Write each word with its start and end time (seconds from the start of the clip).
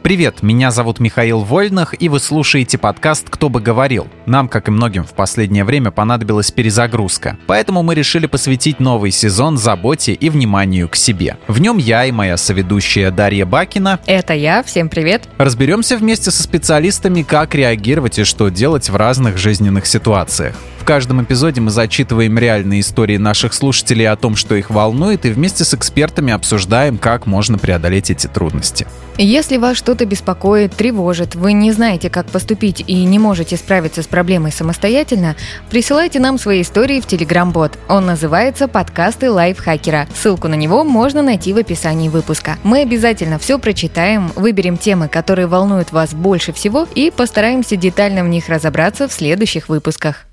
Привет, 0.00 0.42
меня 0.42 0.70
зовут 0.70 0.98
Михаил 0.98 1.40
Вольных, 1.40 1.94
и 2.00 2.08
вы 2.08 2.18
слушаете 2.18 2.78
подкаст 2.78 3.28
«Кто 3.28 3.48
бы 3.48 3.60
говорил». 3.60 4.08
Нам, 4.26 4.48
как 4.48 4.68
и 4.68 4.70
многим 4.70 5.04
в 5.04 5.12
последнее 5.12 5.64
время, 5.64 5.90
понадобилась 5.90 6.50
перезагрузка. 6.50 7.36
Поэтому 7.46 7.82
мы 7.82 7.94
решили 7.94 8.26
посвятить 8.26 8.80
новый 8.80 9.10
сезон 9.10 9.58
заботе 9.58 10.14
и 10.14 10.30
вниманию 10.30 10.88
к 10.88 10.96
себе. 10.96 11.36
В 11.46 11.60
нем 11.60 11.76
я 11.76 12.06
и 12.06 12.10
моя 12.10 12.36
соведущая 12.36 13.10
Дарья 13.10 13.44
Бакина. 13.44 14.00
Это 14.06 14.32
я, 14.32 14.62
всем 14.62 14.88
привет. 14.88 15.28
Разберемся 15.36 15.96
вместе 15.96 16.30
со 16.30 16.42
специалистами, 16.42 17.22
как 17.22 17.54
реагировать 17.54 18.18
и 18.18 18.24
что 18.24 18.48
делать 18.48 18.88
в 18.88 18.96
разных 18.96 19.36
жизненных 19.36 19.86
ситуациях. 19.86 20.56
В 20.82 20.84
каждом 20.84 21.22
эпизоде 21.22 21.60
мы 21.60 21.70
зачитываем 21.70 22.36
реальные 22.36 22.80
истории 22.80 23.16
наших 23.16 23.54
слушателей 23.54 24.08
о 24.08 24.16
том, 24.16 24.34
что 24.34 24.56
их 24.56 24.68
волнует, 24.68 25.24
и 25.24 25.30
вместе 25.30 25.64
с 25.64 25.74
экспертами 25.74 26.32
обсуждаем, 26.32 26.98
как 26.98 27.26
можно 27.26 27.56
преодолеть 27.56 28.10
эти 28.10 28.26
трудности. 28.26 28.88
Если 29.16 29.58
вас 29.58 29.76
что-то 29.82 30.06
беспокоит, 30.06 30.76
тревожит, 30.76 31.34
вы 31.34 31.54
не 31.54 31.72
знаете, 31.72 32.08
как 32.08 32.26
поступить 32.26 32.84
и 32.86 33.02
не 33.04 33.18
можете 33.18 33.56
справиться 33.56 34.00
с 34.04 34.06
проблемой 34.06 34.52
самостоятельно, 34.52 35.34
присылайте 35.70 36.20
нам 36.20 36.38
свои 36.38 36.62
истории 36.62 37.00
в 37.00 37.06
Telegram-бот. 37.06 37.80
Он 37.88 38.06
называется 38.06 38.68
«Подкасты 38.68 39.28
лайфхакера». 39.28 40.06
Ссылку 40.14 40.46
на 40.46 40.54
него 40.54 40.84
можно 40.84 41.20
найти 41.20 41.52
в 41.52 41.58
описании 41.58 42.08
выпуска. 42.08 42.58
Мы 42.62 42.82
обязательно 42.82 43.40
все 43.40 43.58
прочитаем, 43.58 44.30
выберем 44.36 44.78
темы, 44.78 45.08
которые 45.08 45.48
волнуют 45.48 45.90
вас 45.90 46.14
больше 46.14 46.52
всего 46.52 46.86
и 46.94 47.10
постараемся 47.10 47.74
детально 47.74 48.22
в 48.22 48.28
них 48.28 48.48
разобраться 48.48 49.08
в 49.08 49.12
следующих 49.12 49.68
выпусках. 49.68 50.26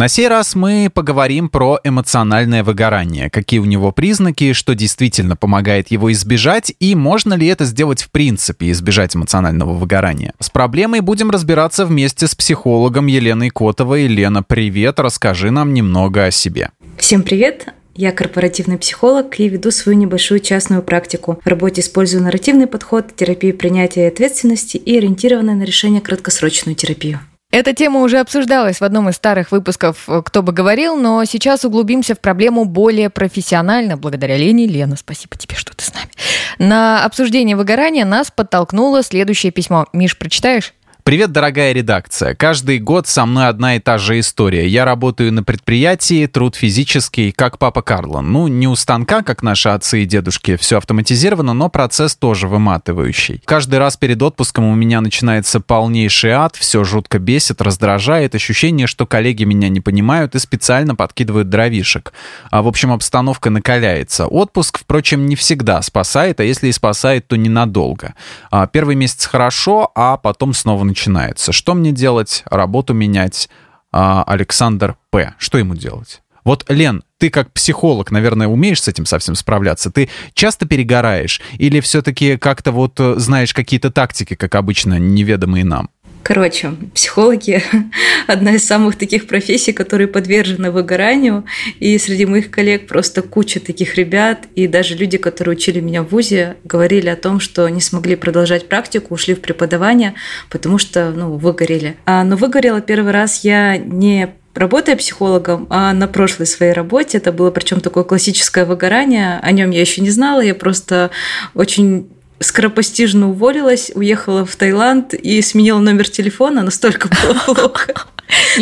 На 0.00 0.08
сей 0.08 0.28
раз 0.28 0.54
мы 0.54 0.90
поговорим 0.90 1.50
про 1.50 1.78
эмоциональное 1.84 2.64
выгорание, 2.64 3.28
какие 3.28 3.60
у 3.60 3.66
него 3.66 3.92
признаки, 3.92 4.54
что 4.54 4.74
действительно 4.74 5.36
помогает 5.36 5.90
его 5.90 6.10
избежать 6.10 6.72
и 6.80 6.94
можно 6.94 7.34
ли 7.34 7.46
это 7.48 7.66
сделать 7.66 8.00
в 8.00 8.10
принципе, 8.10 8.70
избежать 8.70 9.14
эмоционального 9.14 9.74
выгорания. 9.74 10.32
С 10.38 10.48
проблемой 10.48 11.00
будем 11.00 11.30
разбираться 11.30 11.84
вместе 11.84 12.28
с 12.28 12.34
психологом 12.34 13.08
Еленой 13.08 13.50
Котовой. 13.50 14.06
Лена, 14.06 14.42
привет, 14.42 14.98
расскажи 15.00 15.50
нам 15.50 15.74
немного 15.74 16.24
о 16.24 16.30
себе. 16.30 16.70
Всем 16.96 17.22
привет, 17.22 17.66
я 17.94 18.12
корпоративный 18.12 18.78
психолог 18.78 19.38
и 19.38 19.50
веду 19.50 19.70
свою 19.70 19.98
небольшую 19.98 20.40
частную 20.40 20.82
практику. 20.82 21.38
В 21.44 21.46
работе 21.46 21.82
использую 21.82 22.22
нарративный 22.22 22.66
подход, 22.66 23.14
терапию 23.14 23.54
принятия 23.54 24.08
ответственности 24.08 24.78
и 24.78 24.96
ориентированную 24.96 25.58
на 25.58 25.64
решение 25.64 26.00
краткосрочную 26.00 26.74
терапию. 26.74 27.20
Эта 27.50 27.72
тема 27.72 28.02
уже 28.02 28.18
обсуждалась 28.20 28.80
в 28.80 28.84
одном 28.84 29.08
из 29.08 29.16
старых 29.16 29.50
выпусков 29.50 30.08
э, 30.08 30.22
«Кто 30.24 30.42
бы 30.42 30.52
говорил», 30.52 30.94
но 30.96 31.24
сейчас 31.24 31.64
углубимся 31.64 32.14
в 32.14 32.20
проблему 32.20 32.64
более 32.64 33.10
профессионально, 33.10 33.96
благодаря 33.96 34.36
Лене. 34.36 34.66
Лена, 34.66 34.94
спасибо 34.96 35.36
тебе, 35.36 35.56
что 35.56 35.74
ты 35.74 35.84
с 35.84 35.92
нами. 35.92 36.10
На 36.58 37.04
обсуждение 37.04 37.56
выгорания 37.56 38.04
нас 38.04 38.30
подтолкнуло 38.30 39.02
следующее 39.02 39.50
письмо. 39.50 39.86
Миш, 39.92 40.16
прочитаешь? 40.16 40.74
Привет, 41.02 41.32
дорогая 41.32 41.72
редакция. 41.72 42.34
Каждый 42.34 42.78
год 42.78 43.06
со 43.06 43.24
мной 43.24 43.48
одна 43.48 43.76
и 43.76 43.78
та 43.78 43.96
же 43.96 44.18
история. 44.20 44.66
Я 44.68 44.84
работаю 44.84 45.32
на 45.32 45.42
предприятии, 45.42 46.26
труд 46.26 46.56
физический, 46.56 47.32
как 47.32 47.58
папа 47.58 47.80
Карло. 47.80 48.20
Ну, 48.20 48.48
не 48.48 48.68
у 48.68 48.76
станка, 48.76 49.22
как 49.22 49.42
наши 49.42 49.70
отцы 49.70 50.02
и 50.02 50.04
дедушки, 50.04 50.56
все 50.56 50.76
автоматизировано, 50.76 51.54
но 51.54 51.70
процесс 51.70 52.16
тоже 52.16 52.48
выматывающий. 52.48 53.40
Каждый 53.46 53.78
раз 53.78 53.96
перед 53.96 54.20
отпуском 54.20 54.64
у 54.64 54.74
меня 54.74 55.00
начинается 55.00 55.60
полнейший 55.60 56.32
ад, 56.32 56.56
все 56.56 56.84
жутко 56.84 57.18
бесит, 57.18 57.62
раздражает, 57.62 58.34
ощущение, 58.34 58.86
что 58.86 59.06
коллеги 59.06 59.44
меня 59.44 59.70
не 59.70 59.80
понимают 59.80 60.34
и 60.34 60.38
специально 60.38 60.94
подкидывают 60.94 61.48
дровишек. 61.48 62.12
А, 62.50 62.60
в 62.60 62.68
общем, 62.68 62.92
обстановка 62.92 63.48
накаляется. 63.48 64.26
Отпуск, 64.26 64.78
впрочем, 64.80 65.26
не 65.26 65.36
всегда 65.36 65.80
спасает, 65.80 66.40
а 66.40 66.44
если 66.44 66.68
и 66.68 66.72
спасает, 66.72 67.26
то 67.26 67.36
ненадолго. 67.36 68.14
А, 68.50 68.66
первый 68.66 68.96
месяц 68.96 69.24
хорошо, 69.24 69.90
а 69.94 70.18
потом 70.18 70.52
снова 70.52 70.89
начинается. 70.90 71.52
Что 71.52 71.74
мне 71.74 71.92
делать? 71.92 72.42
Работу 72.46 72.94
менять? 72.94 73.48
А, 73.92 74.22
Александр 74.24 74.96
П. 75.10 75.34
Что 75.38 75.58
ему 75.58 75.74
делать? 75.74 76.22
Вот, 76.44 76.64
Лен, 76.68 77.02
ты 77.18 77.28
как 77.30 77.52
психолог, 77.52 78.10
наверное, 78.10 78.46
умеешь 78.46 78.82
с 78.82 78.88
этим 78.88 79.06
совсем 79.06 79.34
справляться. 79.34 79.90
Ты 79.90 80.08
часто 80.34 80.66
перегораешь? 80.66 81.40
Или 81.58 81.80
все-таки 81.80 82.36
как-то 82.36 82.72
вот 82.72 82.98
э, 82.98 83.14
знаешь 83.18 83.52
какие-то 83.52 83.90
тактики, 83.90 84.34
как 84.34 84.54
обычно, 84.54 84.98
неведомые 84.98 85.64
нам? 85.64 85.90
Короче, 86.22 86.72
психологи– 86.94 87.62
одна 88.26 88.52
из 88.54 88.64
самых 88.64 88.96
таких 88.96 89.26
профессий, 89.26 89.72
которые 89.72 90.08
подвержены 90.08 90.70
выгоранию. 90.70 91.44
И 91.78 91.96
среди 91.98 92.26
моих 92.26 92.50
коллег 92.50 92.86
просто 92.86 93.22
куча 93.22 93.60
таких 93.60 93.96
ребят. 93.96 94.46
И 94.54 94.66
даже 94.66 94.94
люди, 94.94 95.18
которые 95.18 95.56
учили 95.56 95.80
меня 95.80 96.02
в 96.02 96.08
ВУЗе, 96.10 96.56
говорили 96.64 97.08
о 97.08 97.16
том, 97.16 97.40
что 97.40 97.68
не 97.68 97.80
смогли 97.80 98.16
продолжать 98.16 98.68
практику, 98.68 99.14
ушли 99.14 99.34
в 99.34 99.40
преподавание, 99.40 100.14
потому 100.50 100.78
что 100.78 101.10
ну, 101.10 101.36
выгорели. 101.36 101.96
А, 102.04 102.24
но 102.24 102.36
выгорела 102.36 102.80
первый 102.80 103.12
раз 103.12 103.44
я 103.44 103.76
не 103.76 104.34
работая 104.54 104.96
психологом, 104.96 105.66
а 105.70 105.92
на 105.92 106.08
прошлой 106.08 106.46
своей 106.46 106.72
работе 106.72 107.18
это 107.18 107.32
было 107.32 107.50
причем 107.50 107.80
такое 107.80 108.04
классическое 108.04 108.64
выгорание. 108.64 109.38
О 109.42 109.50
нем 109.52 109.70
я 109.70 109.80
еще 109.80 110.00
не 110.00 110.10
знала, 110.10 110.40
я 110.40 110.54
просто 110.54 111.10
очень 111.54 112.08
скоропостижно 112.40 113.30
уволилась, 113.30 113.92
уехала 113.94 114.44
в 114.44 114.56
Таиланд 114.56 115.14
и 115.14 115.40
сменила 115.42 115.78
номер 115.78 116.08
телефона, 116.08 116.62
настолько 116.62 117.08
было 117.08 117.34
плохо. 117.54 117.94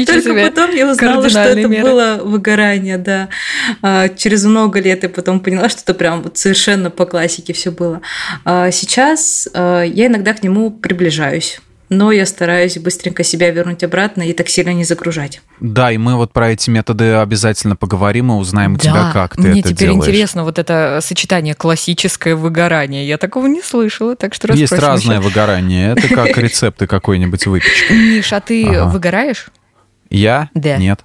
Только 0.07 0.35
потом 0.35 0.75
я 0.75 0.91
узнала, 0.91 1.29
что 1.29 1.41
это 1.41 1.69
меры. 1.69 1.83
было 1.83 2.21
выгорание, 2.23 2.99
да. 2.99 3.29
А, 3.83 4.09
через 4.09 4.45
много 4.45 4.81
лет 4.81 5.03
я 5.03 5.09
потом 5.09 5.41
поняла, 5.41 5.69
что 5.69 5.83
это 5.83 5.95
прям 5.95 6.23
вот 6.23 6.39
совершенно 6.39 6.91
по 6.91 7.07
классике 7.07 7.53
все 7.53 7.71
было. 7.71 8.01
А, 8.45 8.71
сейчас 8.71 9.49
а, 9.53 9.83
я 9.83 10.07
иногда 10.07 10.33
к 10.33 10.43
нему 10.43 10.71
приближаюсь 10.71 11.61
но 11.89 12.13
я 12.13 12.27
стараюсь 12.27 12.77
быстренько 12.79 13.25
себя 13.25 13.51
вернуть 13.51 13.83
обратно 13.83 14.23
и 14.23 14.33
так 14.33 14.49
сильно 14.49 14.73
не 14.73 14.85
загружать. 14.85 15.41
Да, 15.61 15.91
и 15.91 15.99
мы 15.99 16.17
вот 16.17 16.33
про 16.33 16.51
эти 16.51 16.71
методы 16.71 17.15
обязательно 17.15 17.77
поговорим 17.77 18.31
и 18.33 18.35
узнаем 18.35 18.75
да, 18.75 18.77
у 18.77 18.81
тебя, 18.81 19.11
как 19.13 19.37
ты 19.37 19.43
мне 19.43 19.61
это 19.61 19.71
теперь 19.71 19.89
делаешь. 19.89 20.05
интересно 20.05 20.45
вот 20.45 20.59
это 20.59 21.01
сочетание 21.03 21.55
классическое 21.55 22.37
выгорание. 22.37 23.07
Я 23.07 23.19
такого 23.19 23.47
не 23.47 23.63
слышала, 23.63 24.17
так 24.17 24.35
что 24.35 24.53
Есть 24.53 24.73
разное 24.73 25.21
выгорание. 25.21 25.95
Это 25.97 26.09
как 26.09 26.37
рецепты 26.39 26.87
какой-нибудь 26.87 27.47
выпечки. 27.47 27.93
Миш, 27.93 28.33
а 28.33 28.41
ты 28.41 28.65
ага. 28.67 28.87
выгораешь? 28.87 29.49
Я? 30.11 30.51
Да. 30.55 30.77
Нет. 30.77 31.01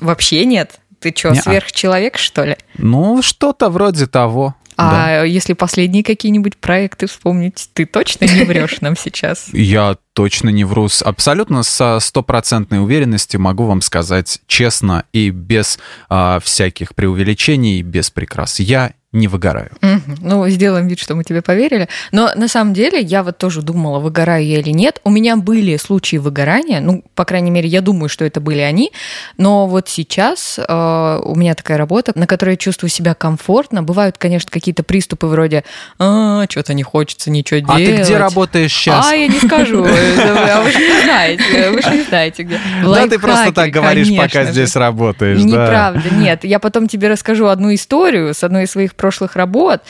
Вообще 0.00 0.44
нет? 0.44 0.80
Ты 1.00 1.14
что, 1.16 1.34
сверхчеловек, 1.34 2.16
что 2.16 2.44
ли? 2.44 2.56
Ну, 2.78 3.22
что-то 3.22 3.68
вроде 3.68 4.06
того. 4.06 4.54
А 4.76 4.90
да. 4.90 5.24
если 5.24 5.54
последние 5.54 6.04
какие-нибудь 6.04 6.56
проекты 6.56 7.06
вспомнить, 7.06 7.70
ты 7.72 7.86
точно 7.86 8.26
не 8.26 8.44
врешь 8.44 8.80
нам 8.80 8.96
сейчас? 8.96 9.48
Я 9.52 9.96
точно 10.12 10.50
не 10.50 10.64
вру. 10.64 10.88
Абсолютно 11.04 11.62
со 11.62 11.98
стопроцентной 12.00 12.82
уверенностью 12.82 13.40
могу 13.40 13.64
вам 13.64 13.80
сказать 13.80 14.40
честно 14.46 15.04
и 15.12 15.30
без 15.30 15.78
а, 16.08 16.40
всяких 16.40 16.94
преувеличений, 16.94 17.82
без 17.82 18.10
прикрас. 18.10 18.60
Я 18.60 18.92
не 19.16 19.28
выгораю. 19.28 19.70
Угу. 19.82 20.16
Ну, 20.20 20.48
сделаем 20.48 20.86
вид, 20.86 20.98
что 20.98 21.14
мы 21.14 21.24
тебе 21.24 21.42
поверили. 21.42 21.88
Но 22.12 22.30
на 22.36 22.48
самом 22.48 22.74
деле 22.74 23.00
я 23.00 23.22
вот 23.22 23.38
тоже 23.38 23.62
думала, 23.62 23.98
выгораю 23.98 24.46
я 24.46 24.60
или 24.60 24.70
нет. 24.70 25.00
У 25.04 25.10
меня 25.10 25.36
были 25.36 25.76
случаи 25.76 26.16
выгорания, 26.16 26.80
ну, 26.80 27.02
по 27.14 27.24
крайней 27.24 27.50
мере, 27.50 27.68
я 27.68 27.80
думаю, 27.80 28.08
что 28.08 28.24
это 28.24 28.40
были 28.40 28.60
они. 28.60 28.92
Но 29.38 29.66
вот 29.66 29.88
сейчас 29.88 30.58
э, 30.58 31.20
у 31.22 31.34
меня 31.34 31.54
такая 31.54 31.78
работа, 31.78 32.12
на 32.14 32.26
которой 32.26 32.50
я 32.50 32.56
чувствую 32.56 32.90
себя 32.90 33.14
комфортно. 33.14 33.82
Бывают, 33.82 34.18
конечно, 34.18 34.50
какие-то 34.50 34.82
приступы 34.82 35.26
вроде 35.26 35.64
а, 35.98 36.44
что-то 36.48 36.74
не 36.74 36.82
хочется 36.82 37.30
ничего 37.30 37.60
делать. 37.60 37.82
А 37.82 37.96
ты 37.96 38.02
где 38.02 38.16
работаешь 38.16 38.72
сейчас? 38.72 39.06
А, 39.06 39.14
я 39.14 39.28
не 39.28 39.38
скажу. 39.38 39.86
А 40.56 40.62
вы 40.62 40.70
же 40.70 40.78
не 40.78 41.02
знаете. 41.02 41.70
Вы 41.70 41.82
же 41.82 41.90
не 41.90 42.02
знаете, 42.02 42.42
где. 42.42 42.60
Да, 42.84 43.06
ты 43.08 43.18
просто 43.18 43.52
так 43.52 43.70
говоришь, 43.70 44.08
пока 44.16 44.44
здесь 44.44 44.76
работаешь. 44.76 45.40
Неправда, 45.40 46.14
нет. 46.14 46.44
Я 46.44 46.58
потом 46.58 46.88
тебе 46.88 47.08
расскажу 47.08 47.46
одну 47.46 47.74
историю 47.74 48.34
с 48.34 48.44
одной 48.44 48.64
из 48.64 48.70
своих 48.70 48.94
прошлых 49.06 49.36
работ, 49.36 49.82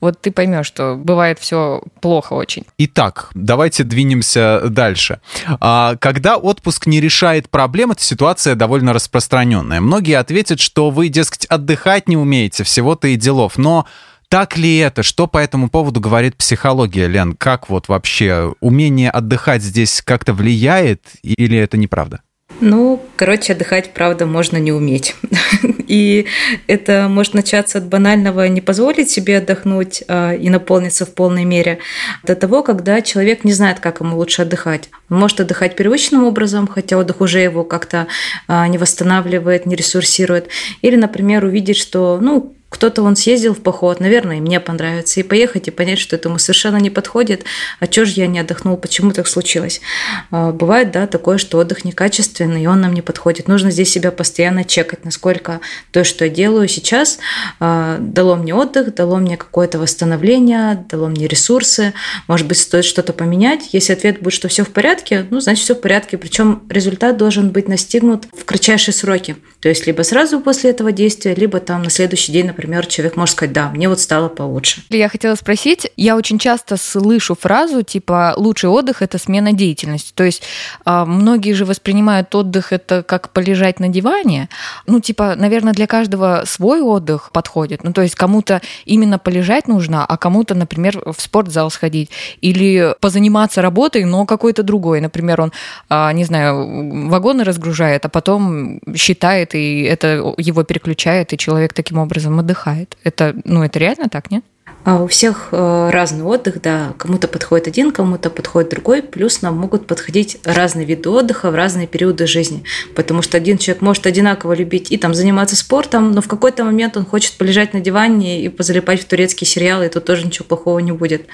вот 0.00 0.18
ты 0.22 0.32
поймешь, 0.32 0.66
что 0.66 0.96
бывает 0.96 1.38
все 1.38 1.82
плохо 2.00 2.32
очень. 2.32 2.64
Итак, 2.78 3.28
давайте 3.34 3.84
двинемся 3.84 4.62
дальше. 4.66 5.20
А, 5.60 5.96
когда 5.96 6.38
отпуск 6.38 6.86
не 6.86 6.98
решает 6.98 7.50
проблем, 7.50 7.90
эта 7.90 8.02
ситуация 8.02 8.54
довольно 8.54 8.94
распространенная. 8.94 9.82
Многие 9.82 10.18
ответят, 10.18 10.58
что 10.58 10.88
вы, 10.88 11.08
дескать, 11.08 11.44
отдыхать 11.44 12.08
не 12.08 12.16
умеете, 12.16 12.64
всего-то 12.64 13.08
и 13.08 13.16
делов. 13.16 13.58
Но 13.58 13.86
так 14.30 14.56
ли 14.56 14.78
это? 14.78 15.02
Что 15.02 15.26
по 15.26 15.36
этому 15.36 15.68
поводу 15.68 16.00
говорит 16.00 16.34
психология, 16.36 17.06
Лен? 17.08 17.34
Как 17.34 17.68
вот 17.68 17.88
вообще 17.88 18.54
умение 18.60 19.10
отдыхать 19.10 19.62
здесь 19.62 20.00
как-то 20.00 20.32
влияет 20.32 21.02
или 21.22 21.58
это 21.58 21.76
неправда? 21.76 22.22
Ну, 22.64 23.02
короче, 23.16 23.54
отдыхать, 23.54 23.92
правда, 23.92 24.24
можно 24.24 24.56
не 24.56 24.70
уметь. 24.70 25.16
И 25.88 26.26
это 26.68 27.08
может 27.08 27.34
начаться 27.34 27.78
от 27.78 27.86
банального 27.86 28.46
не 28.46 28.60
позволить 28.60 29.10
себе 29.10 29.38
отдохнуть 29.38 30.04
а, 30.06 30.32
и 30.32 30.48
наполниться 30.48 31.04
в 31.04 31.12
полной 31.12 31.44
мере, 31.44 31.80
до 32.22 32.36
того, 32.36 32.62
когда 32.62 33.02
человек 33.02 33.42
не 33.42 33.52
знает, 33.52 33.80
как 33.80 33.98
ему 33.98 34.16
лучше 34.16 34.42
отдыхать. 34.42 34.90
Он 35.10 35.18
может 35.18 35.40
отдыхать 35.40 35.74
привычным 35.74 36.22
образом, 36.22 36.68
хотя 36.68 36.98
отдых 36.98 37.20
уже 37.20 37.40
его 37.40 37.64
как-то 37.64 38.06
а, 38.46 38.68
не 38.68 38.78
восстанавливает, 38.78 39.66
не 39.66 39.74
ресурсирует. 39.74 40.46
Или, 40.82 40.94
например, 40.94 41.44
увидеть, 41.44 41.78
что, 41.78 42.20
ну, 42.22 42.54
кто-то 42.72 43.02
он 43.02 43.16
съездил 43.16 43.54
в 43.54 43.60
поход, 43.60 44.00
наверное, 44.00 44.38
и 44.38 44.40
мне 44.40 44.58
понравится, 44.58 45.20
и 45.20 45.22
поехать, 45.22 45.68
и 45.68 45.70
понять, 45.70 45.98
что 45.98 46.16
этому 46.16 46.38
совершенно 46.38 46.78
не 46.78 46.88
подходит, 46.88 47.44
а 47.80 47.86
чё 47.86 48.06
же 48.06 48.14
я 48.16 48.26
не 48.26 48.40
отдохнул, 48.40 48.78
почему 48.78 49.12
так 49.12 49.28
случилось. 49.28 49.82
А, 50.30 50.52
бывает, 50.52 50.90
да, 50.90 51.06
такое, 51.06 51.36
что 51.36 51.58
отдых 51.58 51.84
некачественный, 51.84 52.62
и 52.62 52.66
он 52.66 52.80
нам 52.80 52.94
не 52.94 53.02
подходит. 53.02 53.46
Нужно 53.46 53.70
здесь 53.70 53.90
себя 53.90 54.10
постоянно 54.10 54.64
чекать, 54.64 55.04
насколько 55.04 55.60
то, 55.90 56.02
что 56.02 56.24
я 56.24 56.30
делаю 56.30 56.66
сейчас, 56.66 57.18
а, 57.60 57.98
дало 58.00 58.36
мне 58.36 58.54
отдых, 58.54 58.94
дало 58.94 59.18
мне 59.18 59.36
какое-то 59.36 59.78
восстановление, 59.78 60.86
дало 60.90 61.08
мне 61.08 61.28
ресурсы, 61.28 61.92
может 62.26 62.46
быть, 62.48 62.58
стоит 62.58 62.86
что-то 62.86 63.12
поменять. 63.12 63.68
Если 63.72 63.92
ответ 63.92 64.22
будет, 64.22 64.32
что 64.32 64.48
все 64.48 64.64
в 64.64 64.70
порядке, 64.70 65.26
ну, 65.28 65.40
значит, 65.40 65.64
все 65.64 65.74
в 65.74 65.80
порядке. 65.82 66.16
Причем 66.16 66.62
результат 66.70 67.18
должен 67.18 67.50
быть 67.50 67.68
настигнут 67.68 68.24
в 68.32 68.46
кратчайшие 68.46 68.94
сроки. 68.94 69.36
То 69.60 69.68
есть 69.68 69.86
либо 69.86 70.00
сразу 70.02 70.40
после 70.40 70.70
этого 70.70 70.90
действия, 70.90 71.34
либо 71.34 71.60
там 71.60 71.82
на 71.82 71.90
следующий 71.90 72.32
день, 72.32 72.46
например, 72.46 72.61
человек 72.88 73.16
может 73.16 73.36
сказать, 73.36 73.52
да, 73.52 73.70
мне 73.70 73.88
вот 73.88 74.00
стало 74.00 74.28
получше. 74.28 74.82
Я 74.90 75.08
хотела 75.08 75.34
спросить, 75.34 75.90
я 75.96 76.16
очень 76.16 76.38
часто 76.38 76.76
слышу 76.76 77.34
фразу 77.34 77.82
типа 77.82 78.34
«лучший 78.36 78.70
отдых– 78.70 78.96
это 79.02 79.18
смена 79.18 79.52
деятельности». 79.52 80.12
То 80.14 80.24
есть 80.24 80.42
а, 80.84 81.04
многие 81.04 81.52
же 81.52 81.64
воспринимают 81.64 82.34
отдых 82.34 82.72
это 82.72 83.02
как 83.02 83.30
полежать 83.30 83.80
на 83.80 83.88
диване. 83.88 84.48
Ну, 84.86 85.00
типа, 85.00 85.34
наверное, 85.36 85.72
для 85.72 85.86
каждого 85.86 86.42
свой 86.46 86.80
отдых 86.80 87.30
подходит. 87.32 87.84
Ну, 87.84 87.92
то 87.92 88.02
есть 88.02 88.14
кому-то 88.14 88.60
именно 88.84 89.18
полежать 89.18 89.68
нужно, 89.68 90.04
а 90.04 90.16
кому-то, 90.16 90.54
например, 90.54 91.02
в 91.04 91.20
спортзал 91.20 91.70
сходить. 91.70 92.10
Или 92.40 92.94
позаниматься 93.00 93.62
работой, 93.62 94.04
но 94.04 94.26
какой-то 94.26 94.62
другой. 94.62 95.00
Например, 95.00 95.40
он, 95.40 95.52
а, 95.88 96.12
не 96.12 96.24
знаю, 96.24 97.08
вагоны 97.08 97.44
разгружает, 97.44 98.04
а 98.04 98.08
потом 98.08 98.80
считает, 98.94 99.54
и 99.54 99.82
это 99.82 100.34
его 100.38 100.62
переключает, 100.62 101.32
и 101.32 101.38
человек 101.38 101.72
таким 101.72 101.98
образом 101.98 102.34
отдыхает. 102.52 102.96
Это, 103.04 103.34
ну, 103.44 103.62
это 103.62 103.78
реально 103.78 104.08
так, 104.08 104.30
нет? 104.30 104.44
А 104.84 105.00
у 105.00 105.06
всех 105.06 105.48
э, 105.52 105.90
разный 105.92 106.24
отдых, 106.24 106.60
да. 106.60 106.94
Кому-то 106.98 107.28
подходит 107.28 107.68
один, 107.68 107.92
кому-то 107.92 108.30
подходит 108.30 108.70
другой. 108.70 109.02
Плюс 109.02 109.40
нам 109.40 109.56
могут 109.56 109.86
подходить 109.86 110.38
разные 110.44 110.84
виды 110.84 111.08
отдыха 111.08 111.52
в 111.52 111.54
разные 111.54 111.86
периоды 111.86 112.26
жизни. 112.26 112.64
Потому 112.96 113.22
что 113.22 113.36
один 113.36 113.58
человек 113.58 113.80
может 113.80 114.06
одинаково 114.06 114.54
любить 114.54 114.90
и 114.90 114.96
там 114.96 115.14
заниматься 115.14 115.54
спортом, 115.54 116.10
но 116.12 116.20
в 116.20 116.26
какой-то 116.26 116.64
момент 116.64 116.96
он 116.96 117.04
хочет 117.04 117.34
полежать 117.34 117.74
на 117.74 117.80
диване 117.80 118.44
и 118.44 118.48
позалипать 118.48 119.00
в 119.00 119.04
турецкие 119.04 119.46
сериалы, 119.46 119.86
и 119.86 119.88
тут 119.88 120.04
тоже 120.04 120.26
ничего 120.26 120.46
плохого 120.46 120.80
не 120.80 120.92
будет. 120.92 121.26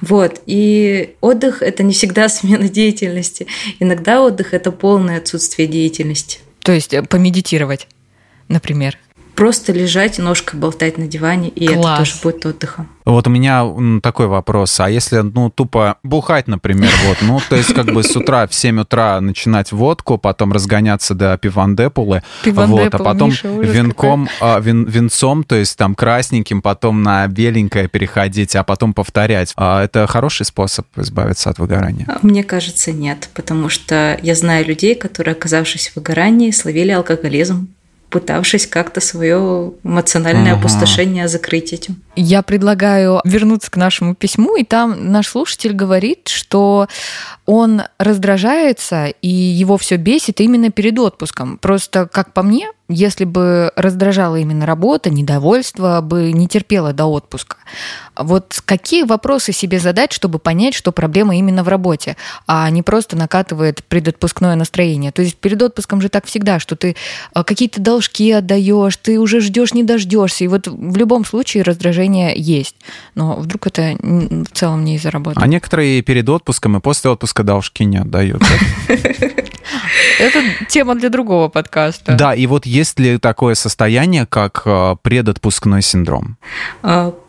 Вот. 0.00 0.40
И 0.46 1.14
отдых– 1.20 1.60
это 1.62 1.82
не 1.82 1.92
всегда 1.92 2.28
смена 2.30 2.68
деятельности. 2.70 3.46
Иногда 3.80 4.22
отдых– 4.22 4.48
это 4.54 4.72
полное 4.72 5.18
отсутствие 5.18 5.68
деятельности. 5.68 6.38
То 6.60 6.72
есть 6.72 6.94
э, 6.94 7.02
помедитировать, 7.02 7.86
например– 8.48 8.96
просто 9.38 9.72
лежать, 9.72 10.18
ножкой 10.18 10.58
болтать 10.58 10.98
на 10.98 11.06
диване, 11.06 11.48
и 11.48 11.68
Класс. 11.68 11.78
это 11.78 11.98
тоже 11.98 12.14
будет 12.24 12.44
отдыхом. 12.44 12.88
Вот 13.04 13.28
у 13.28 13.30
меня 13.30 13.64
такой 14.02 14.26
вопрос. 14.26 14.80
А 14.80 14.90
если, 14.90 15.20
ну, 15.20 15.48
тупо 15.48 15.96
бухать, 16.02 16.48
например, 16.48 16.90
вот, 17.06 17.18
ну, 17.22 17.40
то 17.48 17.54
есть 17.54 17.72
как 17.72 17.86
бы 17.86 18.02
с 18.02 18.16
утра 18.16 18.48
в 18.48 18.54
7 18.54 18.80
утра 18.80 19.20
начинать 19.20 19.70
водку, 19.70 20.18
потом 20.18 20.52
разгоняться 20.52 21.14
до 21.14 21.38
пивандепулы, 21.38 22.24
вот, 22.44 22.92
а 22.92 22.98
потом 22.98 23.30
Миша, 23.30 23.46
венком, 23.48 24.28
а, 24.40 24.58
вин, 24.58 24.84
венцом, 24.86 25.44
то 25.44 25.54
есть 25.54 25.78
там 25.78 25.94
красненьким, 25.94 26.60
потом 26.60 27.04
на 27.04 27.24
беленькое 27.28 27.86
переходить, 27.86 28.56
а 28.56 28.64
потом 28.64 28.92
повторять. 28.92 29.52
А 29.56 29.84
это 29.84 30.08
хороший 30.08 30.46
способ 30.46 30.84
избавиться 30.96 31.48
от 31.48 31.60
выгорания? 31.60 32.06
А, 32.08 32.18
мне 32.22 32.42
кажется, 32.42 32.90
нет, 32.90 33.30
потому 33.34 33.68
что 33.68 34.18
я 34.20 34.34
знаю 34.34 34.66
людей, 34.66 34.96
которые, 34.96 35.32
оказавшись 35.32 35.90
в 35.90 35.96
выгорании, 35.96 36.50
словили 36.50 36.90
алкоголизм, 36.90 37.68
пытавшись 38.10 38.66
как-то 38.66 39.00
свое 39.00 39.72
эмоциональное 39.84 40.52
ага. 40.52 40.60
опустошение 40.60 41.28
закрыть 41.28 41.72
этим. 41.72 42.02
Я 42.20 42.42
предлагаю 42.42 43.20
вернуться 43.22 43.70
к 43.70 43.76
нашему 43.76 44.16
письму, 44.16 44.56
и 44.56 44.64
там 44.64 45.12
наш 45.12 45.28
слушатель 45.28 45.72
говорит, 45.72 46.26
что 46.26 46.88
он 47.46 47.82
раздражается, 47.96 49.06
и 49.06 49.28
его 49.28 49.76
все 49.76 49.96
бесит 49.96 50.40
именно 50.40 50.72
перед 50.72 50.98
отпуском. 50.98 51.58
Просто, 51.58 52.06
как 52.06 52.32
по 52.32 52.42
мне, 52.42 52.66
если 52.88 53.24
бы 53.24 53.70
раздражала 53.76 54.36
именно 54.36 54.64
работа, 54.64 55.10
недовольство 55.10 56.00
бы 56.00 56.32
не 56.32 56.48
терпело 56.48 56.94
до 56.94 57.04
отпуска. 57.06 57.58
Вот 58.16 58.62
какие 58.64 59.02
вопросы 59.02 59.52
себе 59.52 59.78
задать, 59.78 60.12
чтобы 60.12 60.38
понять, 60.38 60.74
что 60.74 60.90
проблема 60.90 61.36
именно 61.36 61.62
в 61.62 61.68
работе, 61.68 62.16
а 62.46 62.68
не 62.70 62.82
просто 62.82 63.14
накатывает 63.14 63.84
предотпускное 63.84 64.54
настроение? 64.54 65.12
То 65.12 65.20
есть 65.20 65.36
перед 65.36 65.60
отпуском 65.60 66.00
же 66.00 66.08
так 66.08 66.24
всегда, 66.24 66.58
что 66.58 66.76
ты 66.76 66.96
а, 67.34 67.44
какие-то 67.44 67.80
должки 67.80 68.32
отдаешь, 68.32 68.96
ты 68.96 69.20
уже 69.20 69.40
ждешь, 69.40 69.74
не 69.74 69.84
дождешься, 69.84 70.44
и 70.44 70.48
вот 70.48 70.66
в 70.66 70.96
любом 70.96 71.26
случае 71.26 71.64
раздражение 71.64 72.07
есть. 72.16 72.76
Но 73.14 73.36
вдруг 73.36 73.66
это 73.68 73.96
в 74.00 74.46
целом 74.52 74.84
не 74.84 74.96
из-за 74.96 75.10
работы. 75.10 75.40
А 75.40 75.46
некоторые 75.46 76.02
перед 76.02 76.28
отпуском 76.28 76.76
и 76.76 76.80
после 76.80 77.10
отпуска 77.10 77.42
должки 77.42 77.84
не 77.84 77.98
отдают. 77.98 78.42
Это 80.18 80.42
тема 80.68 80.94
для 80.94 81.10
другого 81.10 81.48
подкаста. 81.48 82.14
Да, 82.14 82.34
и 82.34 82.46
вот 82.46 82.66
есть 82.66 82.98
ли 82.98 83.18
такое 83.18 83.54
состояние, 83.54 84.26
как 84.26 84.62
а, 84.64 84.96
предотпускной 84.96 85.82
синдром? 85.82 86.38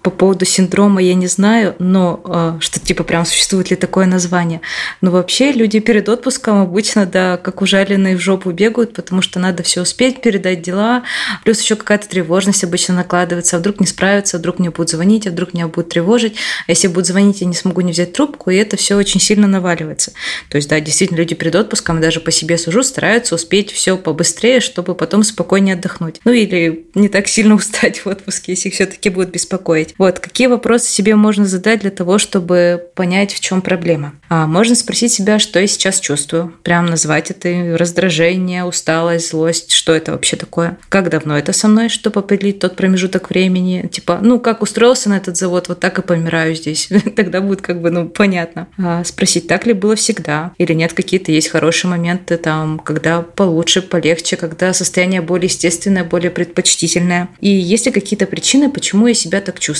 По 0.02 0.12
поводу 0.12 0.46
синдрома 0.46 1.02
я 1.02 1.14
не 1.14 1.28
знаю, 1.28 1.76
но 1.80 2.22
а, 2.24 2.58
что 2.62 2.80
типа 2.80 3.04
прям 3.04 3.26
существует 3.26 3.70
ли 3.70 3.76
такое 3.76 4.06
название. 4.06 4.62
Но 5.02 5.12
вообще 5.12 5.52
люди 5.52 5.80
перед 5.80 6.08
отпуском 6.08 6.62
обычно, 6.62 7.06
да, 7.06 7.38
как 7.38 7.62
ужаленные 7.62 8.16
в 8.16 8.22
жопу 8.22 8.52
бегают, 8.52 8.94
потому 8.94 9.22
что 9.22 9.40
надо 9.40 9.62
все 9.64 9.82
успеть, 9.82 10.22
передать 10.22 10.62
дела. 10.62 11.04
Плюс 11.44 11.62
еще 11.62 11.76
какая-то 11.76 12.08
тревожность 12.08 12.64
обычно 12.64 12.96
накладывается. 12.96 13.58
А 13.58 13.60
вдруг 13.60 13.82
не 13.82 13.88
справятся, 13.88 14.38
вдруг 14.38 14.60
мне 14.60 14.70
будут 14.70 14.90
звонить, 14.90 15.28
а 15.28 15.32
вдруг 15.32 15.54
меня 15.54 15.68
будут 15.68 15.90
тревожить. 15.90 16.36
А 16.68 16.72
если 16.72 16.88
будут 16.88 17.08
звонить, 17.08 17.42
я 17.42 17.48
не 17.48 17.54
смогу 17.54 17.82
не 17.82 17.92
взять 17.92 18.14
трубку, 18.14 18.52
и 18.52 18.56
это 18.56 18.78
все 18.78 18.96
очень 18.96 19.20
сильно 19.20 19.48
наваливается. 19.48 20.14
То 20.50 20.56
есть, 20.56 20.70
да, 20.70 20.80
действительно, 20.80 21.18
люди 21.18 21.36
перед 21.36 21.56
отпуском, 21.56 22.00
даже 22.00 22.22
по 22.22 22.32
себе 22.32 22.58
сужу, 22.58 22.84
стараются 22.84 23.36
успеть 23.36 23.72
все 23.72 23.98
побыстрее, 23.98 24.62
чтобы 24.62 24.96
потом 24.96 25.24
спокойнее 25.24 25.76
отдохнуть. 25.76 26.22
Ну 26.24 26.32
или 26.32 26.86
не 26.96 27.10
так 27.10 27.28
сильно 27.28 27.56
устать 27.60 28.00
в 28.00 28.08
отпуске, 28.08 28.54
если 28.54 28.70
все-таки 28.70 29.10
будут 29.10 29.32
беспокоить. 29.32 29.89
Вот, 29.98 30.20
какие 30.20 30.48
вопросы 30.48 30.90
себе 30.90 31.16
можно 31.16 31.46
задать 31.46 31.82
для 31.82 31.92
того, 31.92 32.18
чтобы 32.18 32.90
понять, 32.96 33.34
в 33.34 33.40
чем 33.40 33.62
проблема? 33.62 34.14
А 34.30 34.46
можно 34.46 34.76
спросить 34.76 35.12
себя, 35.12 35.40
что 35.40 35.60
я 35.60 35.68
сейчас 35.68 36.00
чувствую. 36.00 36.54
Прям 36.64 36.86
назвать 36.86 37.32
это 37.32 37.78
раздражение, 37.78 38.64
усталость, 38.64 39.32
злость. 39.32 39.72
Что 39.72 39.94
это 39.94 40.12
вообще 40.12 40.36
такое? 40.36 40.78
Как 40.90 41.10
давно 41.10 41.38
это 41.38 41.52
со 41.54 41.68
мной, 41.68 41.90
чтобы 41.90 42.20
определить 42.20 42.60
тот 42.60 42.76
промежуток 42.76 43.30
времени? 43.30 43.90
Типа, 43.92 44.20
ну, 44.22 44.40
как 44.40 44.62
устроился 44.62 45.10
на 45.10 45.18
этот 45.18 45.38
завод, 45.38 45.68
вот 45.68 45.80
так 45.80 45.98
и 46.00 46.02
помираю 46.02 46.56
здесь. 46.56 46.90
Тогда 47.16 47.42
будет 47.42 47.62
как 47.62 47.82
бы, 47.82 47.90
ну, 47.90 48.08
понятно. 48.08 48.68
А 48.78 49.04
спросить, 49.04 49.48
так 49.48 49.66
ли 49.66 49.74
было 49.74 49.96
всегда? 49.96 50.52
Или 50.58 50.74
нет, 50.74 50.94
какие-то 50.94 51.32
есть 51.32 51.50
хорошие 51.50 51.90
моменты 51.90 52.38
там, 52.38 52.80
когда 52.80 53.22
получше, 53.22 53.82
полегче, 53.82 54.36
когда 54.36 54.74
состояние 54.74 55.22
более 55.22 55.48
естественное, 55.48 56.04
более 56.04 56.32
предпочтительное. 56.32 57.30
И 57.40 57.50
есть 57.50 57.86
ли 57.86 57.92
какие-то 57.92 58.26
причины, 58.26 58.70
почему 58.70 59.08
я 59.08 59.14
себя 59.14 59.42
так 59.42 59.60
чувствую? 59.60 59.79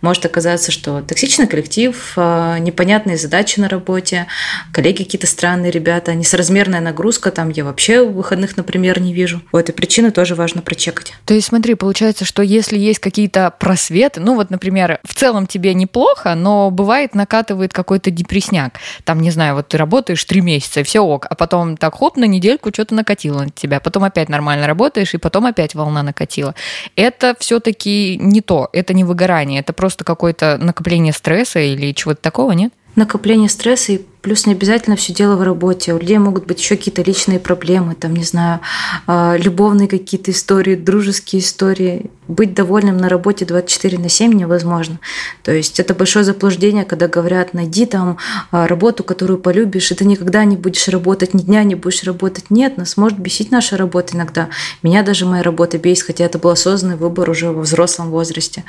Может 0.00 0.26
оказаться, 0.26 0.72
что 0.72 1.02
токсичный 1.02 1.46
коллектив, 1.46 2.12
а, 2.16 2.58
непонятные 2.58 3.16
задачи 3.16 3.60
на 3.60 3.68
работе, 3.68 4.26
коллеги 4.72 5.04
какие-то 5.04 5.26
странные 5.26 5.70
ребята, 5.70 6.14
несоразмерная 6.14 6.80
нагрузка, 6.80 7.30
там 7.30 7.50
я 7.50 7.64
вообще 7.64 8.04
выходных, 8.04 8.56
например, 8.56 9.00
не 9.00 9.12
вижу. 9.12 9.42
Вот 9.52 9.68
и 9.68 9.72
причины 9.72 10.10
тоже 10.10 10.34
важно 10.34 10.62
прочекать. 10.62 11.14
То 11.24 11.34
есть 11.34 11.48
смотри, 11.48 11.74
получается, 11.74 12.24
что 12.24 12.42
если 12.42 12.78
есть 12.78 12.98
какие-то 12.98 13.52
просветы, 13.58 14.20
ну 14.20 14.34
вот, 14.34 14.50
например, 14.50 15.00
в 15.04 15.14
целом 15.14 15.46
тебе 15.46 15.74
неплохо, 15.74 16.34
но 16.34 16.70
бывает 16.70 17.14
накатывает 17.14 17.72
какой-то 17.72 18.10
депресняк. 18.10 18.74
Там, 19.04 19.20
не 19.20 19.30
знаю, 19.30 19.54
вот 19.54 19.68
ты 19.68 19.78
работаешь 19.78 20.24
три 20.24 20.40
месяца, 20.40 20.82
все 20.84 21.00
ок, 21.00 21.26
а 21.28 21.34
потом 21.34 21.76
так 21.76 21.94
хоп, 21.94 22.16
на 22.16 22.24
недельку 22.24 22.70
что-то 22.72 22.94
накатило 22.94 23.44
на 23.44 23.50
тебя, 23.50 23.80
потом 23.80 24.04
опять 24.04 24.28
нормально 24.28 24.66
работаешь, 24.66 25.14
и 25.14 25.18
потом 25.18 25.46
опять 25.46 25.74
волна 25.74 26.02
накатила. 26.02 26.54
Это 26.96 27.34
все-таки 27.38 28.16
не 28.18 28.40
то, 28.40 28.68
это 28.72 28.94
не 28.94 29.04
выгорание, 29.04 29.29
это 29.60 29.72
просто 29.72 30.04
какое-то 30.04 30.58
накопление 30.58 31.12
стресса 31.12 31.60
или 31.60 31.92
чего-то 31.92 32.20
такого, 32.22 32.52
нет? 32.52 32.72
накопление 32.96 33.48
стресса 33.48 33.92
и 33.92 34.00
Плюс 34.22 34.46
не 34.46 34.52
обязательно 34.52 34.96
все 34.96 35.14
дело 35.14 35.36
в 35.36 35.42
работе. 35.42 35.94
У 35.94 35.98
людей 35.98 36.18
могут 36.18 36.46
быть 36.46 36.60
еще 36.60 36.76
какие-то 36.76 37.02
личные 37.02 37.40
проблемы, 37.40 37.94
там, 37.94 38.14
не 38.14 38.24
знаю, 38.24 38.60
а, 39.06 39.36
любовные 39.36 39.88
какие-то 39.88 40.30
истории, 40.30 40.74
дружеские 40.74 41.40
истории. 41.40 42.10
Быть 42.28 42.54
довольным 42.54 42.98
на 42.98 43.08
работе 43.08 43.44
24 43.44 43.98
на 43.98 44.08
7 44.08 44.32
невозможно. 44.34 45.00
То 45.42 45.52
есть 45.52 45.80
это 45.80 45.94
большое 45.94 46.24
заблуждение, 46.24 46.84
когда 46.84 47.08
говорят, 47.08 47.54
найди 47.54 47.86
там 47.86 48.18
а, 48.50 48.66
работу, 48.66 49.04
которую 49.04 49.38
полюбишь, 49.38 49.90
и 49.90 49.94
ты 49.94 50.04
никогда 50.04 50.44
не 50.44 50.56
будешь 50.56 50.86
работать, 50.88 51.32
ни 51.32 51.40
дня 51.40 51.64
не 51.64 51.74
будешь 51.74 52.04
работать. 52.04 52.50
Нет, 52.50 52.76
нас 52.76 52.98
может 52.98 53.18
бесить 53.18 53.50
наша 53.50 53.78
работа 53.78 54.16
иногда. 54.16 54.50
Меня 54.82 55.02
даже 55.02 55.24
моя 55.24 55.42
работа 55.42 55.78
бесит, 55.78 56.04
хотя 56.04 56.24
это 56.24 56.38
был 56.38 56.50
осознанный 56.50 56.96
выбор 56.96 57.30
уже 57.30 57.50
во 57.50 57.62
взрослом 57.62 58.10
возрасте. 58.10 58.64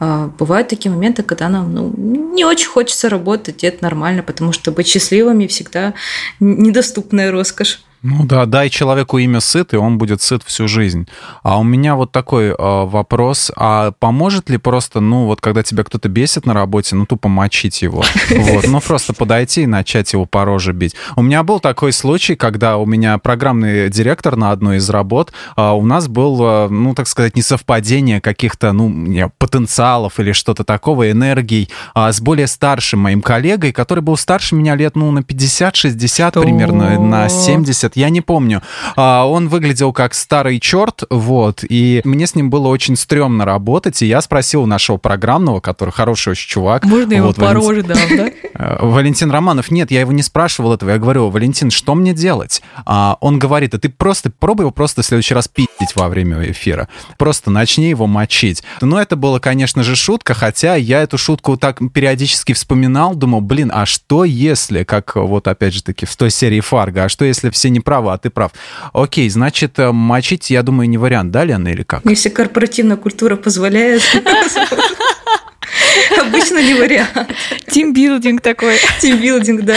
А, 0.00 0.30
бывают 0.38 0.68
такие 0.68 0.90
моменты, 0.90 1.22
когда 1.22 1.48
нам 1.48 1.72
ну, 1.72 1.94
не 2.34 2.44
очень 2.44 2.68
хочется 2.68 3.08
работать, 3.08 3.62
и 3.62 3.66
это 3.66 3.84
нормально, 3.84 4.24
потому 4.24 4.52
что 4.52 4.72
быть 4.72 4.87
счастливыми 4.88 5.46
всегда 5.46 5.94
недоступная 6.40 7.30
роскошь. 7.30 7.80
Ну 8.02 8.24
да, 8.24 8.46
дай 8.46 8.70
человеку 8.70 9.18
имя 9.18 9.40
сыт, 9.40 9.74
и 9.74 9.76
он 9.76 9.98
будет 9.98 10.22
сыт 10.22 10.42
всю 10.44 10.68
жизнь. 10.68 11.08
А 11.42 11.58
у 11.58 11.64
меня 11.64 11.96
вот 11.96 12.12
такой 12.12 12.50
э, 12.50 12.54
вопрос, 12.56 13.50
а 13.56 13.90
поможет 13.98 14.50
ли 14.50 14.56
просто, 14.56 15.00
ну 15.00 15.26
вот 15.26 15.40
когда 15.40 15.64
тебя 15.64 15.82
кто-то 15.82 16.08
бесит 16.08 16.46
на 16.46 16.54
работе, 16.54 16.94
ну 16.94 17.06
тупо 17.06 17.28
мочить 17.28 17.82
его? 17.82 18.04
Вот, 18.48 18.68
ну 18.68 18.80
просто 18.80 19.14
подойти 19.14 19.62
и 19.62 19.66
начать 19.66 20.12
его 20.12 20.24
по 20.24 20.44
роже 20.44 20.72
бить. 20.72 20.94
У 21.16 21.22
меня 21.22 21.42
был 21.42 21.60
такой 21.60 21.92
случай, 21.92 22.36
когда 22.36 22.76
у 22.76 22.86
меня 22.86 23.18
программный 23.18 23.90
директор 23.90 24.36
на 24.36 24.52
одной 24.52 24.76
из 24.76 24.88
работ, 24.90 25.32
э, 25.56 25.70
у 25.70 25.84
нас 25.84 26.06
был, 26.06 26.38
э, 26.40 26.68
ну 26.68 26.94
так 26.94 27.08
сказать, 27.08 27.36
несовпадение 27.36 28.20
каких-то, 28.20 28.72
ну, 28.72 29.32
потенциалов 29.38 30.20
или 30.20 30.32
что-то 30.32 30.62
такого, 30.62 31.10
энергий 31.10 31.68
э, 31.96 32.12
с 32.12 32.20
более 32.20 32.46
старшим 32.46 33.00
моим 33.00 33.22
коллегой, 33.22 33.72
который 33.72 34.00
был 34.00 34.16
старше 34.16 34.54
меня 34.54 34.76
лет, 34.76 34.94
ну, 34.94 35.10
на 35.10 35.20
50-60 35.20 36.40
примерно, 36.40 37.00
на 37.00 37.28
70 37.28 37.87
70, 37.88 37.96
я 37.96 38.10
не 38.10 38.20
помню. 38.20 38.62
А, 38.96 39.24
он 39.26 39.48
выглядел 39.48 39.92
как 39.92 40.14
старый 40.14 40.60
черт, 40.60 41.02
вот, 41.10 41.64
и 41.68 42.00
мне 42.04 42.26
с 42.26 42.34
ним 42.34 42.50
было 42.50 42.68
очень 42.68 42.96
стрёмно 42.96 43.44
работать, 43.44 44.02
и 44.02 44.06
я 44.06 44.20
спросил 44.20 44.62
у 44.62 44.66
нашего 44.66 44.96
программного, 44.96 45.60
который 45.60 45.90
хороший 45.90 46.30
очень 46.30 46.48
чувак. 46.48 46.84
Можно 46.84 47.14
его 47.14 47.26
вот, 47.28 47.36
по 47.36 47.42
Валентин... 47.42 47.86
дам, 47.86 48.16
да? 48.16 48.30
Э, 48.58 48.78
Валентин 48.80 49.30
Романов, 49.30 49.70
нет, 49.70 49.90
я 49.90 50.00
его 50.00 50.10
не 50.10 50.22
спрашивал 50.22 50.72
этого, 50.72 50.90
я 50.90 50.98
говорю, 50.98 51.28
Валентин, 51.30 51.70
что 51.70 51.94
мне 51.94 52.12
делать? 52.12 52.60
А, 52.84 53.16
он 53.20 53.38
говорит, 53.38 53.74
а 53.74 53.78
ты 53.78 53.88
просто 53.88 54.30
пробуй 54.30 54.64
его 54.64 54.72
просто 54.72 55.02
в 55.02 55.06
следующий 55.06 55.34
раз 55.34 55.46
пить 55.46 55.68
во 55.94 56.08
время 56.08 56.50
эфира. 56.50 56.88
Просто 57.18 57.50
начни 57.50 57.88
его 57.88 58.06
мочить. 58.06 58.64
Ну, 58.80 58.96
это 58.96 59.14
было, 59.14 59.38
конечно 59.38 59.84
же, 59.84 59.94
шутка, 59.94 60.34
хотя 60.34 60.74
я 60.74 61.02
эту 61.02 61.18
шутку 61.18 61.56
так 61.56 61.80
периодически 61.92 62.52
вспоминал, 62.52 63.14
думал, 63.14 63.40
блин, 63.40 63.70
а 63.72 63.86
что 63.86 64.24
если, 64.24 64.82
как 64.82 65.14
вот 65.14 65.46
опять 65.46 65.74
же 65.74 65.82
таки 65.82 66.04
в 66.04 66.16
той 66.16 66.30
серии 66.30 66.60
Фарго, 66.60 67.04
а 67.04 67.08
что 67.08 67.24
если 67.24 67.50
все 67.50 67.70
не 67.70 67.77
не 67.78 67.82
права, 67.82 68.14
а 68.14 68.18
ты 68.18 68.30
прав. 68.30 68.52
Окей, 68.92 69.28
значит, 69.30 69.78
э, 69.78 69.92
мочить, 69.92 70.50
я 70.50 70.62
думаю, 70.62 70.88
не 70.88 70.98
вариант, 70.98 71.30
да, 71.30 71.44
Лена, 71.44 71.68
или 71.68 71.82
как? 71.82 72.04
Если 72.04 72.28
корпоративная 72.28 72.96
культура 72.96 73.36
позволяет, 73.36 74.02
обычно 76.18 76.62
не 76.62 76.74
вариант. 76.74 77.30
Тимбилдинг 77.70 78.40
такой. 78.40 78.76
Тимбилдинг, 79.00 79.62
да. 79.62 79.76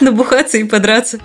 Набухаться 0.00 0.58
и 0.58 0.64
подраться. 0.64 1.18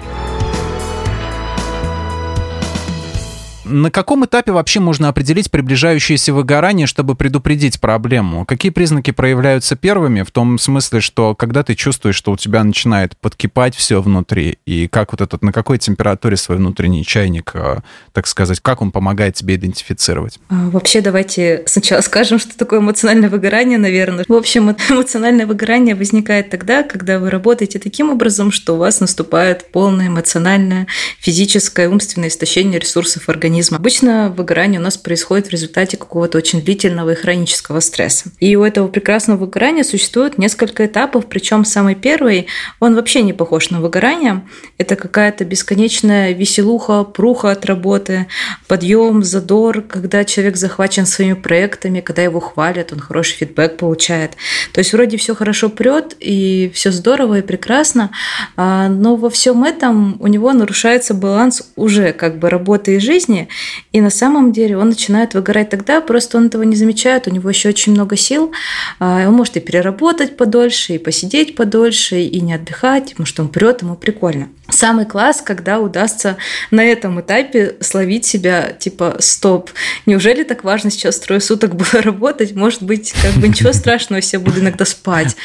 На 3.66 3.90
каком 3.92 4.26
этапе 4.26 4.52
вообще 4.52 4.82
можно 4.82 5.08
определить 5.08 5.50
приближающееся 5.50 6.34
выгорание, 6.34 6.86
чтобы 6.86 7.16
предупредить 7.16 7.80
проблему? 7.80 8.46
Какие 8.46 8.72
признаки 8.72 9.12
проявляются 9.12 9.78
первыми? 9.78 10.24
В 10.24 10.32
том 10.32 10.60
смысле, 10.60 11.00
что 11.00 11.34
когда 11.34 11.64
ты 11.64 11.76
чувствуешь, 11.76 12.16
что 12.16 12.32
у 12.34 12.38
тебя 12.38 12.62
начинает 12.64 13.16
подкипать 13.16 13.74
все 13.76 14.02
внутри, 14.02 14.58
и 14.66 14.88
как 14.90 15.14
вот 15.14 15.22
этот, 15.22 15.44
на 15.44 15.54
какой 15.54 15.78
температуре 15.78 16.36
свой 16.36 16.58
внутренний 16.58 17.06
чайник, 17.06 17.52
э, 17.54 17.78
так 18.12 18.28
сказать, 18.28 18.60
как 18.60 18.82
он 18.82 18.92
помогает 18.92 19.36
тебе 19.36 19.56
идентифицировать? 19.56 20.40
А, 20.50 20.70
вообще, 20.70 21.00
давайте 21.00 21.64
сначала 21.66 22.02
скажем, 22.02 22.40
что 22.40 22.58
такое 22.58 22.80
эмоциональное 22.80 23.30
выгорание, 23.30 23.78
наверное. 23.78 24.26
В 24.28 24.34
общем, 24.34 24.76
эмоциональное 24.90 25.46
выгорание 25.46 25.96
возникает 25.96 26.50
тогда, 26.50 26.84
когда 26.84 27.18
вы 27.18 27.30
работаете 27.30 27.80
таким 27.80 28.10
образом, 28.10 28.52
что 28.52 28.74
у 28.74 28.78
вас 28.78 29.00
наступает 29.00 29.72
полное 29.72 30.08
эмоциональное, 30.08 30.88
физическое, 31.20 31.88
умственное 31.88 32.28
истощение 32.28 32.78
ресурсов 32.78 33.30
организма 33.30 33.53
организма. 33.54 33.78
Обычно 33.78 34.34
выгорание 34.36 34.80
у 34.80 34.84
нас 34.84 34.98
происходит 34.98 35.48
в 35.48 35.50
результате 35.52 35.96
какого-то 35.96 36.38
очень 36.40 36.62
длительного 36.62 37.12
и 37.12 37.16
хронического 37.16 37.82
стресса. 37.82 38.32
И 38.40 38.56
у 38.56 38.64
этого 38.64 38.88
прекрасного 38.88 39.38
выгорания 39.38 39.84
существует 39.84 40.40
несколько 40.40 40.86
этапов, 40.86 41.28
причем 41.28 41.64
самый 41.66 41.94
первый, 41.94 42.48
он 42.80 42.96
вообще 42.96 43.22
не 43.22 43.34
похож 43.34 43.70
на 43.70 43.80
выгорание. 43.80 44.44
Это 44.80 44.96
какая-то 44.96 45.46
бесконечная 45.46 46.34
веселуха, 46.34 47.04
пруха 47.04 47.52
от 47.52 47.66
работы, 47.66 48.26
подъем, 48.68 49.24
задор, 49.24 49.82
когда 49.82 50.26
человек 50.26 50.58
захвачен 50.58 51.06
своими 51.06 51.34
проектами, 51.34 52.02
когда 52.02 52.24
его 52.24 52.40
хвалят, 52.40 52.92
он 52.92 53.00
хороший 53.00 53.36
фидбэк 53.38 53.78
получает. 53.78 54.32
То 54.74 54.80
есть 54.80 54.94
вроде 54.94 55.18
все 55.18 55.36
хорошо 55.36 55.70
прет, 55.70 56.16
и 56.20 56.72
все 56.74 56.92
здорово 56.92 57.40
и 57.40 57.42
прекрасно, 57.42 58.10
а, 58.56 58.90
но 58.90 59.16
во 59.16 59.30
всем 59.30 59.64
этом 59.64 60.18
у 60.20 60.28
него 60.28 60.52
нарушается 60.54 61.14
баланс 61.14 61.72
уже 61.76 62.14
как 62.14 62.40
бы 62.40 62.50
работы 62.50 62.96
и 62.96 63.00
жизни, 63.00 63.43
и 63.92 64.02
на 64.02 64.10
самом 64.10 64.52
деле 64.52 64.78
он 64.78 64.90
начинает 64.90 65.34
выгорать 65.34 65.70
тогда, 65.70 66.02
просто 66.02 66.38
он 66.38 66.48
этого 66.48 66.64
не 66.64 66.76
замечает, 66.76 67.28
у 67.28 67.32
него 67.32 67.50
еще 67.50 67.70
очень 67.70 67.94
много 67.94 68.16
сил, 68.18 68.52
а, 69.00 69.28
он 69.28 69.34
может 69.34 69.58
и 69.58 69.60
переработать 69.60 70.38
подольше, 70.38 70.94
и 70.94 70.98
посидеть 70.98 71.56
подольше, 71.56 72.22
и 72.22 72.42
не 72.42 72.54
отдыхать, 72.54 73.12
потому 73.12 73.26
что 73.26 73.44
он 73.44 73.50
прет, 73.50 73.82
ему 73.82 73.96
прикольно. 73.96 74.50
Самый 74.74 75.06
класс, 75.06 75.42
когда 75.42 75.80
удастся 75.80 76.38
на 76.72 76.84
этом 76.84 77.22
этапе 77.22 77.76
словить 77.80 78.26
себя, 78.26 78.72
типа, 78.72 79.18
стоп, 79.20 79.70
неужели 80.08 80.44
так 80.44 80.64
важно 80.64 80.90
сейчас 80.90 81.20
трое 81.20 81.40
суток 81.40 81.76
было 81.76 82.02
работать? 82.02 82.56
Может 82.56 82.82
быть, 82.82 83.14
как 83.22 83.34
бы 83.34 83.48
ничего 83.48 83.72
страшного, 83.72 84.20
я 84.24 84.40
буду 84.40 84.62
иногда 84.62 84.84
спать. 84.84 85.36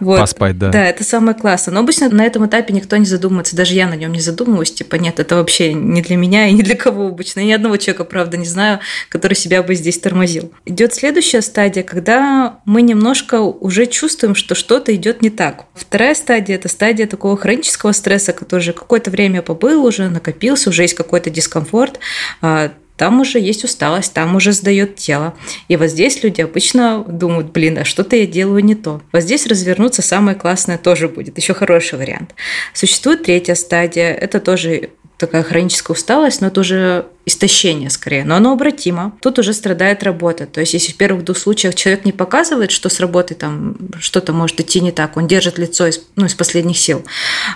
Вот. 0.00 0.18
Поспать, 0.18 0.56
да. 0.56 0.70
Да, 0.70 0.82
это 0.82 1.04
самое 1.04 1.36
классное. 1.36 1.74
Но 1.74 1.80
обычно 1.80 2.08
на 2.08 2.24
этом 2.24 2.46
этапе 2.46 2.72
никто 2.72 2.96
не 2.96 3.04
задумывается, 3.04 3.54
даже 3.54 3.74
я 3.74 3.86
на 3.86 3.94
нем 3.94 4.12
не 4.12 4.20
задумываюсь, 4.20 4.72
типа, 4.72 4.96
нет, 4.96 5.20
это 5.20 5.36
вообще 5.36 5.74
не 5.74 6.00
для 6.00 6.16
меня 6.16 6.48
и 6.48 6.52
не 6.52 6.62
для 6.62 6.74
кого 6.74 7.08
обычно. 7.08 7.40
Я 7.40 7.46
ни 7.46 7.52
одного 7.52 7.76
человека, 7.76 8.04
правда, 8.04 8.38
не 8.38 8.46
знаю, 8.46 8.80
который 9.10 9.34
себя 9.34 9.62
бы 9.62 9.74
здесь 9.74 9.98
тормозил. 9.98 10.52
Идет 10.64 10.94
следующая 10.94 11.42
стадия, 11.42 11.82
когда 11.82 12.60
мы 12.64 12.80
немножко 12.80 13.40
уже 13.40 13.84
чувствуем, 13.84 14.34
что 14.34 14.54
что-то 14.54 14.94
идет 14.94 15.20
не 15.20 15.28
так. 15.28 15.64
Вторая 15.74 16.14
стадия– 16.14 16.54
это 16.56 16.68
стадия 16.68 17.06
такого 17.06 17.36
хронического 17.36 17.92
стресса, 17.92 18.32
который 18.32 18.69
уже 18.70 18.78
какое-то 18.78 19.10
время 19.10 19.42
побыл, 19.42 19.84
уже 19.84 20.08
накопился, 20.08 20.70
уже 20.70 20.82
есть 20.82 20.94
какой-то 20.94 21.30
дискомфорт, 21.30 21.98
а, 22.40 22.72
там 22.96 23.20
уже 23.20 23.38
есть 23.38 23.64
усталость, 23.64 24.12
там 24.12 24.36
уже 24.36 24.52
сдает 24.52 24.96
тело. 24.96 25.34
И 25.68 25.76
вот 25.76 25.88
здесь 25.88 26.22
люди 26.22 26.42
обычно 26.42 27.02
думают, 27.08 27.50
блин, 27.50 27.78
а 27.78 27.84
что-то 27.84 28.14
я 28.14 28.26
делаю 28.26 28.62
не 28.62 28.74
то. 28.74 29.00
Вот 29.12 29.22
здесь 29.22 29.46
развернуться 29.46 30.02
самое 30.02 30.36
классное 30.36 30.76
тоже 30.76 31.08
будет, 31.08 31.38
еще 31.38 31.54
хороший 31.54 31.98
вариант. 31.98 32.34
Существует 32.74 33.22
третья 33.22 33.54
стадия, 33.54 34.12
это 34.12 34.38
тоже 34.38 34.90
такая 35.20 35.42
хроническая 35.42 35.94
усталость, 35.94 36.40
но 36.40 36.48
это 36.48 36.60
уже 36.60 37.06
истощение 37.26 37.90
скорее, 37.90 38.24
но 38.24 38.36
оно 38.36 38.52
обратимо. 38.52 39.16
Тут 39.20 39.38
уже 39.38 39.52
страдает 39.52 40.02
работа. 40.02 40.46
То 40.46 40.60
есть, 40.60 40.72
если 40.72 40.92
в 40.92 40.96
первых 40.96 41.24
двух 41.24 41.36
случаях 41.36 41.74
человек 41.74 42.06
не 42.06 42.12
показывает, 42.12 42.70
что 42.70 42.88
с 42.88 42.98
работой 42.98 43.34
там 43.34 43.76
что-то 44.00 44.32
может 44.32 44.58
идти 44.60 44.80
не 44.80 44.90
так, 44.90 45.16
он 45.16 45.28
держит 45.28 45.58
лицо 45.58 45.86
из, 45.86 46.00
ну, 46.16 46.24
из 46.24 46.34
последних 46.34 46.78
сил. 46.78 47.04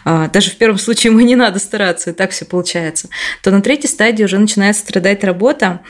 А, 0.04 0.28
даже 0.28 0.50
в 0.50 0.56
первом 0.56 0.78
случае 0.78 1.10
ему 1.10 1.20
не 1.20 1.36
надо 1.36 1.58
стараться, 1.58 2.10
и 2.10 2.12
так 2.12 2.30
все 2.30 2.44
получается. 2.44 3.08
То 3.42 3.50
на 3.50 3.62
третьей 3.62 3.88
стадии 3.88 4.24
уже 4.24 4.38
начинает 4.38 4.76
страдать 4.76 5.24
работа, 5.24 5.80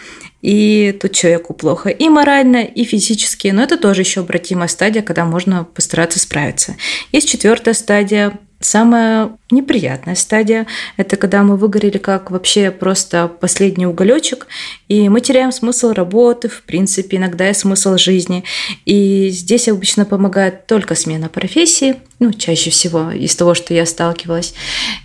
и 0.40 0.96
тут 1.00 1.12
человеку 1.12 1.54
плохо 1.54 1.88
и 1.88 2.08
морально, 2.08 2.62
и 2.62 2.84
физически, 2.84 3.48
но 3.48 3.62
это 3.62 3.76
тоже 3.76 4.02
еще 4.02 4.20
обратимая 4.20 4.68
стадия, 4.68 5.02
когда 5.02 5.24
можно 5.24 5.64
постараться 5.64 6.20
справиться. 6.20 6.76
Есть 7.10 7.28
четвертая 7.28 7.74
стадия, 7.74 8.38
Самая 8.64 9.36
неприятная 9.54 10.14
стадия– 10.14 10.66
это 10.96 11.16
когда 11.16 11.42
мы 11.42 11.56
выгорели 11.56 11.99
как 11.99 12.30
вообще 12.30 12.70
просто 12.70 13.28
последний 13.28 13.87
уголечек, 13.87 14.46
и 14.88 15.08
мы 15.08 15.20
теряем 15.20 15.52
смысл 15.52 15.92
работы, 15.92 16.49
в 16.49 16.62
принципе, 16.62 17.16
иногда 17.16 17.49
и 17.49 17.54
смысл 17.54 17.96
жизни. 17.96 18.44
И 18.84 19.28
здесь 19.30 19.68
обычно 19.68 20.04
помогает 20.04 20.66
только 20.66 20.94
смена 20.94 21.28
профессии, 21.28 21.96
ну, 22.20 22.32
чаще 22.32 22.70
всего 22.70 23.11
из 23.11 23.34
того, 23.37 23.54
что 23.54 23.75
я 23.75 23.87
сталкивалась. 23.87 24.54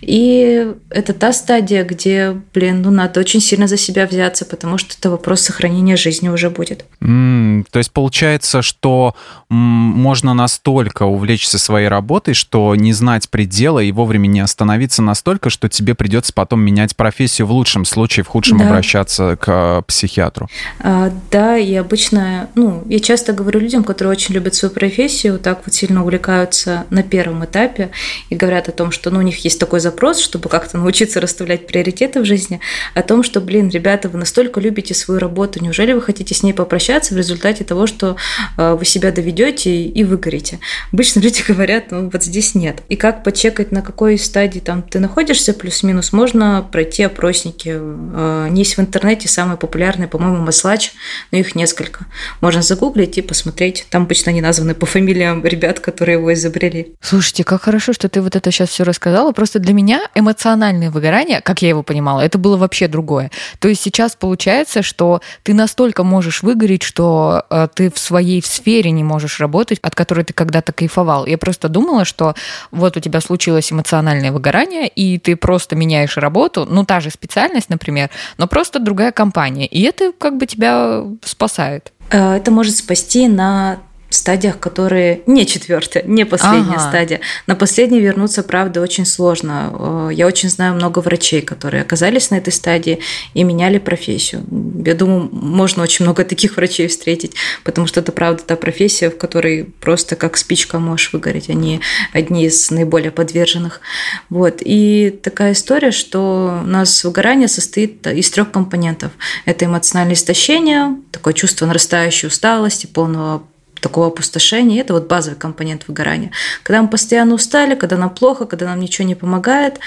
И 0.00 0.72
это 0.90 1.12
та 1.12 1.32
стадия, 1.32 1.84
где, 1.84 2.36
блин, 2.54 2.82
ну, 2.82 2.90
надо 2.90 3.20
очень 3.20 3.40
сильно 3.40 3.66
за 3.66 3.76
себя 3.76 4.06
взяться, 4.06 4.44
потому 4.44 4.78
что 4.78 4.94
это 4.98 5.10
вопрос 5.10 5.40
сохранения 5.42 5.96
жизни 5.96 6.28
уже 6.28 6.50
будет. 6.50 6.84
Mm, 7.02 7.66
то 7.70 7.78
есть 7.78 7.92
получается, 7.92 8.62
что 8.62 9.14
можно 9.48 10.34
настолько 10.34 11.04
увлечься 11.04 11.58
своей 11.58 11.88
работой, 11.88 12.34
что 12.34 12.74
не 12.74 12.92
знать 12.92 13.28
предела 13.28 13.80
и 13.80 13.92
вовремя 13.92 14.28
не 14.28 14.39
остановиться 14.40 15.02
настолько, 15.02 15.50
что 15.50 15.68
тебе 15.68 15.94
придется 15.94 16.32
потом 16.32 16.60
менять 16.60 16.96
профессию 16.96 17.46
в 17.46 17.52
лучшем 17.52 17.84
случае, 17.84 18.24
в 18.24 18.28
худшем 18.28 18.58
да. 18.58 18.66
обращаться 18.66 19.36
к 19.36 19.48
э, 19.48 19.82
психиатру. 19.86 20.48
А, 20.80 21.12
да, 21.30 21.56
и 21.56 21.74
обычно, 21.74 22.48
ну, 22.54 22.82
я 22.88 23.00
часто 23.00 23.32
говорю 23.32 23.60
людям, 23.60 23.84
которые 23.84 24.12
очень 24.12 24.34
любят 24.34 24.54
свою 24.54 24.72
профессию, 24.72 25.38
так 25.38 25.62
вот 25.64 25.74
сильно 25.74 26.02
увлекаются 26.02 26.84
на 26.90 27.02
первом 27.02 27.44
этапе 27.44 27.90
и 28.28 28.34
говорят 28.34 28.68
о 28.68 28.72
том, 28.72 28.90
что 28.90 29.10
ну, 29.10 29.18
у 29.18 29.22
них 29.22 29.44
есть 29.44 29.58
такой 29.58 29.80
запрос, 29.80 30.20
чтобы 30.20 30.48
как-то 30.48 30.78
научиться 30.78 31.20
расставлять 31.20 31.66
приоритеты 31.66 32.20
в 32.20 32.24
жизни, 32.24 32.60
о 32.94 33.02
том, 33.02 33.22
что, 33.22 33.40
блин, 33.40 33.68
ребята, 33.68 34.08
вы 34.08 34.18
настолько 34.18 34.60
любите 34.60 34.94
свою 34.94 35.20
работу, 35.20 35.62
неужели 35.62 35.92
вы 35.92 36.02
хотите 36.02 36.34
с 36.34 36.42
ней 36.42 36.52
попрощаться 36.52 37.14
в 37.14 37.16
результате 37.16 37.64
того, 37.64 37.86
что 37.86 38.16
э, 38.56 38.74
вы 38.74 38.84
себя 38.84 39.12
доведете 39.12 39.84
и 39.84 40.04
выгорите? 40.04 40.60
Обычно 40.92 41.20
люди 41.20 41.42
говорят, 41.48 41.90
ну 41.90 42.10
вот 42.10 42.22
здесь 42.22 42.54
нет. 42.54 42.82
И 42.88 42.96
как 42.96 43.24
почекать, 43.24 43.72
на 43.72 43.82
какой 43.82 44.18
стадии 44.20 44.60
там 44.60 44.82
ты 44.82 45.00
находишься, 45.00 45.52
плюс-минус, 45.52 46.12
можно 46.12 46.66
пройти 46.70 47.02
опросники. 47.04 47.76
Э, 47.76 48.48
есть 48.52 48.76
в 48.76 48.80
интернете 48.80 49.28
самые 49.28 49.56
популярные, 49.56 50.08
по-моему, 50.08 50.38
Маслач, 50.38 50.92
но 51.30 51.38
их 51.38 51.54
несколько. 51.54 52.06
Можно 52.40 52.62
загуглить 52.62 53.18
и 53.18 53.22
посмотреть. 53.22 53.86
Там 53.90 54.02
обычно 54.02 54.30
они 54.30 54.40
названы 54.40 54.74
по 54.74 54.86
фамилиям 54.86 55.44
ребят, 55.44 55.80
которые 55.80 56.18
его 56.18 56.32
изобрели. 56.32 56.94
Слушайте, 57.00 57.44
как 57.44 57.62
хорошо, 57.62 57.92
что 57.92 58.08
ты 58.08 58.20
вот 58.20 58.36
это 58.36 58.50
сейчас 58.50 58.70
все 58.70 58.84
рассказала. 58.84 59.32
Просто 59.32 59.58
для 59.58 59.72
меня 59.72 60.02
эмоциональное 60.14 60.90
выгорание, 60.90 61.40
как 61.40 61.62
я 61.62 61.68
его 61.68 61.82
понимала, 61.82 62.20
это 62.20 62.38
было 62.38 62.56
вообще 62.56 62.88
другое. 62.88 63.30
То 63.58 63.68
есть 63.68 63.82
сейчас 63.82 64.16
получается, 64.16 64.82
что 64.82 65.20
ты 65.42 65.54
настолько 65.54 66.04
можешь 66.04 66.42
выгореть, 66.42 66.82
что 66.82 67.44
э, 67.50 67.68
ты 67.74 67.90
в 67.90 67.98
своей 67.98 68.42
сфере 68.42 68.90
не 68.90 69.04
можешь 69.04 69.40
работать, 69.40 69.78
от 69.82 69.94
которой 69.94 70.24
ты 70.24 70.32
когда-то 70.32 70.72
кайфовал. 70.72 71.26
Я 71.26 71.38
просто 71.38 71.68
думала, 71.68 72.04
что 72.04 72.34
вот 72.70 72.96
у 72.96 73.00
тебя 73.00 73.20
случилось 73.20 73.72
эмоциональное 73.72 74.09
выгорание, 74.32 74.88
и 74.88 75.18
ты 75.18 75.36
просто 75.36 75.76
меняешь 75.76 76.16
работу, 76.16 76.66
ну, 76.68 76.84
та 76.84 77.00
же 77.00 77.10
специальность, 77.10 77.70
например, 77.70 78.10
но 78.38 78.46
просто 78.46 78.78
другая 78.78 79.12
компания. 79.12 79.66
И 79.66 79.82
это 79.82 80.12
как 80.12 80.36
бы 80.36 80.46
тебя 80.46 81.04
спасает. 81.22 81.92
Э, 82.10 82.34
это 82.36 82.50
может 82.50 82.76
спасти 82.76 83.28
на 83.28 83.78
стадиях, 84.10 84.58
которые 84.58 85.22
не 85.26 85.46
четвертая, 85.46 86.02
не 86.02 86.24
последняя 86.26 86.76
ага. 86.76 86.88
стадия. 86.88 87.20
На 87.46 87.54
последней 87.54 88.00
вернуться, 88.00 88.42
правда, 88.42 88.80
очень 88.80 89.06
сложно. 89.06 90.08
Э, 90.10 90.10
я 90.12 90.26
очень 90.26 90.48
знаю 90.50 90.74
много 90.74 90.98
врачей, 90.98 91.42
которые 91.42 91.82
оказались 91.82 92.30
на 92.30 92.36
этой 92.36 92.52
стадии 92.52 92.98
и 93.34 93.44
меняли 93.44 93.78
профессию. 93.78 94.44
Я 94.84 94.94
думаю, 94.94 95.28
можно 95.32 95.82
очень 95.82 96.04
много 96.04 96.24
таких 96.24 96.56
врачей 96.56 96.88
встретить, 96.88 97.34
потому 97.64 97.86
что 97.86 98.00
это, 98.00 98.12
правда, 98.12 98.42
та 98.42 98.56
профессия, 98.56 99.10
в 99.10 99.16
которой 99.16 99.64
просто 99.80 100.16
как 100.16 100.36
спичка 100.36 100.78
можешь 100.78 101.12
выгореть. 101.12 101.48
Они 101.48 101.80
одни 102.12 102.46
из 102.46 102.70
наиболее 102.70 103.12
подверженных. 103.12 103.80
Вот. 104.28 104.58
И 104.60 105.18
такая 105.22 105.52
история, 105.52 105.92
что 105.92 106.60
у 106.64 106.66
нас 106.66 107.04
выгорание 107.04 107.48
состоит 107.48 108.06
из 108.06 108.30
трех 108.30 108.50
компонентов. 108.50 109.12
Это 109.44 109.66
эмоциональное 109.66 110.14
истощение, 110.14 110.96
такое 111.12 111.34
чувство 111.34 111.66
нарастающей 111.66 112.26
усталости, 112.26 112.86
полного 112.86 113.44
такого 113.80 114.08
опустошения. 114.08 114.80
Это 114.80 114.94
вот 114.94 115.08
базовый 115.08 115.38
компонент 115.38 115.84
выгорания. 115.88 116.30
Когда 116.62 116.82
мы 116.82 116.88
постоянно 116.88 117.34
устали, 117.34 117.74
когда 117.74 117.96
нам 117.96 118.10
плохо, 118.10 118.46
когда 118.46 118.66
нам 118.66 118.80
ничего 118.80 119.06
не 119.06 119.14
помогает. 119.14 119.78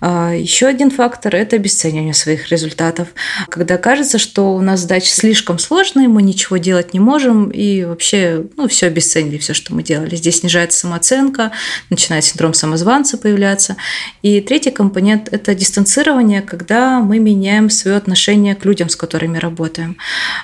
А, 0.00 0.32
Еще 0.32 0.66
один 0.66 0.90
фактор– 0.90 1.34
это 1.36 1.56
обесценивание 1.56 2.14
своих 2.14 2.50
результатов. 2.50 3.08
Когда 3.48 3.78
кажется, 3.78 4.18
что 4.18 4.54
у 4.54 4.60
нас 4.60 4.80
задачи 4.80 5.10
слишком 5.10 5.58
сложные, 5.58 6.08
мы 6.08 6.22
ничего 6.22 6.56
делать 6.56 6.94
не 6.94 7.00
можем, 7.00 7.50
и 7.50 7.84
вообще 7.84 8.44
ну, 8.56 8.68
все 8.68 8.86
обесценили, 8.86 9.38
все, 9.38 9.54
что 9.54 9.74
мы 9.74 9.82
делали. 9.82 10.16
Здесь 10.16 10.40
снижается 10.40 10.80
самооценка, 10.80 11.52
начинает 11.90 12.24
синдром 12.24 12.54
самозванца 12.54 13.18
появляться. 13.18 13.76
И 14.22 14.40
третий 14.40 14.70
компонент– 14.70 15.28
это 15.32 15.54
дистанцирование, 15.54 16.42
когда 16.42 17.00
мы 17.00 17.18
меняем 17.18 17.70
свое 17.70 17.96
отношение 17.96 18.54
к 18.54 18.64
людям, 18.64 18.88
с 18.88 18.96
которыми 18.96 19.38
работаем. 19.38 19.96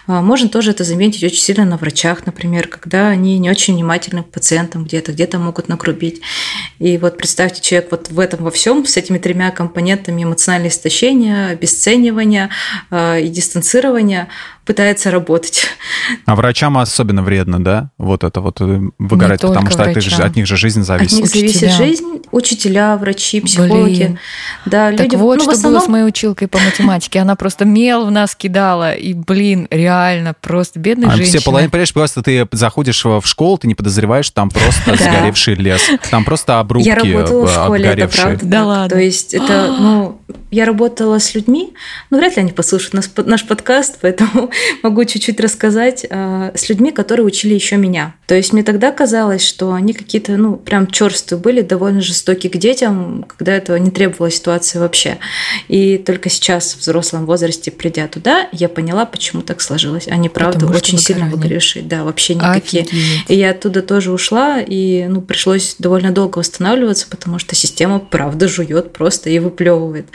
А, 0.07 0.23
можно 0.23 0.49
тоже 0.49 0.71
это 0.71 0.85
заметить 0.85 1.25
очень 1.25 1.43
сильно 1.43 1.65
на 1.65 1.77
врачах, 1.77 2.27
например, 2.27 2.69
когда 2.69 2.94
когда 2.95 3.09
они 3.09 3.41
не 3.41 3.51
очень 3.51 3.75
внимательны 3.75 4.23
к 4.23 4.31
пациентам 4.31 4.85
где-то, 4.85 5.11
где-то 5.11 5.41
могут 5.41 5.69
нагрубить. 5.69 6.21
И 6.79 6.97
вот 6.97 7.19
представьте, 7.19 7.61
человек 7.61 7.89
вот 7.91 8.09
в 8.09 8.21
этом 8.21 8.45
во 8.45 8.53
всем, 8.53 8.87
с 8.87 8.97
этими 8.97 9.19
тремя 9.19 9.51
компонентами 9.51 10.23
эмоциональное 10.23 10.71
истощение, 10.71 11.49
обесценивание 11.49 12.51
э, 12.93 13.23
и 13.23 13.29
дистанцирование– 13.29 14.29
пытается 14.65 15.11
работать. 15.11 15.67
А 16.27 16.35
врачам 16.35 16.79
особенно 16.79 17.23
вредно, 17.23 17.63
да? 17.63 17.91
Вот 17.99 18.25
это 18.25 18.41
вот 18.41 18.61
э, 18.61 18.81
выгорать, 18.99 19.41
потому 19.41 19.71
что 19.71 19.85
от, 19.85 19.97
их, 19.97 20.19
от 20.19 20.37
них 20.37 20.47
же 20.47 20.57
жизнь 20.57 20.83
зависит. 20.83 21.13
От 21.13 21.21
них 21.21 21.29
зависит 21.29 21.57
учителя. 21.57 21.77
жизнь, 21.77 22.23
учителя, 22.31 22.97
врачи, 22.97 23.41
психологи. 23.41 23.95
Блин. 23.95 24.19
Да, 24.65 24.91
так 24.93 25.01
люди, 25.01 25.17
вот, 25.17 25.39
ну, 25.39 25.45
что 25.45 25.53
основном... 25.53 25.81
было 25.81 25.87
с 25.87 25.89
моей 25.89 26.05
училкой 26.05 26.49
по 26.49 26.59
математике. 26.59 27.21
Она 27.21 27.37
просто 27.37 27.65
мел 27.65 28.07
в 28.07 28.11
нас 28.11 28.35
кидала, 28.35 28.95
и, 28.95 29.13
блин, 29.13 29.69
реально, 29.71 30.35
просто 30.41 30.79
бедная 30.79 31.09
а 31.09 31.17
женщина. 31.17 31.39
Все 31.39 31.45
половина, 31.45 31.71
понимаешь, 31.71 31.93
просто 31.93 32.23
ты 32.23 32.49
заходишь 32.53 32.84
в 32.93 33.27
школу, 33.27 33.59
ты 33.59 33.67
не 33.67 33.75
подозреваешь, 33.75 34.31
там 34.31 34.51
просто 34.51 34.97
сгоревший 35.03 35.55
лес. 35.55 35.83
Там 36.11 36.25
просто 36.25 36.61
обрубки 36.61 36.89
Я 36.89 36.97
работала 36.97 37.47
в 37.47 37.53
школе, 37.53 37.87
это 37.87 38.09
правда. 38.09 38.47
Да 38.47 38.65
ладно. 38.65 38.89
То 38.89 39.03
есть 39.03 39.35
это, 39.35 39.75
ну, 39.79 40.21
я 40.51 40.65
работала 40.65 41.19
с 41.19 41.35
людьми, 41.35 41.75
ну, 42.11 42.19
вряд 42.19 42.37
ли 42.37 42.43
они 42.43 42.53
послушают 42.53 42.95
наш, 42.95 43.07
наш 43.17 43.47
подкаст, 43.47 43.99
поэтому 44.01 44.51
могу 44.83 45.05
чуть-чуть 45.05 45.41
рассказать, 45.41 46.07
э, 46.09 46.53
с 46.55 46.69
людьми, 46.69 46.93
которые 46.93 47.27
учили 47.27 47.55
еще 47.55 47.77
меня. 47.77 48.15
То 48.27 48.35
есть 48.35 48.53
мне 48.53 48.63
тогда 48.63 48.93
казалось, 48.93 49.47
что 49.47 49.73
они 49.73 49.93
какие-то, 49.93 50.37
ну, 50.37 50.57
прям 50.57 50.87
черствые 50.87 51.41
были, 51.41 51.61
довольно 51.61 52.01
жестокие 52.01 52.51
к 52.51 52.57
детям, 52.57 53.25
когда 53.29 53.55
этого 53.55 53.77
не 53.77 53.91
требовала 53.91 54.31
ситуация 54.31 54.81
вообще. 54.81 55.19
И 55.69 55.99
только 55.99 56.31
сейчас, 56.31 56.75
в 56.75 56.81
взрослом 56.81 57.27
возрасте, 57.27 57.71
придя 57.71 58.07
туда, 58.07 58.49
я 58.53 58.69
поняла, 58.69 59.07
почему 59.07 59.43
так 59.43 59.61
сложилось. 59.61 60.09
Они, 60.09 60.29
правда, 60.29 60.61
Потому 60.61 60.77
очень 60.77 60.99
сильно 60.99 61.27
выгоревшие, 61.27 61.85
да, 61.85 62.05
вообще 62.05 62.35
никакие. 62.35 62.85
Офигеть. 62.85 63.25
И 63.29 63.35
я 63.35 63.51
оттуда 63.51 63.83
тоже 63.83 64.13
ушла, 64.13 64.61
и, 64.61 65.07
ну, 65.09 65.21
пришлось 65.21 65.77
довольно 65.79 66.13
долго 66.13 66.39
восстанавливаться, 66.39 67.07
потому 67.09 67.39
что 67.39 67.55
система, 67.55 67.99
правда, 67.99 68.49
жует 68.49 68.93
просто 68.93 69.31
и 69.31 69.39
выплевывает. 69.39 70.07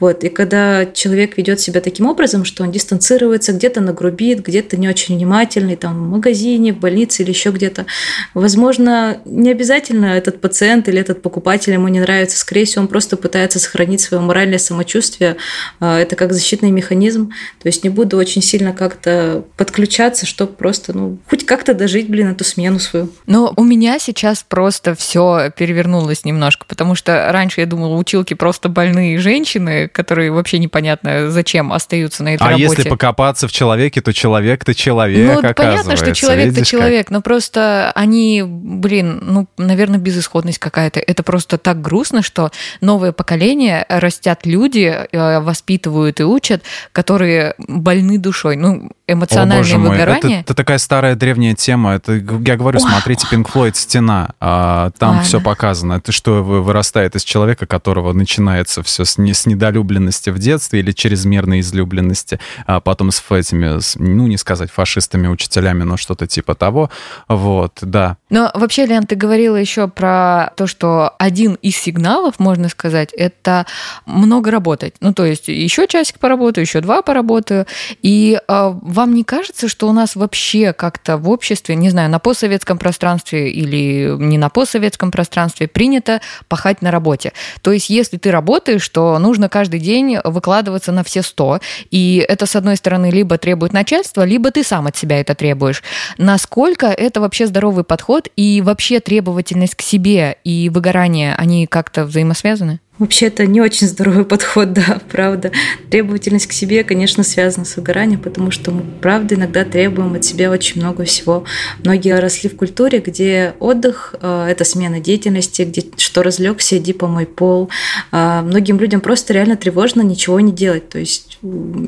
Вот. 0.00 0.24
И 0.24 0.28
когда 0.28 0.86
человек 0.86 1.36
ведет 1.36 1.60
себя 1.60 1.80
таким 1.80 2.06
образом, 2.06 2.44
что 2.44 2.62
он 2.62 2.72
дистанцируется, 2.72 3.52
где-то 3.52 3.80
нагрубит, 3.80 4.44
где-то 4.44 4.76
не 4.76 4.88
очень 4.88 5.16
внимательный, 5.16 5.76
там, 5.76 6.08
в 6.08 6.10
магазине, 6.10 6.72
в 6.72 6.78
больнице 6.78 7.22
или 7.22 7.30
еще 7.30 7.50
где-то, 7.50 7.86
возможно, 8.34 9.18
не 9.24 9.50
обязательно 9.50 10.06
этот 10.06 10.40
пациент 10.40 10.88
или 10.88 11.00
этот 11.00 11.22
покупатель 11.22 11.72
ему 11.72 11.88
не 11.88 12.00
нравится, 12.00 12.36
скорее 12.36 12.64
всего, 12.64 12.82
он 12.82 12.88
просто 12.88 13.16
пытается 13.16 13.58
сохранить 13.58 14.00
свое 14.00 14.22
моральное 14.22 14.58
самочувствие. 14.58 15.36
А, 15.80 15.98
это 15.98 16.16
как 16.16 16.32
защитный 16.32 16.70
механизм. 16.70 17.30
То 17.62 17.68
есть 17.68 17.84
не 17.84 17.90
буду 17.90 18.16
очень 18.16 18.42
сильно 18.42 18.72
как-то 18.72 19.44
подключаться, 19.56 20.26
чтобы 20.26 20.52
просто, 20.52 20.92
ну, 20.96 21.18
хоть 21.28 21.46
как-то 21.46 21.74
дожить, 21.74 22.08
блин, 22.08 22.32
эту 22.32 22.44
смену 22.44 22.78
свою. 22.78 23.10
Но 23.26 23.52
у 23.56 23.64
меня 23.64 23.98
сейчас 23.98 24.44
просто 24.46 24.94
все 24.94 25.50
перевернулось 25.56 26.24
немножко, 26.24 26.66
потому 26.66 26.94
что 26.94 27.30
раньше 27.32 27.60
я 27.60 27.66
думала, 27.66 27.96
училки 27.96 28.34
просто 28.34 28.68
больные 28.68 29.18
женщины, 29.18 29.43
женщины, 29.44 29.88
которые 29.88 30.30
вообще 30.30 30.58
непонятно 30.58 31.30
зачем 31.30 31.72
остаются 31.72 32.22
на 32.22 32.34
этой 32.34 32.42
а 32.42 32.50
работе. 32.50 32.66
А 32.66 32.68
если 32.70 32.88
покопаться 32.88 33.46
в 33.46 33.52
человеке, 33.52 34.00
то 34.00 34.12
человек-то 34.12 34.74
человек, 34.74 35.42
Ну, 35.42 35.54
понятно, 35.54 35.96
что 35.96 36.14
человек-то 36.14 36.64
человек, 36.64 37.10
но 37.10 37.20
просто 37.20 37.92
они, 37.94 38.42
блин, 38.44 39.20
ну, 39.22 39.46
наверное, 39.58 39.98
безысходность 39.98 40.58
какая-то. 40.58 41.00
Это 41.00 41.22
просто 41.22 41.58
так 41.58 41.80
грустно, 41.82 42.22
что 42.22 42.50
новое 42.80 43.12
поколение 43.12 43.84
растят 43.88 44.46
люди, 44.46 45.06
э, 45.12 45.40
воспитывают 45.40 46.20
и 46.20 46.24
учат, 46.24 46.62
которые 46.92 47.54
больны 47.58 48.18
душой. 48.18 48.56
Ну, 48.56 48.90
эмоциональное 49.06 49.76
О, 49.76 49.78
мой. 49.78 49.90
выгорание. 49.90 50.40
Это, 50.40 50.52
это 50.52 50.54
такая 50.54 50.78
старая 50.78 51.14
древняя 51.14 51.54
тема. 51.54 51.94
Это, 51.94 52.14
я 52.14 52.56
говорю, 52.56 52.80
смотрите, 52.80 53.26
Pink 53.30 53.50
Floyd 53.52 53.74
«Стена». 53.74 54.30
А, 54.40 54.90
там 54.98 55.10
Ладно. 55.10 55.24
все 55.24 55.40
показано. 55.40 55.94
Это 55.94 56.12
что 56.12 56.42
вырастает 56.42 57.14
из 57.14 57.24
человека, 57.24 57.66
которого 57.66 58.12
начинается 58.12 58.82
все 58.82 59.04
с, 59.04 59.18
с 59.32 59.46
недолюбленности 59.46 60.30
в 60.30 60.38
детстве 60.38 60.80
или 60.80 60.92
чрезмерной 60.92 61.60
излюбленности, 61.60 62.40
а 62.66 62.80
потом 62.80 63.10
с 63.10 63.22
этими, 63.30 63.78
ну, 63.98 64.26
не 64.26 64.36
сказать 64.36 64.70
фашистами, 64.70 65.28
учителями, 65.28 65.82
но 65.84 65.96
что-то 65.96 66.26
типа 66.26 66.54
того. 66.54 66.90
Вот, 67.28 67.78
да. 67.82 68.16
Но 68.30 68.50
вообще, 68.54 68.86
Лен, 68.86 69.06
ты 69.06 69.14
говорила 69.14 69.56
еще 69.56 69.88
про 69.88 70.52
то, 70.56 70.66
что 70.66 71.14
один 71.18 71.54
из 71.62 71.76
сигналов, 71.76 72.38
можно 72.38 72.68
сказать, 72.68 73.12
это 73.12 73.66
много 74.06 74.50
работать. 74.50 74.94
Ну, 75.00 75.12
то 75.12 75.24
есть 75.24 75.48
еще 75.48 75.86
часик 75.86 76.18
поработаю, 76.18 76.64
еще 76.64 76.80
два 76.80 77.02
поработаю. 77.02 77.66
И 78.02 78.38
э, 78.46 78.74
вам 78.82 79.14
не 79.14 79.24
кажется, 79.24 79.68
что 79.68 79.88
у 79.88 79.92
нас 79.92 80.16
вообще 80.16 80.72
как-то 80.72 81.16
в 81.16 81.28
обществе, 81.28 81.76
не 81.76 81.90
знаю, 81.90 82.10
на 82.10 82.18
постсоветском 82.18 82.78
пространстве 82.78 83.50
или 83.50 84.14
не 84.18 84.38
на 84.38 84.48
постсоветском 84.48 85.10
пространстве 85.10 85.68
принято 85.68 86.20
пахать 86.48 86.82
на 86.82 86.90
работе? 86.90 87.32
То 87.62 87.72
есть 87.72 87.90
если 87.90 88.16
ты 88.16 88.30
работаешь, 88.30 88.88
то 88.88 89.13
нужно 89.18 89.48
каждый 89.48 89.80
день 89.80 90.18
выкладываться 90.24 90.92
на 90.92 91.04
все 91.04 91.22
сто. 91.22 91.60
И 91.90 92.24
это, 92.28 92.46
с 92.46 92.56
одной 92.56 92.76
стороны, 92.76 93.10
либо 93.10 93.38
требует 93.38 93.72
начальство, 93.72 94.24
либо 94.24 94.50
ты 94.50 94.62
сам 94.62 94.86
от 94.86 94.96
себя 94.96 95.20
это 95.20 95.34
требуешь. 95.34 95.82
Насколько 96.18 96.86
это 96.86 97.20
вообще 97.20 97.46
здоровый 97.46 97.84
подход 97.84 98.28
и 98.36 98.60
вообще 98.60 99.00
требовательность 99.00 99.74
к 99.74 99.82
себе 99.82 100.36
и 100.44 100.68
выгорание, 100.68 101.34
они 101.36 101.66
как-то 101.66 102.04
взаимосвязаны? 102.04 102.80
Вообще 102.96 103.26
это 103.26 103.44
не 103.44 103.60
очень 103.60 103.88
здоровый 103.88 104.24
подход, 104.34 104.72
да, 104.72 105.00
правда. 105.10 105.50
Требовательность 105.90 106.46
к 106.46 106.52
себе, 106.52 106.84
конечно, 106.84 107.24
связана 107.24 107.64
с 107.64 107.76
выгоранием, 107.76 108.20
потому 108.20 108.52
что 108.52 108.70
мы, 108.70 108.82
правда, 109.00 109.34
иногда 109.34 109.64
требуем 109.64 110.14
от 110.14 110.24
себя 110.24 110.50
очень 110.50 110.80
много 110.80 111.04
всего. 111.04 111.44
Многие 111.82 112.18
росли 112.20 112.48
в 112.48 112.56
культуре, 112.56 113.00
где 113.00 113.54
отдых 113.58 114.14
э,– 114.20 114.46
это 114.50 114.64
смена 114.64 115.00
деятельности, 115.00 115.62
где 115.62 115.84
что 115.96 116.22
разлегся, 116.22 116.78
иди 116.78 116.92
помой 116.92 117.26
пол. 117.26 117.68
А 118.12 118.42
многим 118.42 118.78
людям 118.78 119.00
просто 119.00 119.32
реально 119.32 119.56
тревожно 119.56 120.02
ничего 120.02 120.38
не 120.38 120.52
делать. 120.52 120.88
То 120.88 121.00
есть, 121.00 121.38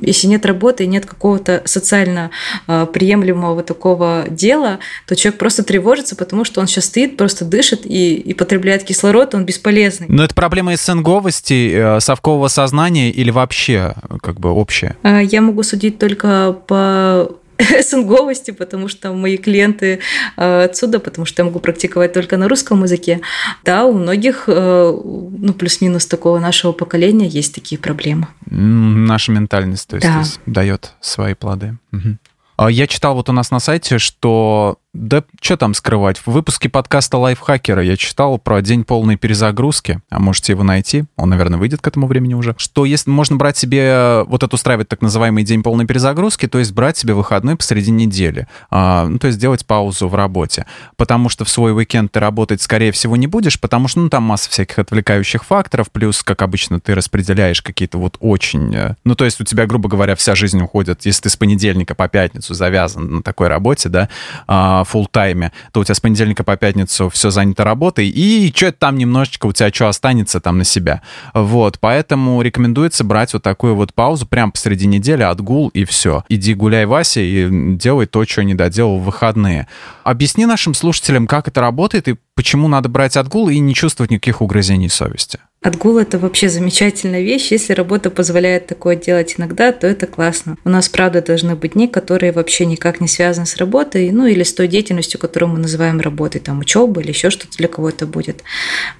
если 0.02 0.26
нет 0.26 0.44
работы 0.44 0.84
и 0.84 0.86
нет 0.88 1.06
какого-то 1.06 1.62
социально 1.66 2.32
э, 2.66 2.84
приемлемого 2.92 3.62
такого 3.62 4.24
дела, 4.28 4.80
то 5.06 5.14
человек 5.14 5.38
просто 5.38 5.62
тревожится, 5.62 6.16
потому 6.16 6.44
что 6.44 6.60
он 6.60 6.66
сейчас 6.66 6.86
стоит, 6.86 7.16
просто 7.16 7.44
дышит 7.44 7.82
и, 7.84 8.14
и 8.14 8.34
потребляет 8.34 8.82
кислород, 8.82 9.36
он 9.36 9.44
бесполезный. 9.44 10.08
Но 10.08 10.24
это 10.24 10.34
проблема 10.34 10.76
СНГ 10.76 10.95
СНГовости, 10.96 11.72
э, 11.74 12.00
совкового 12.00 12.48
сознания 12.48 13.10
или 13.10 13.30
вообще 13.30 13.94
как 14.22 14.40
бы 14.40 14.50
общее? 14.50 14.96
А, 15.02 15.20
я 15.20 15.40
могу 15.40 15.62
судить 15.62 15.98
только 15.98 16.56
по 16.66 17.30
СНГовости, 17.82 18.50
потому 18.50 18.88
что 18.88 19.12
мои 19.12 19.36
клиенты 19.36 20.00
э, 20.36 20.64
отсюда, 20.64 20.98
потому 20.98 21.26
что 21.26 21.42
я 21.42 21.46
могу 21.46 21.58
практиковать 21.58 22.12
только 22.12 22.36
на 22.36 22.48
русском 22.48 22.82
языке. 22.82 23.20
Да, 23.64 23.84
у 23.84 23.92
многих, 23.92 24.44
э, 24.46 25.00
ну, 25.02 25.52
плюс-минус 25.52 26.06
такого 26.06 26.38
нашего 26.38 26.72
поколения 26.72 27.28
есть 27.28 27.54
такие 27.54 27.78
проблемы. 27.78 28.28
Наша 28.46 29.32
ментальность, 29.32 29.88
то 29.88 29.96
есть, 29.96 30.06
да. 30.06 30.22
дает 30.46 30.92
свои 31.00 31.34
плоды. 31.34 31.76
Угу. 31.92 32.68
Я 32.70 32.86
читал 32.86 33.14
вот 33.14 33.28
у 33.28 33.32
нас 33.32 33.50
на 33.50 33.60
сайте, 33.60 33.98
что 33.98 34.78
да 34.96 35.22
что 35.40 35.56
там 35.56 35.74
скрывать? 35.74 36.18
В 36.18 36.28
выпуске 36.28 36.68
подкаста 36.68 37.18
«Лайфхакера» 37.18 37.82
я 37.82 37.96
читал 37.96 38.38
про 38.38 38.62
день 38.62 38.84
полной 38.84 39.16
перезагрузки, 39.16 40.00
а 40.10 40.18
можете 40.18 40.52
его 40.52 40.62
найти, 40.62 41.04
он, 41.16 41.28
наверное, 41.28 41.58
выйдет 41.58 41.80
к 41.80 41.86
этому 41.86 42.06
времени 42.06 42.34
уже, 42.34 42.54
что 42.58 42.84
если 42.84 43.10
можно 43.10 43.36
брать 43.36 43.56
себе, 43.56 44.24
вот 44.26 44.42
это 44.42 44.54
устраивать 44.54 44.88
так 44.88 45.02
называемый 45.02 45.44
день 45.44 45.62
полной 45.62 45.86
перезагрузки, 45.86 46.48
то 46.48 46.58
есть 46.58 46.72
брать 46.72 46.96
себе 46.96 47.14
выходной 47.14 47.56
посреди 47.56 47.90
недели, 47.90 48.48
а, 48.70 49.06
ну, 49.06 49.18
то 49.18 49.26
есть 49.26 49.38
делать 49.38 49.66
паузу 49.66 50.08
в 50.08 50.14
работе, 50.14 50.66
потому 50.96 51.28
что 51.28 51.44
в 51.44 51.50
свой 51.50 51.74
уикенд 51.74 52.10
ты 52.10 52.20
работать, 52.20 52.62
скорее 52.62 52.92
всего, 52.92 53.16
не 53.16 53.26
будешь, 53.26 53.60
потому 53.60 53.88
что, 53.88 54.00
ну, 54.00 54.08
там 54.08 54.22
масса 54.22 54.50
всяких 54.50 54.78
отвлекающих 54.78 55.44
факторов, 55.44 55.90
плюс, 55.90 56.22
как 56.22 56.42
обычно, 56.42 56.80
ты 56.80 56.94
распределяешь 56.94 57.60
какие-то 57.60 57.98
вот 57.98 58.16
очень... 58.20 58.74
Э, 58.74 58.94
ну, 59.04 59.14
то 59.14 59.24
есть 59.24 59.40
у 59.40 59.44
тебя, 59.44 59.66
грубо 59.66 59.88
говоря, 59.88 60.16
вся 60.16 60.34
жизнь 60.34 60.60
уходит, 60.60 61.04
если 61.04 61.22
ты 61.22 61.30
с 61.30 61.36
понедельника 61.36 61.94
по 61.94 62.08
пятницу 62.08 62.54
завязан 62.54 63.16
на 63.16 63.22
такой 63.22 63.48
работе, 63.48 63.88
да, 63.88 64.08
а, 64.46 64.84
full 64.90 65.06
тайме, 65.10 65.52
то 65.72 65.80
у 65.80 65.84
тебя 65.84 65.94
с 65.94 66.00
понедельника 66.00 66.44
по 66.44 66.56
пятницу 66.56 67.08
все 67.10 67.30
занято 67.30 67.64
работой, 67.64 68.08
и 68.08 68.52
что-то 68.54 68.78
там 68.78 68.98
немножечко 68.98 69.46
у 69.46 69.52
тебя 69.52 69.70
что 69.72 69.88
останется 69.88 70.40
там 70.40 70.58
на 70.58 70.64
себя. 70.64 71.02
Вот, 71.34 71.78
поэтому 71.80 72.40
рекомендуется 72.42 73.04
брать 73.04 73.32
вот 73.32 73.42
такую 73.42 73.74
вот 73.74 73.94
паузу 73.94 74.26
прямо 74.26 74.52
посреди 74.52 74.86
недели, 74.86 75.22
отгул 75.22 75.68
и 75.68 75.84
все. 75.84 76.24
Иди 76.28 76.54
гуляй, 76.54 76.86
Вася, 76.86 77.20
и 77.20 77.48
делай 77.76 78.06
то, 78.06 78.24
что 78.24 78.44
не 78.44 78.54
доделал 78.54 78.98
в 78.98 79.04
выходные. 79.04 79.66
Объясни 80.04 80.46
нашим 80.46 80.74
слушателям, 80.74 81.26
как 81.26 81.48
это 81.48 81.60
работает 81.60 82.08
и 82.08 82.16
почему 82.36 82.68
надо 82.68 82.88
брать 82.88 83.16
отгул 83.16 83.48
и 83.48 83.58
не 83.58 83.74
чувствовать 83.74 84.12
никаких 84.12 84.42
угрызений 84.42 84.90
совести. 84.90 85.40
Отгул– 85.62 85.98
это 85.98 86.18
вообще 86.18 86.48
замечательная 86.48 87.22
вещь. 87.22 87.50
Если 87.50 87.72
работа 87.72 88.10
позволяет 88.10 88.68
такое 88.68 88.94
делать 88.94 89.34
иногда, 89.36 89.72
то 89.72 89.86
это 89.86 90.06
классно. 90.06 90.56
У 90.64 90.68
нас, 90.68 90.88
правда, 90.88 91.22
должны 91.22 91.56
быть 91.56 91.72
дни, 91.72 91.88
которые 91.88 92.30
вообще 92.30 92.66
никак 92.66 93.00
не 93.00 93.08
связаны 93.08 93.46
с 93.46 93.56
работой, 93.56 94.12
ну 94.12 94.26
или 94.26 94.44
с 94.44 94.52
той 94.52 94.68
деятельностью, 94.68 95.18
которую 95.18 95.50
мы 95.50 95.58
называем 95.58 95.98
работой, 95.98 96.40
там 96.40 96.60
учеба 96.60 97.00
или 97.00 97.08
еще 97.08 97.30
что-то 97.30 97.56
для 97.56 97.68
кого-то 97.68 98.06
будет. 98.06 98.44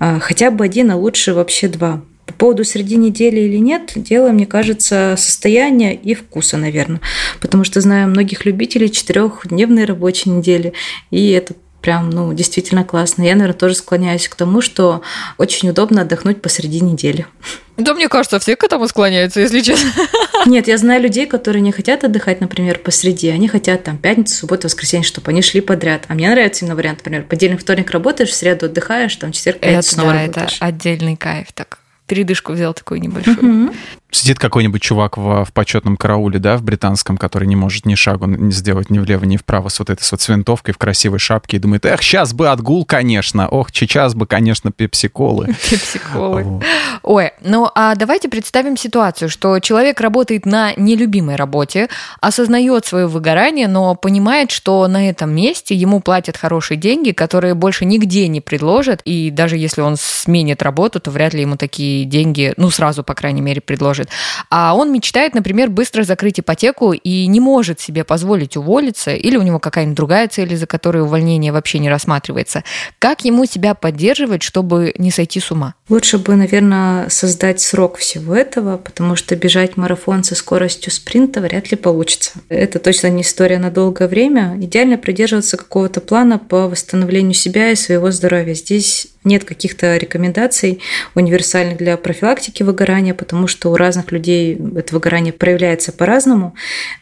А, 0.00 0.18
хотя 0.18 0.50
бы 0.50 0.64
один, 0.64 0.90
а 0.90 0.96
лучше 0.96 1.34
вообще 1.34 1.68
два. 1.68 2.02
По 2.24 2.32
поводу 2.32 2.64
среди 2.64 2.96
недели 2.96 3.38
или 3.38 3.58
нет, 3.58 3.92
дело, 3.94 4.30
мне 4.30 4.46
кажется, 4.46 5.14
состояния 5.16 5.94
и 5.94 6.14
вкуса, 6.14 6.56
наверное. 6.56 7.00
Потому 7.40 7.62
что 7.62 7.80
знаю 7.80 8.08
многих 8.08 8.44
любителей 8.44 8.90
четырехдневной 8.90 9.84
рабочей 9.84 10.30
недели, 10.30 10.72
и 11.12 11.30
это 11.30 11.54
прям, 11.86 12.10
ну, 12.10 12.32
действительно 12.32 12.82
классно. 12.82 13.22
Я, 13.22 13.36
наверное, 13.36 13.56
тоже 13.56 13.76
склоняюсь 13.76 14.28
к 14.28 14.34
тому, 14.34 14.60
что 14.60 15.02
очень 15.38 15.70
удобно 15.70 16.02
отдохнуть 16.02 16.42
посреди 16.42 16.80
недели. 16.80 17.28
Да, 17.76 17.94
мне 17.94 18.08
кажется, 18.08 18.40
все 18.40 18.56
к 18.56 18.64
этому 18.64 18.88
склоняются, 18.88 19.38
если 19.38 19.60
честно. 19.60 19.92
Нет, 20.46 20.66
я 20.66 20.78
знаю 20.78 21.00
людей, 21.00 21.26
которые 21.26 21.62
не 21.62 21.70
хотят 21.70 22.02
отдыхать, 22.02 22.40
например, 22.40 22.80
посреди. 22.80 23.28
Они 23.28 23.46
хотят 23.46 23.84
там 23.84 23.98
пятницу, 23.98 24.34
субботу, 24.34 24.66
воскресенье, 24.66 25.06
чтобы 25.06 25.30
они 25.30 25.42
шли 25.42 25.60
подряд. 25.60 26.06
А 26.08 26.14
мне 26.14 26.28
нравится 26.28 26.64
именно 26.64 26.74
вариант, 26.74 26.98
например, 26.98 27.22
понедельник, 27.22 27.60
вторник 27.60 27.88
работаешь, 27.92 28.30
в 28.30 28.34
среду 28.34 28.66
отдыхаешь, 28.66 29.14
там 29.14 29.30
четверг, 29.30 29.60
пятницу 29.60 29.94
снова 29.94 30.12
да, 30.12 30.20
работаешь. 30.22 30.56
это 30.56 30.64
отдельный 30.66 31.16
кайф 31.16 31.52
так 31.54 31.78
передышку 32.08 32.52
взял 32.52 32.74
такую 32.74 33.00
небольшую. 33.00 33.66
Угу 33.66 33.74
сидит 34.10 34.38
какой-нибудь 34.38 34.80
чувак 34.80 35.16
в, 35.16 35.44
в 35.44 35.52
почетном 35.52 35.96
карауле, 35.96 36.38
да, 36.38 36.56
в 36.56 36.62
британском, 36.62 37.16
который 37.16 37.48
не 37.48 37.56
может 37.56 37.86
ни 37.86 37.94
шагу 37.94 38.26
не 38.26 38.52
сделать 38.52 38.90
ни 38.90 38.98
влево, 38.98 39.24
ни 39.24 39.36
вправо 39.36 39.68
с 39.68 39.78
вот 39.78 39.90
этой 39.90 40.06
вот 40.10 40.20
с 40.20 40.28
винтовкой 40.28 40.74
в 40.74 40.78
красивой 40.78 41.18
шапке 41.18 41.56
и 41.56 41.60
думает, 41.60 41.84
эх, 41.84 42.02
сейчас 42.02 42.32
бы 42.32 42.48
отгул, 42.48 42.84
конечно, 42.84 43.48
ох, 43.48 43.70
сейчас 43.72 44.14
бы, 44.14 44.26
конечно, 44.26 44.70
пепсиколы. 44.70 45.46
Пепсиколы. 45.70 46.62
Ой, 47.02 47.32
ну 47.40 47.68
а 47.74 47.94
давайте 47.94 48.28
представим 48.28 48.76
ситуацию, 48.76 49.28
что 49.28 49.58
человек 49.58 50.00
работает 50.00 50.46
на 50.46 50.72
нелюбимой 50.76 51.36
работе, 51.36 51.88
осознает 52.20 52.86
свое 52.86 53.06
выгорание, 53.06 53.68
но 53.68 53.94
понимает, 53.94 54.50
что 54.50 54.86
на 54.86 55.08
этом 55.08 55.34
месте 55.34 55.74
ему 55.74 56.00
платят 56.00 56.36
хорошие 56.36 56.78
деньги, 56.78 57.10
которые 57.10 57.54
больше 57.54 57.84
нигде 57.84 58.28
не 58.28 58.40
предложат, 58.40 59.02
и 59.04 59.30
даже 59.30 59.56
если 59.56 59.80
он 59.80 59.96
сменит 59.98 60.62
работу, 60.62 61.00
то 61.00 61.10
вряд 61.10 61.34
ли 61.34 61.42
ему 61.42 61.56
такие 61.56 62.04
деньги, 62.04 62.54
ну 62.56 62.70
сразу, 62.70 63.02
по 63.02 63.14
крайней 63.14 63.40
мере, 63.40 63.60
предложат 63.60 63.95
может. 63.96 64.08
А 64.50 64.74
он 64.74 64.92
мечтает, 64.92 65.34
например, 65.34 65.70
быстро 65.70 66.02
закрыть 66.02 66.40
ипотеку 66.40 66.92
и 66.92 67.26
не 67.26 67.40
может 67.40 67.80
себе 67.80 68.04
позволить 68.04 68.56
уволиться, 68.56 69.12
или 69.12 69.36
у 69.36 69.42
него 69.42 69.58
какая-нибудь 69.58 69.96
другая 69.96 70.28
цель, 70.28 70.52
из-за 70.52 70.66
которой 70.66 71.02
увольнение 71.02 71.52
вообще 71.52 71.78
не 71.78 71.88
рассматривается. 71.88 72.62
Как 72.98 73.24
ему 73.24 73.46
себя 73.46 73.74
поддерживать, 73.74 74.42
чтобы 74.42 74.94
не 74.98 75.10
сойти 75.10 75.40
с 75.40 75.50
ума? 75.50 75.74
Лучше 75.88 76.18
бы, 76.18 76.34
наверное, 76.34 77.08
создать 77.08 77.60
срок 77.60 77.96
всего 77.96 78.34
этого, 78.34 78.76
потому 78.76 79.16
что 79.16 79.36
бежать 79.36 79.76
марафон 79.76 80.24
со 80.24 80.34
скоростью 80.34 80.92
спринта 80.92 81.40
вряд 81.40 81.70
ли 81.70 81.76
получится. 81.76 82.32
Это 82.48 82.78
точно 82.78 83.08
не 83.08 83.22
история 83.22 83.58
на 83.58 83.70
долгое 83.70 84.08
время. 84.08 84.56
Идеально 84.60 84.98
придерживаться 84.98 85.56
какого-то 85.56 86.00
плана 86.00 86.38
по 86.38 86.68
восстановлению 86.68 87.34
себя 87.34 87.70
и 87.70 87.76
своего 87.76 88.10
здоровья. 88.10 88.54
Здесь 88.54 89.08
нет 89.26 89.44
каких-то 89.44 89.96
рекомендаций 89.96 90.80
универсальных 91.14 91.76
для 91.76 91.96
профилактики 91.96 92.62
выгорания, 92.62 93.12
потому 93.12 93.46
что 93.46 93.70
у 93.70 93.76
разных 93.76 94.12
людей 94.12 94.58
это 94.76 94.94
выгорание 94.94 95.32
проявляется 95.32 95.92
по-разному. 95.92 96.54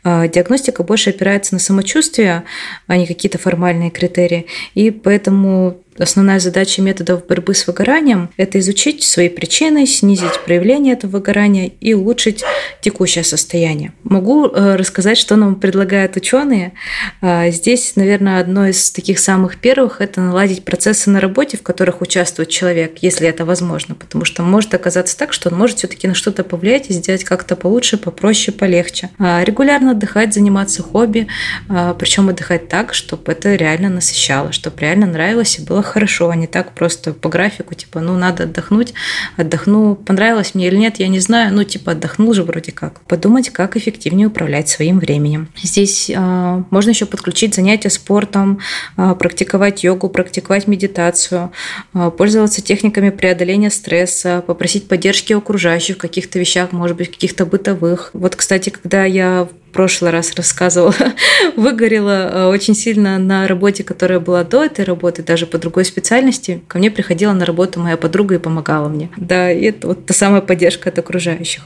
А, 0.02 0.26
диагностика 0.26 0.82
больше 0.82 1.10
опирается 1.10 1.54
на 1.54 1.60
самочувствие, 1.60 2.44
а 2.86 2.96
не 2.96 3.06
какие-то 3.06 3.38
формальные 3.38 3.90
критерии. 3.90 4.46
И 4.74 4.90
поэтому 4.90 5.78
Основная 5.98 6.40
задача 6.40 6.82
методов 6.82 7.26
борьбы 7.26 7.54
с 7.54 7.66
выгоранием– 7.66 8.30
это 8.36 8.58
изучить 8.58 9.02
свои 9.04 9.28
причины, 9.28 9.86
снизить 9.86 10.40
проявление 10.44 10.94
этого 10.94 11.12
выгорания 11.12 11.70
и 11.80 11.94
улучшить 11.94 12.42
текущее 12.80 13.22
состояние. 13.22 13.92
Могу 14.02 14.48
э, 14.48 14.74
рассказать, 14.74 15.18
что 15.18 15.36
нам 15.36 15.54
предлагают 15.54 16.16
ученые. 16.16 16.72
А, 17.20 17.48
здесь, 17.50 17.94
наверное, 17.94 18.40
одно 18.40 18.66
из 18.66 18.90
таких 18.90 19.20
самых 19.20 19.58
первых– 19.58 19.96
это 20.00 20.20
наладить 20.20 20.64
процессы 20.64 21.10
на 21.10 21.20
работе, 21.20 21.56
в 21.56 21.62
которых 21.62 22.00
участвует 22.00 22.48
человек, 22.48 22.98
если 23.00 23.28
это 23.28 23.44
возможно, 23.44 23.94
потому 23.94 24.24
что 24.24 24.42
может 24.42 24.74
оказаться 24.74 25.16
так, 25.16 25.32
что 25.32 25.48
он 25.50 25.56
может 25.56 25.78
все-таки 25.78 26.08
на 26.08 26.14
что-то 26.14 26.42
повлиять 26.42 26.90
и 26.90 26.92
сделать 26.92 27.22
как-то 27.22 27.54
получше, 27.54 27.98
попроще, 27.98 28.56
полегче. 28.56 29.10
А, 29.18 29.44
регулярно 29.44 29.92
отдыхать, 29.92 30.34
заниматься 30.34 30.82
хобби, 30.82 31.28
а, 31.68 31.94
причем 31.94 32.28
отдыхать 32.28 32.68
так, 32.68 32.94
чтобы 32.94 33.30
это 33.30 33.54
реально 33.54 33.90
насыщало, 33.90 34.50
чтобы 34.50 34.80
реально 34.80 35.06
нравилось 35.06 35.58
и 35.58 35.62
было 35.62 35.83
хорошо, 35.84 36.30
а 36.30 36.36
не 36.36 36.46
так 36.46 36.72
просто 36.72 37.12
по 37.12 37.28
графику, 37.28 37.74
типа, 37.74 38.00
ну, 38.00 38.16
надо 38.16 38.44
отдохнуть, 38.44 38.94
отдохну, 39.36 39.94
понравилось 39.94 40.54
мне 40.54 40.68
или 40.68 40.76
нет, 40.76 40.98
я 40.98 41.08
не 41.08 41.20
знаю, 41.20 41.54
ну, 41.54 41.64
типа, 41.64 41.92
отдохнул 41.92 42.34
же 42.34 42.42
вроде 42.42 42.72
как. 42.72 43.00
Подумать, 43.02 43.50
как 43.50 43.76
эффективнее 43.76 44.28
управлять 44.28 44.68
своим 44.68 44.98
временем. 44.98 45.48
Здесь 45.62 46.10
э, 46.10 46.62
можно 46.70 46.90
еще 46.90 47.06
подключить 47.06 47.54
занятия 47.54 47.90
спортом, 47.90 48.60
э, 48.96 49.14
практиковать 49.18 49.84
йогу, 49.84 50.08
практиковать 50.08 50.66
медитацию, 50.66 51.52
э, 51.94 52.10
пользоваться 52.16 52.62
техниками 52.62 53.10
преодоления 53.10 53.70
стресса, 53.70 54.42
попросить 54.46 54.88
поддержки 54.88 55.32
окружающих 55.32 55.96
в 55.96 56.00
каких-то 56.00 56.38
вещах, 56.38 56.72
может 56.72 56.96
быть, 56.96 57.10
каких-то 57.10 57.46
бытовых. 57.46 58.10
Вот, 58.12 58.36
кстати, 58.36 58.70
когда 58.70 59.04
я 59.04 59.48
прошлый 59.74 60.10
раз 60.10 60.34
рассказывала, 60.34 60.94
выгорела 61.56 62.30
э, 62.32 62.46
очень 62.46 62.74
сильно 62.74 63.18
на 63.18 63.46
работе, 63.46 63.84
которая 63.84 64.20
была 64.20 64.44
до 64.44 64.64
этой 64.64 64.84
работы, 64.86 65.22
даже 65.22 65.46
по 65.46 65.58
другой 65.58 65.84
специальности. 65.84 66.62
Ко 66.68 66.78
мне 66.78 66.90
приходила 66.90 67.32
на 67.32 67.44
работу 67.44 67.80
моя 67.80 67.98
подруга 67.98 68.36
и 68.36 68.38
помогала 68.38 68.88
мне. 68.88 69.10
Да, 69.18 69.50
и 69.50 69.64
это 69.64 69.88
вот 69.88 70.06
та 70.06 70.14
самая 70.14 70.40
поддержка 70.40 70.88
от 70.88 70.98
окружающих. 70.98 71.64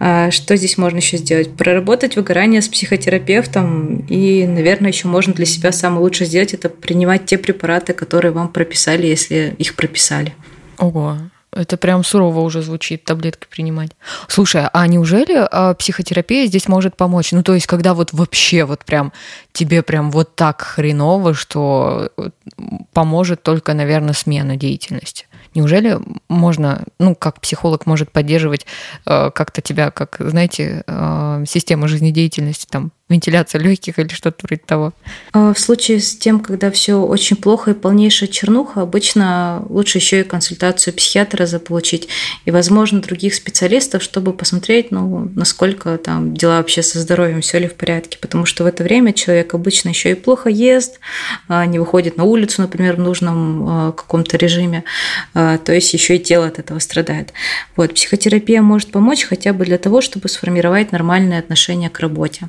А 0.00 0.30
что 0.32 0.56
здесь 0.56 0.78
можно 0.78 0.96
еще 0.96 1.18
сделать? 1.18 1.54
Проработать 1.54 2.16
выгорание 2.16 2.62
с 2.62 2.68
психотерапевтом 2.68 4.06
и, 4.08 4.46
наверное, 4.46 4.90
еще 4.90 5.06
можно 5.06 5.32
для 5.32 5.46
себя 5.46 5.70
самое 5.70 6.00
лучшее 6.00 6.26
сделать– 6.26 6.54
это 6.54 6.68
принимать 6.68 7.26
те 7.26 7.38
препараты, 7.38 7.92
которые 7.92 8.32
вам 8.32 8.48
прописали, 8.48 9.06
если 9.06 9.54
их 9.58 9.76
прописали. 9.76 10.34
Ого, 10.78 11.18
Это 11.54 11.76
прям 11.76 12.02
сурово 12.02 12.40
уже 12.40 12.62
звучит, 12.62 13.04
таблетки 13.04 13.46
принимать. 13.50 13.90
Слушай, 14.26 14.68
а 14.72 14.86
неужели 14.86 15.46
а, 15.50 15.74
психотерапия 15.74 16.46
здесь 16.46 16.66
может 16.66 16.96
помочь? 16.96 17.32
Ну, 17.32 17.42
то 17.42 17.52
есть, 17.52 17.66
когда 17.66 17.92
вот 17.92 18.12
вообще 18.12 18.64
вот 18.64 18.86
прям 18.86 19.12
тебе 19.52 19.82
прям 19.82 20.10
вот 20.10 20.34
так 20.34 20.62
хреново, 20.62 21.34
что 21.34 22.10
поможет 22.94 23.42
только, 23.42 23.74
наверное, 23.74 24.14
смена 24.14 24.56
деятельности. 24.56 25.26
Неужели 25.54 25.98
можно, 26.30 26.84
ну, 26.98 27.14
как 27.14 27.40
психолог 27.40 27.84
может 27.84 28.10
поддерживать 28.10 28.66
э, 29.04 29.30
как-то 29.34 29.60
тебя, 29.60 29.90
как, 29.90 30.16
знаете, 30.18 30.82
э, 30.86 31.44
система 31.46 31.88
жизнедеятельности, 31.88 32.66
там, 32.70 32.92
вентиляция 33.12 33.60
легких 33.60 33.98
или 33.98 34.08
что-то 34.08 34.38
вроде 34.42 34.62
того? 34.64 34.92
А, 35.32 35.52
в 35.52 35.58
случае 35.58 36.00
с 36.00 36.16
тем, 36.16 36.40
когда 36.40 36.70
все 36.70 36.94
очень 36.94 37.36
плохо 37.36 37.70
и 37.70 37.74
полнейшая 37.74 38.28
чернуха, 38.28 38.82
обычно 38.82 39.64
лучше 39.68 39.98
еще 39.98 40.20
и 40.20 40.24
консультацию 40.24 40.94
психиатра 40.94 41.46
заполучить 41.46 42.08
и, 42.44 42.50
возможно, 42.50 43.00
других 43.00 43.34
специалистов, 43.34 44.02
чтобы 44.02 44.32
посмотреть, 44.32 44.90
ну, 44.90 45.30
насколько 45.34 45.98
там 45.98 46.34
дела 46.34 46.58
вообще 46.58 46.82
со 46.82 46.98
здоровьем, 46.98 47.40
все 47.40 47.58
ли 47.58 47.68
в 47.68 47.74
порядке. 47.74 48.18
Потому 48.20 48.46
что 48.46 48.64
в 48.64 48.66
это 48.66 48.82
время 48.82 49.12
человек 49.12 49.54
обычно 49.54 49.90
еще 49.90 50.10
и 50.10 50.14
плохо 50.14 50.48
ест, 50.48 51.00
а, 51.48 51.66
не 51.66 51.78
выходит 51.78 52.16
на 52.16 52.24
улицу, 52.24 52.62
например, 52.62 52.96
в 52.96 53.00
нужном 53.00 53.68
а, 53.68 53.92
каком-то 53.92 54.36
режиме. 54.36 54.84
То 55.34 55.72
есть 55.72 55.92
еще 55.94 56.16
и 56.16 56.18
тело 56.18 56.46
от 56.46 56.58
этого 56.58 56.78
страдает. 56.78 57.32
Вот, 57.76 57.94
психотерапия 57.94 58.62
может 58.62 58.90
помочь 58.90 59.24
хотя 59.24 59.52
бы 59.52 59.64
для 59.64 59.78
того, 59.78 60.00
чтобы 60.00 60.28
сформировать 60.28 60.92
нормальные 60.92 61.38
отношения 61.38 61.90
к 61.90 62.00
работе. 62.00 62.48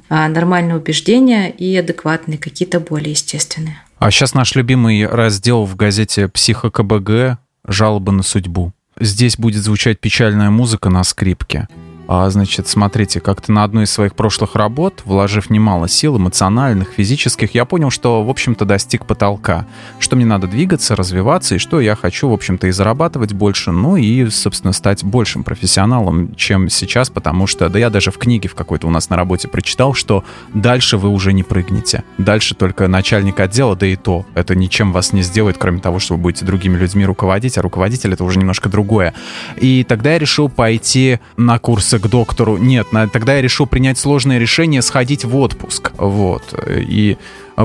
Нормальные 0.53 0.77
убеждения 0.77 1.49
и 1.49 1.75
адекватные, 1.75 2.37
какие-то 2.37 2.79
более 2.79 3.13
естественные. 3.13 3.81
А 3.97 4.11
сейчас 4.11 4.35
наш 4.35 4.53
любимый 4.53 5.07
раздел 5.07 5.65
в 5.65 5.75
газете 5.75 6.27
«Психо-КБГ» 6.27 7.39
«Жалобы 7.67 8.11
на 8.11 8.21
судьбу». 8.21 8.71
Здесь 8.99 9.35
будет 9.35 9.63
звучать 9.63 9.99
печальная 9.99 10.51
музыка 10.51 10.91
на 10.91 11.03
скрипке. 11.03 11.67
А, 12.07 12.29
значит, 12.29 12.67
смотрите, 12.67 13.19
как-то 13.19 13.51
на 13.51 13.63
одной 13.63 13.85
из 13.85 13.91
своих 13.91 14.13
прошлых 14.15 14.55
работ, 14.55 15.01
вложив 15.05 15.49
немало 15.49 15.87
сил, 15.87 16.17
эмоциональных, 16.17 16.89
физических, 16.89 17.55
я 17.55 17.65
понял, 17.65 17.89
что, 17.89 18.23
в 18.23 18.29
общем-то, 18.29 18.65
достиг 18.65 19.05
потолка. 19.05 19.65
Что 19.99 20.15
мне 20.15 20.25
надо 20.25 20.47
двигаться, 20.47 20.95
развиваться, 20.95 21.55
и 21.55 21.59
что 21.59 21.79
я 21.79 21.95
хочу, 21.95 22.29
в 22.29 22.33
общем-то, 22.33 22.67
и 22.67 22.71
зарабатывать 22.71 23.33
больше, 23.33 23.71
ну 23.71 23.95
и, 23.95 24.29
собственно, 24.29 24.73
стать 24.73 25.03
большим 25.03 25.43
профессионалом, 25.43 26.35
чем 26.35 26.69
сейчас, 26.69 27.09
потому 27.09 27.47
что, 27.47 27.69
да 27.69 27.79
я 27.79 27.89
даже 27.89 28.11
в 28.11 28.17
книге 28.17 28.49
в 28.49 28.55
какой-то 28.55 28.87
у 28.87 28.89
нас 28.89 29.09
на 29.09 29.15
работе 29.15 29.47
прочитал, 29.47 29.93
что 29.93 30.23
дальше 30.53 30.97
вы 30.97 31.09
уже 31.09 31.31
не 31.31 31.43
прыгнете. 31.43 32.03
Дальше 32.17 32.53
только 32.55 32.87
начальник 32.87 33.39
отдела, 33.39 33.75
да 33.75 33.87
и 33.87 33.95
то. 33.95 34.25
Это 34.33 34.55
ничем 34.55 34.91
вас 34.91 35.13
не 35.13 35.21
сделает, 35.21 35.57
кроме 35.57 35.79
того, 35.79 35.99
что 35.99 36.15
вы 36.15 36.21
будете 36.21 36.45
другими 36.45 36.77
людьми 36.77 37.05
руководить, 37.05 37.57
а 37.57 37.61
руководитель— 37.61 38.13
это 38.13 38.23
уже 38.23 38.39
немножко 38.39 38.67
другое. 38.67 39.13
И 39.57 39.85
тогда 39.87 40.13
я 40.13 40.19
решил 40.19 40.49
пойти 40.49 41.19
на 41.37 41.59
курсы 41.59 41.92
к 41.99 42.07
доктору. 42.07 42.57
Нет, 42.57 42.87
тогда 43.11 43.35
я 43.35 43.41
решил 43.41 43.65
принять 43.65 43.97
сложное 43.97 44.37
решение 44.37 44.81
сходить 44.81 45.25
в 45.25 45.35
отпуск. 45.35 45.91
Вот. 45.97 46.53
И 46.67 47.13
Э, 47.13 47.15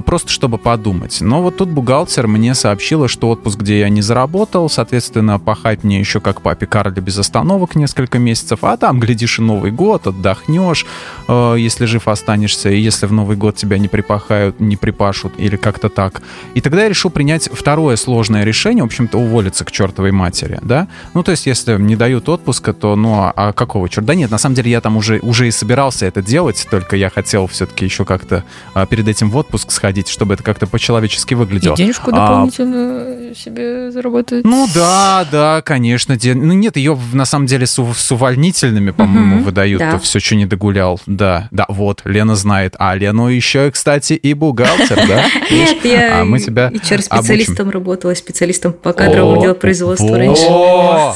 просто 0.04 0.30
чтобы 0.30 0.58
подумать. 0.58 1.20
Но 1.20 1.42
вот 1.42 1.56
тут 1.56 1.68
бухгалтер 1.68 2.26
мне 2.26 2.54
сообщила, 2.54 3.08
что 3.08 3.30
отпуск, 3.30 3.58
где 3.58 3.80
я 3.80 3.88
не 3.88 4.02
заработал, 4.02 4.68
соответственно, 4.68 5.38
пахать 5.38 5.84
мне 5.84 5.98
еще 5.98 6.20
как 6.20 6.42
папе 6.42 6.66
Карле 6.66 7.02
без 7.02 7.18
остановок 7.18 7.74
несколько 7.74 8.18
месяцев, 8.18 8.60
а 8.62 8.76
там, 8.76 9.00
глядишь, 9.00 9.38
и 9.38 9.42
Новый 9.42 9.70
год, 9.70 10.06
отдохнешь, 10.06 10.86
э, 11.28 11.56
если 11.58 11.86
жив 11.86 12.08
останешься, 12.08 12.70
и 12.70 12.78
если 12.78 13.06
в 13.06 13.12
Новый 13.12 13.36
год 13.36 13.56
тебя 13.56 13.78
не 13.78 13.88
припахают, 13.88 14.60
не 14.60 14.76
припашут, 14.76 15.32
или 15.38 15.56
как-то 15.56 15.88
так. 15.88 16.22
И 16.54 16.60
тогда 16.60 16.82
я 16.82 16.88
решил 16.88 17.10
принять 17.10 17.48
второе 17.52 17.96
сложное 17.96 18.44
решение, 18.44 18.82
в 18.82 18.86
общем-то, 18.86 19.18
уволиться 19.18 19.64
к 19.64 19.70
чертовой 19.70 20.12
матери, 20.12 20.58
да? 20.62 20.88
Ну, 21.14 21.22
то 21.22 21.30
есть, 21.30 21.46
если 21.46 21.80
не 21.80 21.96
дают 21.96 22.28
отпуска, 22.28 22.72
то, 22.72 22.96
ну, 22.96 23.14
а, 23.20 23.32
а 23.34 23.52
какого 23.52 23.88
черта? 23.88 24.08
Да 24.08 24.14
нет, 24.14 24.30
на 24.30 24.38
самом 24.38 24.54
деле 24.54 24.70
я 24.70 24.80
там 24.80 24.96
уже, 24.96 25.18
уже 25.20 25.48
и 25.48 25.50
собирался 25.50 26.06
это 26.06 26.22
делать, 26.22 26.66
только 26.70 26.96
я 26.96 27.10
хотел 27.10 27.46
все-таки 27.46 27.84
еще 27.84 28.04
как-то 28.04 28.44
а, 28.74 28.86
перед 28.86 29.08
этим 29.08 29.30
в 29.30 29.36
отпуск 29.36 29.70
сходить, 29.78 30.08
чтобы 30.08 30.34
это 30.34 30.42
как-то 30.42 30.66
по-человечески 30.66 31.34
выглядело. 31.34 31.74
И 31.74 31.76
денежку 31.76 32.10
дополнительно 32.10 33.30
а, 33.30 33.32
себе 33.34 33.92
заработать. 33.92 34.44
Ну 34.44 34.68
да, 34.74 35.24
да, 35.30 35.62
конечно. 35.62 36.16
Ден... 36.16 36.44
Ну 36.46 36.52
нет, 36.52 36.76
ее 36.76 36.98
на 37.12 37.24
самом 37.24 37.46
деле 37.46 37.66
с, 37.66 37.78
с 37.78 38.12
увольнительными, 38.12 38.90
по-моему, 38.90 39.36
угу, 39.36 39.44
выдают. 39.44 39.78
Да. 39.78 39.98
Все, 40.00 40.18
что 40.18 40.34
не 40.34 40.46
догулял. 40.46 41.00
Да, 41.06 41.48
да, 41.52 41.64
вот, 41.68 42.02
Лена 42.04 42.34
знает. 42.34 42.74
А 42.78 42.96
Лену 42.96 43.28
еще, 43.28 43.70
кстати, 43.70 44.14
и 44.14 44.34
бухгалтер, 44.34 44.96
да? 45.06 45.26
Нет, 45.50 45.84
я 45.84 46.24
мы 46.24 46.40
тебя 46.40 46.70
HR-специалистом 46.70 47.70
работала, 47.70 48.14
специалистом 48.14 48.72
по 48.72 48.92
кадровому 48.92 49.40
делу 49.40 49.54
производства 49.54 50.18
раньше. 50.18 50.42
О, 50.48 51.14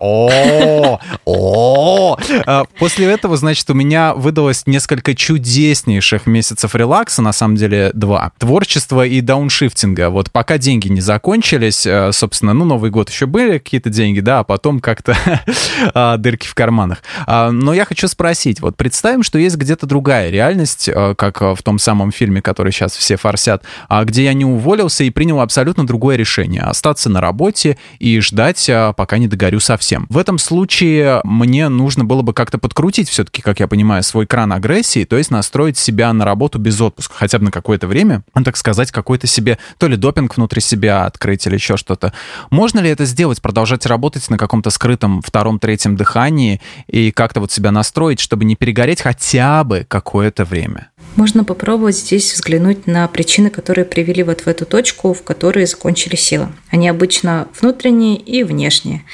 о, 0.00 0.98
о. 1.24 2.18
А, 2.46 2.64
после 2.78 3.06
этого, 3.06 3.36
значит, 3.36 3.68
у 3.70 3.74
меня 3.74 4.14
выдалось 4.14 4.66
несколько 4.66 5.14
чудеснейших 5.14 6.26
месяцев 6.26 6.74
релакса, 6.74 7.22
на 7.22 7.32
самом 7.32 7.56
деле, 7.56 7.83
два. 7.92 8.32
Творчество 8.38 9.04
и 9.06 9.20
дауншифтинга. 9.20 10.10
Вот 10.10 10.30
пока 10.30 10.58
деньги 10.58 10.88
не 10.88 11.00
закончились, 11.00 11.86
э, 11.86 12.12
собственно, 12.12 12.54
ну, 12.54 12.64
Новый 12.64 12.90
год 12.90 13.10
еще 13.10 13.26
были 13.26 13.58
какие-то 13.58 13.90
деньги, 13.90 14.20
да, 14.20 14.40
а 14.40 14.44
потом 14.44 14.80
как-то 14.80 15.16
а, 15.94 16.16
дырки 16.16 16.46
в 16.46 16.54
карманах. 16.54 17.02
А, 17.26 17.50
но 17.50 17.74
я 17.74 17.84
хочу 17.84 18.08
спросить, 18.08 18.60
вот 18.60 18.76
представим, 18.76 19.22
что 19.22 19.38
есть 19.38 19.56
где-то 19.56 19.86
другая 19.86 20.30
реальность, 20.30 20.88
э, 20.88 21.14
как 21.16 21.40
в 21.40 21.62
том 21.62 21.78
самом 21.78 22.12
фильме, 22.12 22.42
который 22.42 22.72
сейчас 22.72 22.96
все 22.96 23.16
форсят, 23.16 23.62
а 23.88 24.04
где 24.04 24.24
я 24.24 24.34
не 24.34 24.44
уволился 24.44 25.04
и 25.04 25.10
принял 25.10 25.40
абсолютно 25.40 25.86
другое 25.86 26.16
решение. 26.16 26.62
Остаться 26.62 27.10
на 27.10 27.20
работе 27.20 27.78
и 27.98 28.20
ждать, 28.20 28.70
пока 28.96 29.18
не 29.18 29.28
догорю 29.28 29.60
совсем. 29.60 30.06
В 30.08 30.18
этом 30.18 30.38
случае 30.38 31.20
мне 31.24 31.68
нужно 31.68 32.04
было 32.04 32.22
бы 32.22 32.32
как-то 32.32 32.58
подкрутить 32.58 33.08
все-таки, 33.08 33.42
как 33.42 33.60
я 33.60 33.68
понимаю, 33.68 34.02
свой 34.02 34.26
кран 34.26 34.52
агрессии, 34.52 35.04
то 35.04 35.16
есть 35.16 35.30
настроить 35.30 35.78
себя 35.78 36.12
на 36.12 36.24
работу 36.24 36.58
без 36.58 36.80
отпуска, 36.80 37.14
хотя 37.16 37.38
бы 37.38 37.44
на 37.46 37.50
какой 37.50 37.73
какое-то 37.74 37.86
время, 37.88 38.22
ну, 38.34 38.44
так 38.44 38.56
сказать, 38.56 38.92
какой-то 38.92 39.26
себе, 39.26 39.58
то 39.78 39.88
ли 39.88 39.96
допинг 39.96 40.36
внутри 40.36 40.60
себя 40.60 41.06
открыть 41.06 41.46
или 41.46 41.54
еще 41.54 41.76
что-то. 41.76 42.12
Можно 42.50 42.80
ли 42.80 42.88
это 42.88 43.04
сделать, 43.04 43.42
продолжать 43.42 43.84
работать 43.86 44.30
на 44.30 44.38
каком-то 44.38 44.70
скрытом 44.70 45.22
втором, 45.22 45.58
третьем 45.58 45.96
дыхании 45.96 46.60
и 46.86 47.10
как-то 47.10 47.40
вот 47.40 47.50
себя 47.50 47.72
настроить, 47.72 48.20
чтобы 48.20 48.44
не 48.44 48.54
перегореть 48.54 49.02
хотя 49.02 49.64
бы 49.64 49.84
какое-то 49.88 50.44
время? 50.44 50.90
Можно 51.16 51.44
попробовать 51.44 51.96
здесь 51.96 52.32
взглянуть 52.34 52.86
на 52.88 53.06
причины, 53.06 53.48
которые 53.48 53.84
привели 53.84 54.24
вот 54.24 54.40
в 54.40 54.48
эту 54.48 54.66
точку, 54.66 55.14
в 55.14 55.22
которой 55.22 55.64
закончили 55.66 56.16
силы. 56.16 56.48
Они 56.70 56.88
обычно 56.88 57.46
внутренние 57.60 58.16
и 58.16 58.42
внешние. 58.42 59.04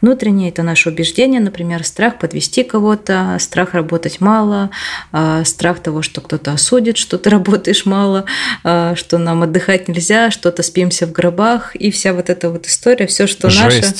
Внутренние– 0.00 0.48
это 0.50 0.62
наше 0.62 0.90
убеждение, 0.90 1.40
например, 1.40 1.84
страх 1.84 2.18
подвести 2.18 2.62
кого-то, 2.62 3.36
страх 3.40 3.74
работать 3.74 4.20
мало, 4.20 4.70
а, 5.10 5.44
страх 5.44 5.80
того, 5.80 6.02
что 6.02 6.20
кто-то 6.20 6.52
осудит, 6.52 6.96
что 6.96 7.18
ты 7.18 7.28
работаешь 7.28 7.86
мало, 7.86 8.24
а, 8.62 8.94
что 8.94 9.18
нам 9.18 9.42
отдыхать 9.42 9.88
нельзя, 9.88 10.30
что 10.30 10.62
отоспимся 10.62 11.06
в 11.06 11.12
гробах, 11.12 11.74
и 11.74 11.90
вся 11.90 12.12
вот 12.12 12.30
эта 12.30 12.50
вот 12.50 12.66
история, 12.66 13.06
все, 13.06 13.26
что 13.26 13.50
Жесть. 13.50 13.82
наше. 13.82 13.94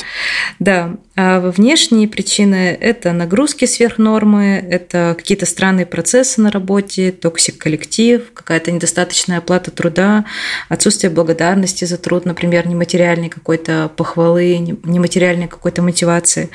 Да. 0.61 0.97
А 1.21 1.41
внешние 1.41 2.07
причины– 2.07 2.79
это 2.81 3.13
нагрузки 3.13 3.65
сверх 3.65 3.99
нормы, 3.99 4.65
это 4.71 5.17
какие-то 5.19 5.47
странные 5.47 5.85
процессы 5.85 6.41
на 6.41 6.53
работе, 6.53 7.11
toxic 7.11 7.59
коллектив, 7.59 8.23
какая-то 8.33 8.71
недостаточная 8.71 9.39
оплата 9.39 9.73
труда, 9.73 10.27
отсутствие 10.69 11.11
благодарности 11.11 11.87
за 11.87 11.97
труд, 11.99 12.25
например, 12.25 12.69
нематериальной 12.69 13.31
какой-то 13.31 13.91
похвалы, 13.97 14.59
нематериальной 14.59 15.49
какой-то 15.49 15.83
мотивации. 15.83 16.51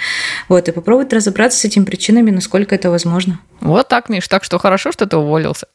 Вот, 0.48 0.70
и 0.70 0.72
попробовать 0.72 1.12
разобраться 1.12 1.60
с 1.60 1.66
этими 1.66 1.84
причинами, 1.84 2.32
насколько 2.32 2.74
это 2.74 2.90
возможно. 2.90 3.42
Вот 3.60 3.90
так, 3.90 4.08
Миш, 4.08 4.30
так 4.30 4.46
что 4.46 4.60
хорошо, 4.60 4.94
что 4.94 5.06
ты 5.06 5.18
уволился. 5.18 5.68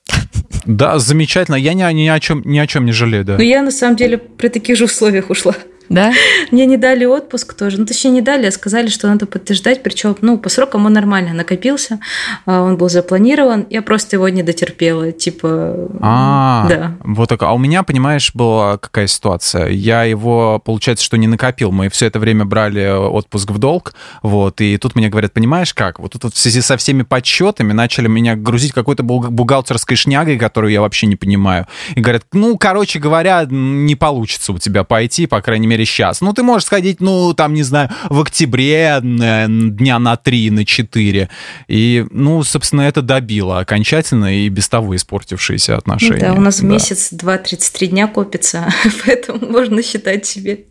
Да, 0.65 0.99
замечательно. 0.99 1.57
Я 1.57 1.75
ни, 1.75 1.83
ни, 1.93 2.09
о, 2.09 2.19
чем, 2.21 2.41
ни 2.47 2.59
о 2.59 2.67
чем 2.67 2.87
не 2.87 2.93
жалею, 2.93 3.27
да. 3.27 3.37
Но 3.37 3.43
я 3.43 3.61
на 3.61 3.71
самом 3.71 3.97
деле 3.97 4.17
при 4.17 4.49
таких 4.49 4.79
же 4.79 4.85
условиях 4.85 5.29
ушла. 5.29 5.55
Да? 5.89 6.13
Мне 6.51 6.67
не 6.67 6.77
дали 6.77 7.05
отпуск 7.05 7.55
тоже. 7.55 7.79
Ну, 7.79 7.87
точнее, 7.87 8.11
не 8.11 8.21
дали, 8.21 8.47
а 8.47 8.51
сказали, 8.51 8.89
что 8.89 9.09
надо 9.09 9.27
подтверждать. 9.27 9.83
Причем, 9.83 10.17
ну, 10.21 10.39
по 10.39 10.49
срокам 10.49 10.87
он 10.87 10.93
нормально 10.93 11.33
накопился. 11.33 11.99
А, 12.47 12.63
он 12.63 12.77
был 12.77 12.89
запланирован. 12.89 13.67
Я 13.71 13.83
просто 13.83 14.17
его 14.17 14.29
не 14.29 14.43
дотерпела. 14.43 15.13
Типа, 15.13 15.89
а, 16.01 16.67
да. 16.69 16.95
Вот 17.05 17.29
так. 17.29 17.43
А 17.43 17.53
у 17.53 17.59
меня, 17.59 17.83
понимаешь, 17.83 18.33
была 18.35 18.79
какая 18.79 19.07
ситуация. 19.07 19.69
Я 19.69 20.05
его, 20.05 20.61
получается, 20.65 21.05
что 21.05 21.17
не 21.17 21.27
накопил. 21.27 21.73
Мы 21.73 21.89
все 21.89 22.07
это 22.07 22.19
время 22.19 22.45
брали 22.45 22.89
отпуск 22.89 23.51
в 23.51 23.59
долг. 23.59 23.95
Вот. 24.23 24.61
И 24.61 24.77
тут 24.77 24.95
мне 24.95 25.09
говорят, 25.09 25.33
понимаешь 25.33 25.73
как? 25.75 25.99
Вот 25.99 26.13
тут 26.13 26.35
в 26.35 26.39
связи 26.39 26.61
со 26.61 26.77
всеми 26.77 27.03
подсчетами 27.03 27.73
начали 27.73 28.09
меня 28.09 28.37
грузить 28.37 28.73
какой-то 28.73 29.03
бухгалтерской 29.03 29.97
шнягой, 29.97 30.39
которую 30.39 30.73
я 30.73 30.81
вообще 30.81 31.07
не 31.07 31.17
понимаю. 31.17 31.67
И 31.95 32.01
говорят, 32.01 32.25
ну, 32.33 32.59
короче 32.59 32.99
говоря, 32.99 33.47
не 33.49 33.95
получится 33.95 34.53
у 34.53 34.59
тебя 34.59 34.85
пойти, 34.85 35.27
по 35.27 35.41
крайней 35.41 35.67
мере, 35.67 35.78
мере, 35.79 35.87
сейчас. 35.87 36.21
Ну, 36.21 36.33
ты 36.33 36.43
можешь 36.43 36.67
сходить, 36.67 37.01
ну, 37.01 37.33
там, 37.35 37.55
не 37.55 37.63
знаю, 37.63 37.91
в 38.11 38.21
октябре 38.21 39.01
э, 39.01 39.47
дня 39.49 39.99
на 39.99 40.17
три, 40.17 40.51
на 40.51 40.65
четыре. 40.65 41.31
И, 41.69 42.05
ну, 42.11 42.43
собственно, 42.43 42.83
это 42.83 43.03
добило 43.03 43.61
окончательно 43.61 44.37
и 44.37 44.49
без 44.49 44.69
того 44.69 44.97
испортившиеся 44.97 45.77
отношения. 45.77 46.29
Ну, 46.29 46.35
да, 46.35 46.35
у 46.35 46.41
нас 46.41 46.61
да. 46.61 46.67
месяц 46.67 47.13
2-33 47.13 47.87
дня 47.87 48.09
копится, 48.09 48.73
поэтому 49.07 49.51
можно 49.51 49.83
считать 49.83 50.27
себе. 50.27 50.65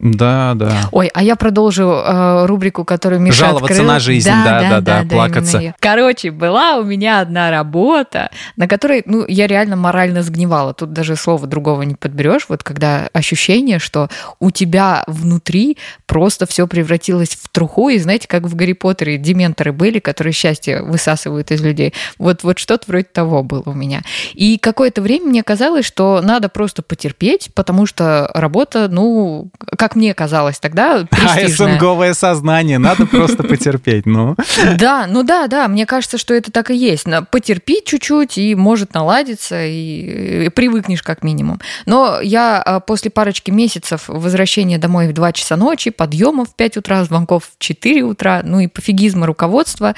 Да, 0.00 0.54
да. 0.54 0.88
Ой, 0.92 1.10
а 1.12 1.22
я 1.22 1.36
продолжу 1.36 1.82
э, 1.82 2.46
рубрику, 2.46 2.84
которую 2.84 3.20
Миша 3.20 3.44
Жаловаться 3.44 3.74
открыл. 3.74 3.86
на 3.92 4.00
жизнь, 4.00 4.28
да, 4.28 4.80
да, 4.80 4.80
да, 4.80 5.04
плакаться. 5.08 5.58
именно 5.58 5.62
её. 5.62 5.72
Короче, 5.78 6.30
была 6.30 6.78
у 6.78 6.84
меня 6.84 7.20
одна 7.20 7.50
работа, 7.50 8.30
на 8.56 8.66
которой, 8.66 9.02
ну, 9.04 9.26
я 9.28 9.46
реально 9.46 9.76
морально 9.76 10.22
сгнивала. 10.22 10.72
Тут 10.72 10.94
даже 10.94 11.16
слова 11.16 11.46
другого 11.46 11.82
не 11.82 11.96
подберешь. 11.96 12.46
Вот 12.48 12.62
когда 12.62 13.10
ощущение, 13.12 13.78
что 13.78 14.08
у 14.38 14.50
тебя 14.50 15.04
внутри 15.06 15.76
просто 16.06 16.46
все 16.46 16.66
превратилось 16.66 17.30
в 17.30 17.48
труху, 17.48 17.90
и 17.90 17.98
знаете, 17.98 18.26
как 18.26 18.44
в 18.44 18.54
Гарри 18.54 18.72
Поттере 18.72 19.18
дементоры 19.18 19.72
были, 19.72 19.98
которые 19.98 20.32
счастье 20.32 20.82
высасывают 20.82 21.50
из 21.50 21.60
людей. 21.60 21.92
Вот, 22.18 22.42
вот 22.42 22.58
что-то 22.58 22.84
вроде 22.86 23.04
того 23.04 23.42
было 23.42 23.64
у 23.66 23.74
меня. 23.74 24.00
И 24.32 24.56
какое-то 24.56 25.02
время 25.02 25.26
мне 25.26 25.42
казалось, 25.42 25.84
что 25.84 26.20
надо 26.22 26.48
просто 26.48 26.82
потерпеть, 26.82 27.50
потому 27.54 27.84
что 27.84 28.30
работа, 28.32 28.88
ну, 28.88 29.50
как 29.76 29.89
мне 29.94 30.14
казалось 30.14 30.58
тогда, 30.58 31.00
А 31.10 31.36
престижная. 31.36 31.74
СНГовое 31.74 32.14
сознание, 32.14 32.78
надо 32.78 33.06
просто 33.06 33.42
потерпеть, 33.42 34.06
ну. 34.06 34.36
Да, 34.78 35.06
ну 35.08 35.22
да, 35.22 35.46
да, 35.46 35.68
мне 35.68 35.86
кажется, 35.86 36.18
что 36.18 36.34
это 36.34 36.50
так 36.50 36.70
и 36.70 36.76
есть. 36.76 37.06
Потерпи 37.30 37.82
чуть-чуть, 37.84 38.38
и 38.38 38.54
может 38.54 38.94
наладиться, 38.94 39.64
и, 39.64 40.48
привыкнешь 40.50 41.02
как 41.02 41.22
минимум. 41.22 41.60
Но 41.86 42.20
я 42.20 42.62
а, 42.62 42.80
после 42.80 43.10
парочки 43.10 43.50
месяцев 43.50 44.04
возвращения 44.08 44.78
домой 44.78 45.08
в 45.08 45.12
2 45.12 45.32
часа 45.32 45.56
ночи, 45.56 45.90
подъемов 45.90 46.50
в 46.50 46.54
5 46.54 46.78
утра, 46.78 47.04
звонков 47.04 47.44
в 47.44 47.58
4 47.58 48.02
утра, 48.02 48.42
ну 48.44 48.60
и 48.60 48.66
пофигизма 48.66 49.26
руководства, 49.26 49.94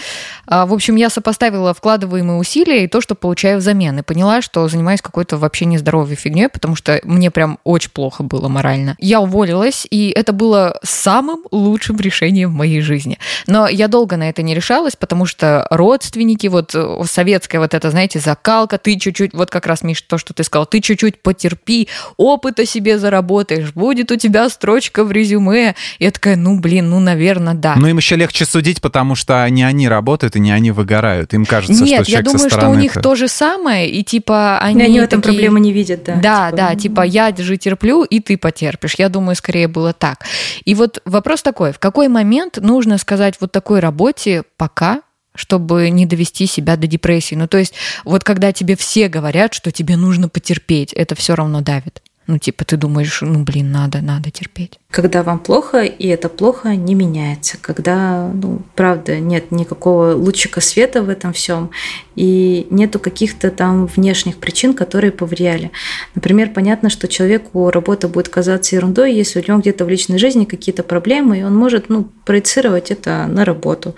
а, 0.46 0.66
в 0.66 0.72
общем, 0.72 0.96
я 0.96 1.10
сопоставила 1.10 1.74
вкладываемые 1.74 2.38
усилия 2.38 2.84
и 2.84 2.88
то, 2.88 3.00
что 3.00 3.14
получаю 3.14 3.58
взамен, 3.58 3.98
и 3.98 4.02
поняла, 4.02 4.42
что 4.42 4.66
занимаюсь 4.68 5.02
какой-то 5.02 5.36
вообще 5.36 5.64
нездоровой 5.64 6.16
фигней, 6.16 6.48
потому 6.48 6.76
что 6.76 7.00
мне 7.04 7.30
прям 7.30 7.58
очень 7.64 7.90
плохо 7.90 8.22
было 8.22 8.48
морально. 8.48 8.96
Я 8.98 9.20
уволилась, 9.20 9.81
и 9.90 10.10
это 10.10 10.32
было 10.32 10.78
самым 10.82 11.42
лучшим 11.50 11.96
решением 11.98 12.50
в 12.50 12.54
моей 12.54 12.80
жизни. 12.80 13.18
Но 13.46 13.68
я 13.68 13.88
долго 13.88 14.16
на 14.16 14.28
это 14.28 14.42
не 14.42 14.54
решалась, 14.54 14.96
потому 14.96 15.26
что 15.26 15.66
родственники, 15.70 16.46
вот 16.48 16.74
э, 16.74 17.02
советская 17.06 17.60
вот 17.60 17.74
это, 17.74 17.90
знаете, 17.90 18.18
закалка, 18.18 18.78
ты 18.78 18.98
чуть-чуть, 18.98 19.32
вот 19.34 19.50
как 19.50 19.66
раз, 19.66 19.82
Миш, 19.82 20.02
то, 20.02 20.18
что 20.18 20.34
ты 20.34 20.44
сказал, 20.44 20.66
ты 20.66 20.80
чуть-чуть 20.80 21.20
потерпи, 21.22 21.88
опыта 22.16 22.66
себе 22.66 22.98
заработаешь, 22.98 23.72
будет 23.72 24.10
у 24.10 24.16
тебя 24.16 24.48
строчка 24.48 25.04
в 25.04 25.12
резюме. 25.12 25.74
Я 25.98 26.10
такая, 26.10 26.36
ну, 26.36 26.58
блин, 26.60 26.90
ну, 26.90 27.00
наверное, 27.00 27.54
да. 27.54 27.74
Ну, 27.76 27.86
им 27.88 27.96
еще 27.96 28.16
легче 28.16 28.44
судить, 28.44 28.80
потому 28.80 29.14
что 29.14 29.48
не 29.48 29.62
они 29.64 29.88
работают 29.88 30.36
и 30.36 30.40
не 30.40 30.52
они 30.52 30.70
выгорают. 30.70 31.34
Им 31.34 31.44
кажется, 31.46 31.82
Нет, 31.84 32.02
что 32.04 32.10
я 32.10 32.22
человек 32.22 32.26
со 32.28 32.32
думаю, 32.36 32.50
что 32.50 32.68
у 32.68 32.74
них 32.74 32.92
это- 32.92 33.00
то 33.02 33.14
же 33.14 33.28
самое, 33.28 33.90
и 33.90 34.02
типа 34.02 34.58
И 34.62 34.66
они, 34.66 34.82
они 34.82 35.00
в 35.00 35.02
этом 35.04 35.20
такие- 35.20 35.34
проблемы 35.34 35.60
не 35.60 35.72
видят, 35.72 36.04
да. 36.04 36.14
Да, 36.16 36.46
Типа, 36.50 36.56
да, 36.56 36.74
типа 36.74 37.00
я 37.02 37.34
же 37.36 37.56
терплю, 37.56 38.04
и 38.04 38.20
ты 38.20 38.36
потерпишь. 38.36 38.94
Я 38.98 39.08
думаю, 39.08 39.34
скорее 39.36 39.68
было 39.72 39.92
так. 39.92 40.24
И 40.64 40.74
вот 40.74 41.00
вопрос 41.04 41.42
такой, 41.42 41.72
в 41.72 41.78
какой 41.78 42.08
момент 42.08 42.58
нужно 42.58 42.98
сказать 42.98 43.36
вот 43.40 43.52
такой 43.52 43.80
работе 43.80 44.44
пока, 44.56 45.02
чтобы 45.34 45.90
не 45.90 46.06
довести 46.06 46.46
себя 46.46 46.76
до 46.76 46.86
депрессии? 46.86 47.34
Ну, 47.34 47.48
то 47.48 47.58
есть 47.58 47.74
вот 48.04 48.22
когда 48.24 48.52
тебе 48.52 48.76
все 48.76 49.08
говорят, 49.08 49.54
что 49.54 49.72
тебе 49.72 49.96
нужно 49.96 50.28
потерпеть, 50.28 50.92
это 50.92 51.14
все 51.14 51.34
равно 51.34 51.60
давит. 51.60 52.02
Ну, 52.32 52.38
типа, 52.38 52.64
ты 52.64 52.78
думаешь, 52.78 53.20
ну, 53.20 53.44
блин, 53.44 53.72
надо, 53.72 54.00
надо 54.00 54.30
терпеть. 54.30 54.78
Когда 54.90 55.22
вам 55.22 55.38
плохо, 55.38 55.82
и 55.82 56.06
это 56.06 56.30
плохо 56.30 56.74
не 56.74 56.94
меняется. 56.94 57.58
Когда, 57.60 58.30
ну, 58.32 58.62
правда, 58.74 59.18
нет 59.20 59.52
никакого 59.52 60.14
лучика 60.14 60.62
света 60.62 61.02
в 61.02 61.10
этом 61.10 61.34
всем, 61.34 61.70
и 62.16 62.66
нету 62.70 62.98
каких-то 62.98 63.50
там 63.50 63.86
внешних 63.86 64.36
причин, 64.38 64.72
которые 64.72 65.12
повлияли. 65.12 65.72
Например, 66.14 66.50
понятно, 66.54 66.88
что 66.88 67.06
человеку 67.06 67.70
работа 67.70 68.08
будет 68.08 68.30
казаться 68.30 68.76
ерундой, 68.76 69.14
если 69.14 69.40
у 69.40 69.44
него 69.46 69.60
где-то 69.60 69.84
в 69.84 69.90
личной 69.90 70.18
жизни 70.18 70.46
какие-то 70.46 70.82
проблемы, 70.82 71.40
и 71.40 71.42
он 71.42 71.54
может, 71.54 71.90
ну, 71.90 72.08
проецировать 72.24 72.90
это 72.90 73.26
на 73.26 73.44
работу. 73.44 73.94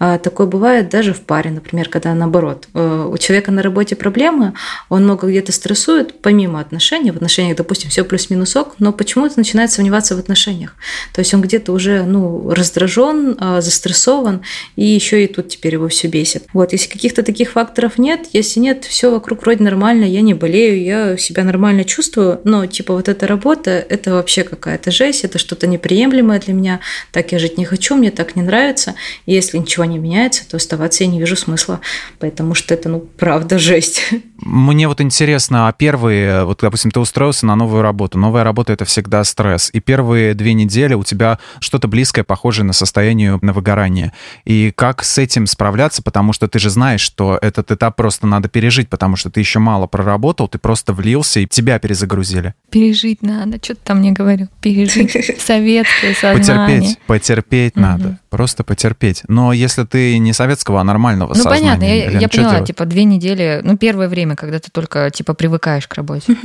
А, 0.00 0.18
Такое 0.18 0.48
бывает 0.48 0.88
даже 0.88 1.12
в 1.12 1.20
паре, 1.20 1.50
например, 1.50 1.88
когда 1.88 2.14
наоборот. 2.14 2.68
э, 2.74 3.10
У 3.12 3.16
человека 3.18 3.52
на 3.52 3.62
работе 3.62 3.94
проблемы, 3.94 4.54
он 4.88 5.04
много 5.04 5.28
где-то 5.28 5.52
стрессует, 5.52 6.20
помимо 6.20 6.58
отношений, 6.60 7.12
в 7.12 7.16
отношениях, 7.16 7.56
допустим, 7.56 7.75
все 7.84 8.04
плюс-минусок, 8.04 8.74
но 8.78 8.92
почему-то 8.92 9.34
начинает 9.36 9.70
сомневаться 9.70 10.16
в 10.16 10.18
отношениях. 10.18 10.74
То 11.12 11.20
есть 11.20 11.32
он 11.34 11.40
где-то 11.40 11.72
уже 11.72 12.04
ну, 12.04 12.50
раздражен, 12.50 13.36
а, 13.38 13.60
застрессован, 13.60 14.42
и 14.76 14.84
еще 14.84 15.24
и 15.24 15.26
тут 15.26 15.48
теперь 15.48 15.74
его 15.74 15.88
все 15.88 16.08
бесит. 16.08 16.44
Вот, 16.52 16.72
если 16.72 16.88
каких-то 16.88 17.22
таких 17.22 17.52
факторов 17.52 17.98
нет, 17.98 18.26
если 18.32 18.60
нет, 18.60 18.84
все 18.84 19.10
вокруг 19.10 19.42
вроде 19.42 19.62
нормально, 19.62 20.04
я 20.04 20.20
не 20.20 20.34
болею, 20.34 20.82
я 20.82 21.16
себя 21.16 21.44
нормально 21.44 21.84
чувствую, 21.84 22.40
но 22.44 22.66
типа 22.66 22.94
вот 22.94 23.08
эта 23.08 23.26
работа, 23.26 23.70
это 23.70 24.12
вообще 24.12 24.44
какая-то 24.44 24.90
жесть, 24.90 25.24
это 25.24 25.38
что-то 25.38 25.66
неприемлемое 25.66 26.40
для 26.40 26.54
меня, 26.54 26.80
так 27.12 27.32
я 27.32 27.38
жить 27.38 27.58
не 27.58 27.64
хочу, 27.64 27.96
мне 27.96 28.10
так 28.10 28.36
не 28.36 28.42
нравится, 28.42 28.94
и 29.26 29.34
если 29.34 29.58
ничего 29.58 29.84
не 29.84 29.98
меняется, 29.98 30.48
то 30.48 30.56
оставаться 30.56 31.04
я 31.04 31.10
не 31.10 31.18
вижу 31.18 31.36
смысла, 31.36 31.80
потому 32.18 32.54
что 32.54 32.74
это, 32.74 32.88
ну, 32.88 33.00
правда 33.00 33.58
жесть. 33.58 34.02
Мне 34.38 34.88
вот 34.88 35.00
интересно, 35.00 35.68
а 35.68 35.72
первые, 35.72 36.44
вот, 36.44 36.60
допустим, 36.60 36.90
ты 36.90 37.00
устроился 37.00 37.46
на 37.46 37.55
новую 37.56 37.82
работу. 37.82 38.18
Новая 38.18 38.44
работа— 38.44 38.72
это 38.74 38.84
всегда 38.84 39.24
стресс. 39.24 39.70
И 39.72 39.80
первые 39.80 40.34
две 40.34 40.54
недели 40.54 40.94
у 40.94 41.02
тебя 41.02 41.38
что-то 41.60 41.88
близкое, 41.88 42.22
похожее 42.22 42.64
на 42.64 42.72
состояние 42.72 43.38
на 43.42 43.52
выгорание. 43.52 44.12
И 44.44 44.72
как 44.74 45.02
с 45.02 45.18
этим 45.18 45.46
справляться? 45.46 46.02
Потому 46.02 46.32
что 46.32 46.48
ты 46.48 46.58
же 46.58 46.70
знаешь, 46.70 47.00
что 47.00 47.38
этот 47.42 47.70
этап 47.72 47.96
просто 47.96 48.26
надо 48.26 48.48
пережить, 48.48 48.88
потому 48.88 49.16
что 49.16 49.30
ты 49.30 49.40
еще 49.40 49.58
мало 49.58 49.86
проработал, 49.86 50.48
ты 50.48 50.58
просто 50.58 50.92
влился, 50.92 51.40
и 51.40 51.46
тебя 51.46 51.78
перезагрузили. 51.78 52.54
Пережить 52.70 53.22
надо, 53.22 53.56
что 53.56 53.74
ты 53.74 53.80
там 53.82 53.98
мне 53.98 54.12
говорю, 54.12 54.48
пережить 54.60 55.12
советское 55.40 56.14
сознание. 56.14 56.80
Потерпеть, 56.80 56.98
потерпеть 57.06 57.76
надо. 57.76 58.18
Просто 58.36 58.64
потерпеть. 58.64 59.22
Но 59.28 59.54
если 59.54 59.84
ты 59.84 60.18
не 60.18 60.34
советского, 60.34 60.82
а 60.82 60.84
нормального 60.84 61.28
Ну, 61.28 61.34
сознания, 61.36 61.70
понятно, 61.70 61.84
я, 61.84 62.10
Лен, 62.10 62.18
я 62.18 62.28
поняла, 62.28 62.50
делать? 62.50 62.66
типа, 62.66 62.84
две 62.84 63.04
недели, 63.04 63.62
ну, 63.64 63.78
первое 63.78 64.08
время, 64.08 64.36
когда 64.36 64.58
ты 64.58 64.70
только, 64.70 65.10
типа, 65.10 65.32
привыкаешь 65.32 65.88
к 65.88 65.94
работе. 65.94 66.36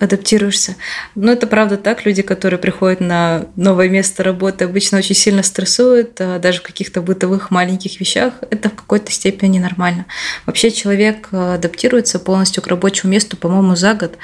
Адаптируешься. 0.00 0.76
Но 1.14 1.32
это 1.32 1.46
правда 1.46 1.78
так. 1.78 2.04
Люди, 2.04 2.20
которые 2.20 2.60
приходят 2.60 3.00
на 3.00 3.46
новое 3.56 3.88
место 3.88 4.22
работы, 4.22 4.66
обычно 4.66 4.98
очень 4.98 5.14
сильно 5.14 5.42
стрессуют, 5.42 6.20
а 6.20 6.38
даже 6.38 6.58
в 6.58 6.62
каких-то 6.62 7.00
бытовых 7.00 7.50
маленьких 7.50 7.98
вещах. 8.00 8.34
Это 8.50 8.68
в 8.68 8.74
какой-то 8.74 9.10
степени 9.10 9.58
нормально. 9.58 10.04
Вообще 10.44 10.70
человек 10.70 11.28
а, 11.32 11.54
адаптируется 11.54 12.18
полностью 12.18 12.62
к 12.62 12.66
рабочему 12.66 13.12
месту, 13.12 13.38
по-моему, 13.38 13.76
за 13.76 13.94
год. 13.94 14.18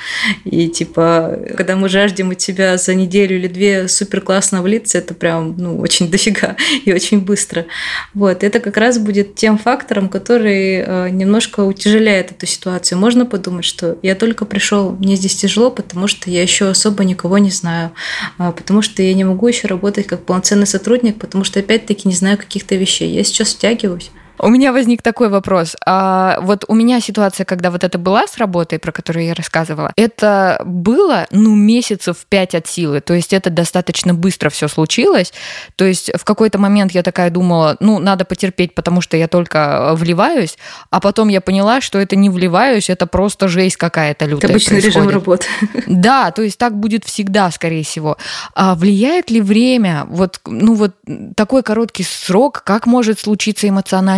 И 0.44 0.68
типа, 0.68 1.38
когда 1.56 1.76
мы 1.76 1.88
жаждем 1.88 2.32
от 2.32 2.36
тебя 2.36 2.76
за 2.76 2.94
неделю 2.94 3.36
или 3.36 3.48
две 3.48 3.88
супер 3.88 4.20
классно 4.20 4.60
влиться, 4.60 4.98
это 4.98 5.14
прям 5.14 5.54
ну, 5.56 5.78
очень 5.78 6.10
дофига 6.10 6.56
и 6.84 6.92
очень 6.92 7.05
быстро. 7.14 7.66
Вот. 8.14 8.42
Это 8.42 8.60
как 8.60 8.76
раз 8.76 8.98
будет 8.98 9.34
тем 9.34 9.58
фактором, 9.58 10.08
который 10.08 10.78
э, 10.78 11.08
немножко 11.10 11.60
утяжеляет 11.60 12.32
эту 12.32 12.46
ситуацию. 12.46 12.98
Можно 12.98 13.26
подумать, 13.26 13.64
что 13.64 13.98
я 14.02 14.14
только 14.14 14.44
пришел, 14.44 14.92
мне 14.92 15.16
здесь 15.16 15.36
тяжело, 15.36 15.70
потому 15.70 16.08
что 16.08 16.30
я 16.30 16.42
еще 16.42 16.68
особо 16.68 17.04
никого 17.04 17.38
не 17.38 17.50
знаю, 17.50 17.92
а, 18.38 18.52
потому 18.52 18.82
что 18.82 19.02
я 19.02 19.14
не 19.14 19.24
могу 19.24 19.46
еще 19.46 19.68
работать 19.68 20.06
как 20.06 20.24
полноценный 20.24 20.66
сотрудник, 20.66 21.18
потому 21.18 21.44
что 21.44 21.60
опять-таки 21.60 22.08
не 22.08 22.14
знаю 22.14 22.38
каких-то 22.38 22.74
вещей. 22.74 23.10
Я 23.10 23.24
сейчас 23.24 23.54
втягиваюсь. 23.54 24.10
У 24.38 24.48
меня 24.48 24.72
возник 24.72 25.02
такой 25.02 25.28
вопрос. 25.28 25.76
А 25.84 26.38
вот 26.40 26.64
у 26.68 26.74
меня 26.74 27.00
ситуация, 27.00 27.44
когда 27.44 27.70
вот 27.70 27.84
это 27.84 27.98
была 27.98 28.26
с 28.26 28.36
работой, 28.36 28.78
про 28.78 28.92
которую 28.92 29.26
я 29.26 29.34
рассказывала, 29.34 29.92
это 29.96 30.62
было, 30.64 31.26
ну, 31.30 31.54
месяцев 31.54 32.26
пять 32.28 32.54
от 32.54 32.66
силы. 32.66 33.00
То 33.00 33.14
есть 33.14 33.32
это 33.32 33.50
достаточно 33.50 34.14
быстро 34.14 34.50
все 34.50 34.68
случилось. 34.68 35.32
То 35.76 35.84
есть 35.84 36.10
в 36.16 36.24
какой-то 36.24 36.58
момент 36.58 36.92
я 36.92 37.02
такая 37.02 37.30
думала, 37.30 37.76
ну, 37.80 37.98
надо 37.98 38.24
потерпеть, 38.24 38.74
потому 38.74 39.00
что 39.00 39.16
я 39.16 39.28
только 39.28 39.92
вливаюсь, 39.94 40.58
а 40.90 41.00
потом 41.00 41.28
я 41.28 41.40
поняла, 41.40 41.80
что 41.80 41.98
это 41.98 42.16
не 42.16 42.30
вливаюсь, 42.30 42.90
это 42.90 43.06
просто 43.06 43.48
жесть 43.48 43.76
какая-то 43.76 44.26
лютая 44.26 44.50
Это 44.50 44.52
обычный 44.52 44.80
режим 44.80 45.04
происходит. 45.04 45.12
работы. 45.12 45.46
Да, 46.06 46.30
то 46.30 46.42
есть 46.42 46.58
так 46.58 46.78
будет 46.78 47.04
всегда, 47.04 47.50
скорее 47.50 47.82
всего. 47.82 48.16
А 48.54 48.74
влияет 48.74 49.30
ли 49.30 49.40
время, 49.40 50.04
вот, 50.08 50.40
ну 50.46 50.74
вот 50.74 50.94
такой 51.36 51.62
короткий 51.62 52.04
срок, 52.04 52.62
как 52.64 52.86
может 52.86 53.18
случиться 53.18 53.66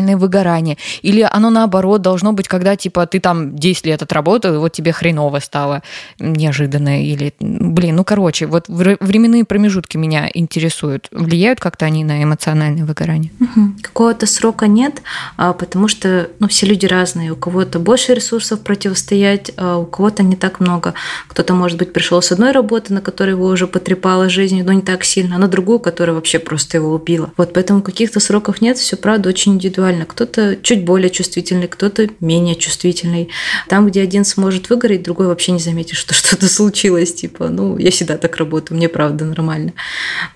эмоциональное 0.09 0.17
выгорание? 0.17 0.77
Или 1.03 1.27
оно 1.31 1.51
наоборот 1.51 2.03
должно 2.03 2.33
быть, 2.33 2.49
когда 2.49 2.77
типа 2.77 3.07
ты 3.07 3.21
там 3.21 3.57
10 3.57 3.87
лет 3.87 4.03
отработал, 4.03 4.55
и 4.55 4.59
вот 4.59 4.73
тебе 4.73 4.93
хреново 4.93 5.41
стало 5.41 5.83
неожиданно, 6.19 7.03
или, 7.03 7.33
блин, 7.41 7.97
ну 7.97 8.05
короче, 8.05 8.47
вот 8.47 8.69
вре- 8.69 8.97
временные 9.01 9.45
промежутки 9.45 9.97
меня 9.97 10.29
интересуют. 10.35 11.09
Влияют 11.13 11.61
как-то 11.61 11.87
они 11.87 12.05
на 12.05 12.23
эмоциональное 12.23 12.85
выгорание? 12.85 13.31
Мгм. 13.39 13.79
Какого-то 13.83 14.27
срока 14.27 14.67
нет, 14.67 15.03
а, 15.37 15.53
потому 15.53 15.89
что 15.89 16.29
ну, 16.41 16.49
все 16.49 16.67
люди 16.67 16.87
разные. 16.87 17.33
У 17.33 17.37
кого-то 17.37 17.79
больше 17.79 18.15
ресурсов 18.15 18.61
противостоять, 18.61 19.53
а 19.57 19.79
у 19.79 19.87
кого-то 19.87 20.23
не 20.23 20.37
так 20.37 20.61
много. 20.61 20.95
Кто-то, 21.29 21.55
может 21.55 21.79
быть, 21.79 21.93
пришел 21.93 22.23
с 22.23 22.33
одной 22.33 22.53
работы, 22.53 22.95
на 22.95 23.01
которой 23.01 23.31
его 23.31 23.47
уже 23.47 23.67
потрепала 23.67 24.29
жизнь, 24.29 24.63
но 24.63 24.73
не 24.73 24.83
так 24.83 25.05
сильно, 25.05 25.37
а 25.37 25.39
на 25.39 25.49
другую, 25.49 25.79
которая 25.79 26.15
вообще 26.15 26.39
просто 26.39 26.79
его 26.79 26.95
убила. 26.95 27.31
Вот 27.37 27.53
поэтому 27.53 27.83
каких-то 27.83 28.21
сроков 28.21 28.61
нет, 28.61 28.79
все 28.79 28.97
правда 28.97 29.29
очень 29.29 29.55
индивидуально. 29.55 29.98
Индивидуально. 29.99 30.07
Кто-то 30.07 30.57
чуть 30.63 30.85
более 30.85 31.11
чувствительный, 31.11 31.69
кто-то 31.69 32.09
менее 32.21 32.55
чувствительный. 32.55 33.29
Там, 33.69 33.87
где 33.87 34.03
один 34.03 34.25
сможет 34.25 34.71
выгореть, 34.71 35.03
другой 35.03 35.27
вообще 35.27 35.53
не 35.53 35.61
заметит, 35.61 35.97
что 35.97 36.15
что-то 36.15 36.49
случилось. 36.49 37.15
Типа, 37.15 37.49
ну, 37.49 37.79
я 37.79 37.91
всегда 37.91 38.17
так 38.17 38.37
работаю, 38.37 38.77
мне 38.77 38.89
правда 38.89 39.25
нормально. 39.25 39.73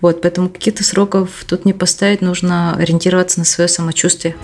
Вот, 0.01 0.22
поэтому 0.22 0.48
каких-то 0.48 0.85
сроков 0.85 1.44
тут 1.46 1.64
не 1.64 1.72
поставить, 1.72 2.22
нужно 2.22 2.75
ориентироваться 2.77 3.38
на 3.38 3.44
свое 3.44 3.68
самочувствие. 3.68 4.35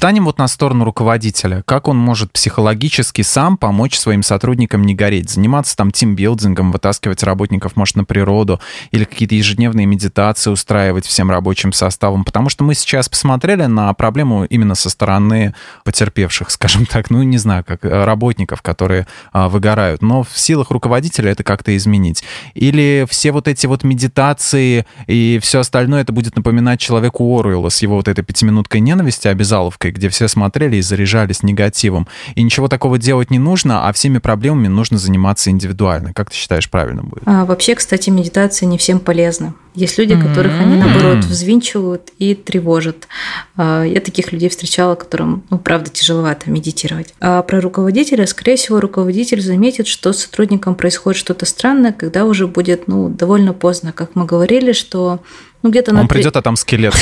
Встанем 0.00 0.24
вот 0.24 0.38
на 0.38 0.48
сторону 0.48 0.86
руководителя. 0.86 1.62
Как 1.66 1.86
он 1.86 1.98
может 1.98 2.32
психологически 2.32 3.20
сам 3.20 3.58
помочь 3.58 3.98
своим 3.98 4.22
сотрудникам 4.22 4.82
не 4.82 4.94
гореть? 4.94 5.28
Заниматься 5.28 5.76
там 5.76 5.90
тимбилдингом, 5.90 6.72
вытаскивать 6.72 7.22
работников, 7.22 7.76
может, 7.76 7.96
на 7.96 8.04
природу, 8.04 8.62
или 8.92 9.04
какие-то 9.04 9.34
ежедневные 9.34 9.84
медитации 9.84 10.48
устраивать 10.48 11.04
всем 11.04 11.30
рабочим 11.30 11.74
составом. 11.74 12.24
Потому 12.24 12.48
что 12.48 12.64
мы 12.64 12.74
сейчас 12.74 13.10
посмотрели 13.10 13.66
на 13.66 13.92
проблему 13.92 14.46
именно 14.46 14.74
со 14.74 14.88
стороны 14.88 15.54
потерпевших, 15.84 16.50
скажем 16.50 16.86
так, 16.86 17.10
ну, 17.10 17.22
не 17.22 17.36
знаю, 17.36 17.62
как 17.62 17.84
э, 17.84 18.04
работников, 18.04 18.62
которые 18.62 19.06
а, 19.32 19.50
выгорают. 19.50 20.00
Но 20.00 20.22
в 20.22 20.30
силах 20.34 20.70
руководителя 20.70 21.30
это 21.32 21.44
как-то 21.44 21.76
изменить. 21.76 22.24
Или 22.54 23.06
все 23.10 23.32
вот 23.32 23.48
эти 23.48 23.66
вот 23.66 23.84
медитации 23.84 24.86
и 25.06 25.38
все 25.42 25.60
остальное 25.60 26.00
это 26.00 26.14
будет 26.14 26.36
напоминать 26.36 26.80
человеку 26.80 27.38
Оруэлла 27.38 27.68
с 27.68 27.82
его 27.82 27.96
вот 27.96 28.08
этой 28.08 28.24
пятиминуткой 28.24 28.80
ненависти, 28.80 29.28
обязаловкой, 29.28 29.89
где 29.90 30.08
все 30.08 30.28
смотрели 30.28 30.76
и 30.76 30.82
заряжались 30.82 31.42
негативом. 31.42 32.08
И 32.34 32.42
ничего 32.42 32.68
такого 32.68 32.98
делать 32.98 33.30
не 33.30 33.38
нужно, 33.38 33.88
а 33.88 33.92
всеми 33.92 34.18
проблемами 34.18 34.68
нужно 34.68 34.98
заниматься 34.98 35.50
индивидуально. 35.50 36.12
Как 36.12 36.30
ты 36.30 36.36
считаешь, 36.36 36.70
правильно 36.70 37.02
будет? 37.02 37.22
А, 37.26 37.44
вообще, 37.44 37.74
кстати, 37.74 38.10
медитация 38.10 38.66
не 38.66 38.78
всем 38.78 39.00
полезна. 39.00 39.54
Есть 39.74 39.98
люди, 39.98 40.20
которых 40.20 40.52
mm-hmm. 40.52 40.62
они, 40.62 40.76
наоборот, 40.76 41.24
взвинчивают 41.24 42.10
и 42.18 42.34
тревожат. 42.34 43.06
А, 43.56 43.84
я 43.84 44.00
таких 44.00 44.32
людей 44.32 44.48
встречала, 44.48 44.96
которым, 44.96 45.44
ну, 45.50 45.58
правда, 45.58 45.90
тяжеловато 45.90 46.50
медитировать. 46.50 47.14
А 47.20 47.42
про 47.42 47.60
руководителя, 47.60 48.26
скорее 48.26 48.56
всего, 48.56 48.80
руководитель 48.80 49.40
заметит, 49.40 49.86
что 49.86 50.12
с 50.12 50.24
сотрудником 50.24 50.74
происходит 50.74 51.18
что-то 51.18 51.46
странное, 51.46 51.92
когда 51.92 52.24
уже 52.24 52.48
будет, 52.48 52.88
ну, 52.88 53.08
довольно 53.08 53.52
поздно. 53.52 53.92
Как 53.92 54.16
мы 54.16 54.24
говорили, 54.24 54.72
что 54.72 55.20
ну, 55.62 55.70
где-то 55.70 55.90
Он 55.90 55.98
на 55.98 56.06
придет, 56.06 56.36
а 56.36 56.42
там 56.42 56.56
скелет. 56.56 56.94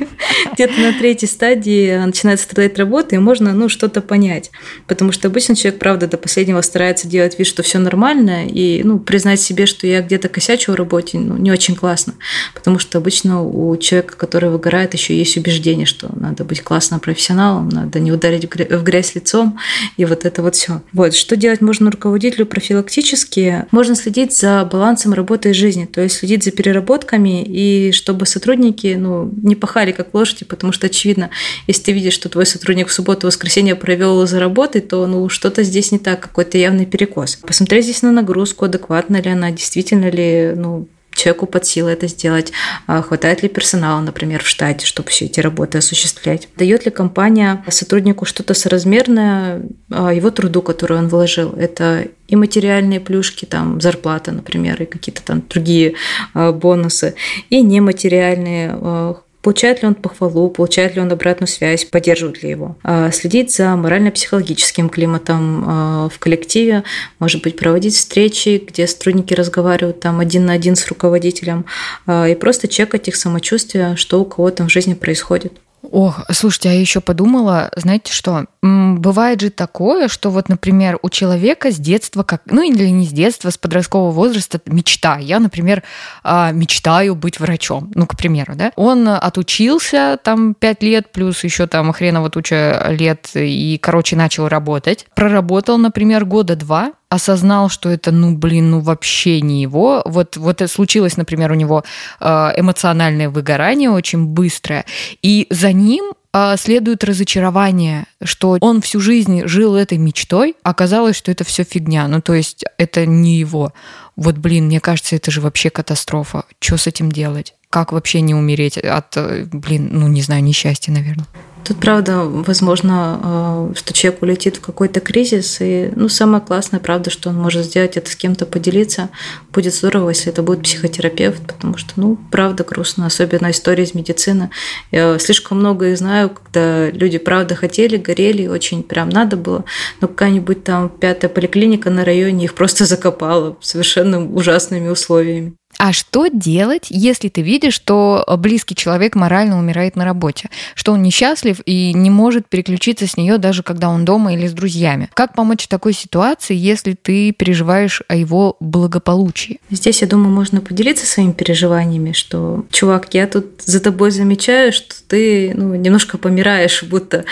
Где-то 0.54 0.80
на 0.80 0.92
третьей 0.94 1.28
стадии 1.28 1.96
начинает 1.98 2.40
страдать 2.40 2.78
работа, 2.78 3.14
и 3.14 3.18
можно, 3.18 3.52
ну, 3.52 3.68
что-то 3.68 4.00
понять. 4.00 4.50
Потому 4.86 5.12
что 5.12 5.28
обычно 5.28 5.54
человек, 5.54 5.78
правда, 5.78 6.06
до 6.06 6.16
последнего 6.16 6.62
старается 6.62 7.06
делать 7.08 7.38
вид, 7.38 7.46
что 7.46 7.62
все 7.62 7.78
нормально, 7.78 8.46
и, 8.46 8.82
ну, 8.82 8.98
признать 8.98 9.40
себе, 9.40 9.66
что 9.66 9.86
я 9.86 10.00
где-то 10.00 10.30
косячу 10.30 10.72
в 10.72 10.76
работе, 10.76 11.18
ну, 11.18 11.36
не 11.36 11.52
очень 11.52 11.76
классно. 11.76 12.14
Потому 12.54 12.78
что 12.78 12.96
обычно 12.98 13.42
у 13.42 13.76
человека, 13.76 14.16
который 14.16 14.48
выгорает, 14.48 14.94
еще 14.94 15.16
есть 15.16 15.36
убеждение, 15.36 15.84
что 15.84 16.08
надо 16.14 16.44
быть 16.44 16.62
классным 16.62 17.00
профессионалом, 17.00 17.68
надо 17.68 18.00
не 18.00 18.12
ударить 18.12 18.46
в 18.50 18.82
грязь 18.82 19.14
лицом, 19.14 19.58
и 19.98 20.06
вот 20.06 20.24
это 20.24 20.40
вот 20.40 20.54
все. 20.54 20.80
Вот, 20.94 21.14
что 21.14 21.36
делать 21.36 21.60
можно 21.60 21.90
руководителю 21.90 22.46
профилактически? 22.46 23.66
Можно 23.72 23.94
следить 23.94 24.32
за 24.32 24.64
балансом 24.64 25.12
работы 25.12 25.50
и 25.50 25.52
жизни, 25.52 25.84
то 25.84 26.00
есть 26.00 26.16
следить 26.16 26.44
за 26.44 26.50
переработками 26.50 27.42
и 27.42 27.92
чтобы 28.06 28.24
сотрудники 28.24 28.94
ну, 28.96 29.32
не 29.42 29.56
пахали 29.56 29.90
как 29.90 30.14
лошади, 30.14 30.44
потому 30.44 30.72
что, 30.72 30.86
очевидно, 30.86 31.30
если 31.66 31.82
ты 31.82 31.92
видишь, 31.92 32.12
что 32.12 32.28
твой 32.28 32.46
сотрудник 32.46 32.86
в 32.86 32.92
субботу 32.92 33.26
воскресенье 33.26 33.74
провел 33.74 34.24
за 34.28 34.38
работой, 34.38 34.80
то 34.80 35.08
ну, 35.08 35.28
что-то 35.28 35.64
здесь 35.64 35.90
не 35.90 35.98
так, 35.98 36.20
какой-то 36.20 36.56
явный 36.56 36.86
перекос. 36.86 37.34
Посмотреть 37.34 37.82
здесь 37.82 38.02
на 38.02 38.12
нагрузку, 38.12 38.66
адекватна 38.66 39.20
ли 39.20 39.28
она, 39.28 39.50
действительно 39.50 40.08
ли 40.08 40.52
ну, 40.54 40.86
человеку 41.16 41.46
под 41.46 41.66
силу 41.66 41.88
это 41.88 42.06
сделать, 42.06 42.52
а 42.86 43.02
хватает 43.02 43.42
ли 43.42 43.48
персонала, 43.48 44.00
например, 44.00 44.42
в 44.42 44.46
штате, 44.46 44.86
чтобы 44.86 45.10
все 45.10 45.24
эти 45.24 45.40
работы 45.40 45.78
осуществлять, 45.78 46.48
дает 46.56 46.84
ли 46.84 46.90
компания 46.90 47.64
сотруднику 47.68 48.24
что-то 48.24 48.54
соразмерное 48.54 49.62
а, 49.90 50.12
его 50.12 50.30
труду, 50.30 50.62
который 50.62 50.98
он 50.98 51.08
вложил. 51.08 51.52
Это 51.52 52.08
и 52.28 52.36
материальные 52.36 53.00
плюшки, 53.00 53.44
там 53.44 53.80
зарплата, 53.80 54.32
например, 54.32 54.82
и 54.82 54.86
какие-то 54.86 55.22
там 55.22 55.42
другие 55.48 55.94
а, 56.34 56.52
бонусы, 56.52 57.14
и 57.50 57.62
нематериальные 57.62 59.16
Получает 59.46 59.80
ли 59.80 59.86
он 59.86 59.94
похвалу, 59.94 60.50
получает 60.50 60.96
ли 60.96 61.00
он 61.00 61.12
обратную 61.12 61.46
связь, 61.46 61.84
поддерживают 61.84 62.42
ли 62.42 62.50
его. 62.50 62.76
А, 62.82 63.12
следить 63.12 63.54
за 63.54 63.76
морально-психологическим 63.76 64.88
климатом 64.88 65.64
а, 65.64 66.08
в 66.08 66.18
коллективе, 66.18 66.82
может 67.20 67.44
быть, 67.44 67.56
проводить 67.56 67.94
встречи, 67.94 68.60
где 68.66 68.88
сотрудники 68.88 69.34
разговаривают 69.34 70.00
там 70.00 70.18
один 70.18 70.46
на 70.46 70.54
один 70.54 70.74
с 70.74 70.88
руководителем, 70.88 71.64
а, 72.06 72.26
и 72.26 72.34
просто 72.34 72.66
чекать 72.66 73.06
их 73.06 73.14
самочувствие, 73.14 73.94
что 73.94 74.20
у 74.20 74.24
кого 74.24 74.50
там 74.50 74.66
в 74.66 74.72
жизни 74.72 74.94
происходит. 74.94 75.52
Ох, 75.90 76.24
слушайте, 76.30 76.70
а 76.70 76.72
я 76.72 76.80
еще 76.80 77.00
подумала, 77.00 77.70
знаете 77.76 78.12
что? 78.12 78.46
Бывает 78.62 79.40
же 79.40 79.50
такое, 79.50 80.08
что 80.08 80.30
вот, 80.30 80.48
например, 80.48 80.98
у 81.02 81.08
человека 81.08 81.70
с 81.70 81.76
детства, 81.76 82.22
как, 82.22 82.42
ну 82.46 82.62
или 82.62 82.86
не 82.88 83.06
с 83.06 83.10
детства, 83.10 83.50
с 83.50 83.58
подросткового 83.58 84.10
возраста 84.10 84.60
мечта. 84.66 85.18
Я, 85.18 85.38
например, 85.38 85.82
а, 86.24 86.50
мечтаю 86.52 87.14
быть 87.14 87.38
врачом, 87.38 87.90
ну, 87.94 88.06
к 88.06 88.16
примеру, 88.16 88.54
да. 88.56 88.72
Он 88.76 89.08
отучился 89.08 90.18
там 90.22 90.54
пять 90.54 90.82
лет, 90.82 91.12
плюс 91.12 91.44
еще 91.44 91.66
там 91.66 91.92
хреново 91.92 92.30
туча 92.30 92.86
лет, 92.90 93.30
и, 93.34 93.78
короче, 93.80 94.16
начал 94.16 94.48
работать. 94.48 95.06
Проработал, 95.14 95.78
например, 95.78 96.24
года 96.24 96.56
два, 96.56 96.92
осознал, 97.08 97.68
что 97.68 97.88
это, 97.88 98.10
ну, 98.10 98.36
блин, 98.36 98.70
ну, 98.70 98.80
вообще 98.80 99.40
не 99.40 99.62
его. 99.62 100.02
Вот, 100.04 100.36
вот 100.36 100.62
случилось, 100.68 101.16
например, 101.16 101.52
у 101.52 101.54
него 101.54 101.84
э, 102.20 102.26
эмоциональное 102.56 103.30
выгорание 103.30 103.90
очень 103.90 104.26
быстрое, 104.26 104.84
и 105.22 105.46
за 105.50 105.72
ним 105.72 106.12
э, 106.32 106.56
следует 106.58 107.04
разочарование, 107.04 108.06
что 108.22 108.58
он 108.60 108.80
всю 108.80 109.00
жизнь 109.00 109.46
жил 109.46 109.76
этой 109.76 109.98
мечтой, 109.98 110.56
оказалось, 110.62 111.16
что 111.16 111.30
это 111.30 111.44
все 111.44 111.64
фигня, 111.64 112.08
ну, 112.08 112.20
то 112.20 112.34
есть 112.34 112.64
это 112.78 113.06
не 113.06 113.38
его. 113.38 113.72
Вот, 114.16 114.36
блин, 114.36 114.66
мне 114.66 114.80
кажется, 114.80 115.14
это 115.14 115.30
же 115.30 115.40
вообще 115.40 115.70
катастрофа. 115.70 116.44
Что 116.58 116.76
с 116.76 116.86
этим 116.86 117.12
делать? 117.12 117.54
Как 117.70 117.92
вообще 117.92 118.20
не 118.20 118.34
умереть 118.34 118.78
от, 118.78 119.16
э, 119.16 119.46
блин, 119.52 119.90
ну, 119.92 120.08
не 120.08 120.22
знаю, 120.22 120.42
несчастья, 120.42 120.92
наверное? 120.92 121.26
Тут, 121.66 121.78
правда, 121.78 122.20
возможно, 122.22 123.72
э, 123.72 123.74
что 123.74 123.92
человек 123.92 124.22
улетит 124.22 124.56
в 124.58 124.60
какой-то 124.60 125.00
кризис, 125.00 125.56
и, 125.60 125.90
ну, 125.96 126.08
самое 126.08 126.40
классное, 126.40 126.78
правда, 126.78 127.10
что 127.10 127.30
он 127.30 127.36
может 127.36 127.64
сделать, 127.64 127.96
это 127.96 128.08
с 128.08 128.14
кем-то 128.14 128.46
поделиться. 128.46 129.08
Будет 129.52 129.74
здорово, 129.74 130.10
если 130.10 130.30
это 130.30 130.44
будет 130.44 130.62
психотерапевт, 130.62 131.44
потому 131.44 131.76
что, 131.76 131.90
ну, 131.96 132.16
правда 132.30 132.62
грустно, 132.62 133.06
особенно 133.06 133.50
история 133.50 133.82
из 133.82 133.94
медицины. 133.94 134.50
Я 134.92 135.18
слишком 135.18 135.58
много 135.58 135.88
их 135.88 135.98
знаю, 135.98 136.30
когда 136.30 136.88
люди, 136.90 137.18
правда, 137.18 137.56
хотели, 137.56 137.96
горели, 137.96 138.46
очень 138.46 138.84
прям 138.84 139.08
надо 139.08 139.36
было, 139.36 139.64
но 140.00 140.06
какая-нибудь 140.06 140.62
там 140.62 140.88
пятая 140.88 141.28
поликлиника 141.28 141.90
на 141.90 142.04
районе 142.04 142.44
их 142.44 142.54
просто 142.54 142.84
закопала 142.84 143.56
совершенно 143.60 144.24
ужасными 144.24 144.88
условиями. 144.88 145.56
А 145.78 145.92
что 145.92 146.28
делать, 146.28 146.86
если 146.90 147.28
ты 147.28 147.42
видишь, 147.42 147.74
что 147.74 148.24
близкий 148.38 148.74
человек 148.74 149.14
морально 149.14 149.58
умирает 149.58 149.96
на 149.96 150.04
работе, 150.04 150.48
что 150.74 150.92
он 150.92 151.02
несчастлив 151.02 151.60
и 151.66 151.92
не 151.92 152.10
может 152.10 152.48
переключиться 152.48 153.06
с 153.06 153.16
нее 153.16 153.38
даже 153.38 153.62
когда 153.62 153.88
он 153.88 154.04
дома 154.04 154.34
или 154.34 154.46
с 154.46 154.52
друзьями? 154.52 155.08
Как 155.14 155.34
помочь 155.34 155.64
в 155.64 155.68
такой 155.68 155.92
ситуации, 155.92 156.56
если 156.56 156.94
ты 156.94 157.32
переживаешь 157.32 158.02
о 158.08 158.16
его 158.16 158.56
благополучии? 158.60 159.60
Здесь, 159.70 160.02
я 160.02 160.08
думаю, 160.08 160.34
можно 160.34 160.60
поделиться 160.60 161.06
своими 161.06 161.32
переживаниями, 161.32 162.12
что, 162.12 162.64
чувак, 162.70 163.12
я 163.12 163.26
тут 163.26 163.62
за 163.64 163.80
тобой 163.80 164.10
замечаю, 164.10 164.72
что 164.72 164.94
ты 165.06 165.52
ну, 165.54 165.74
немножко 165.74 166.18
помираешь, 166.18 166.82
будто 166.82 167.24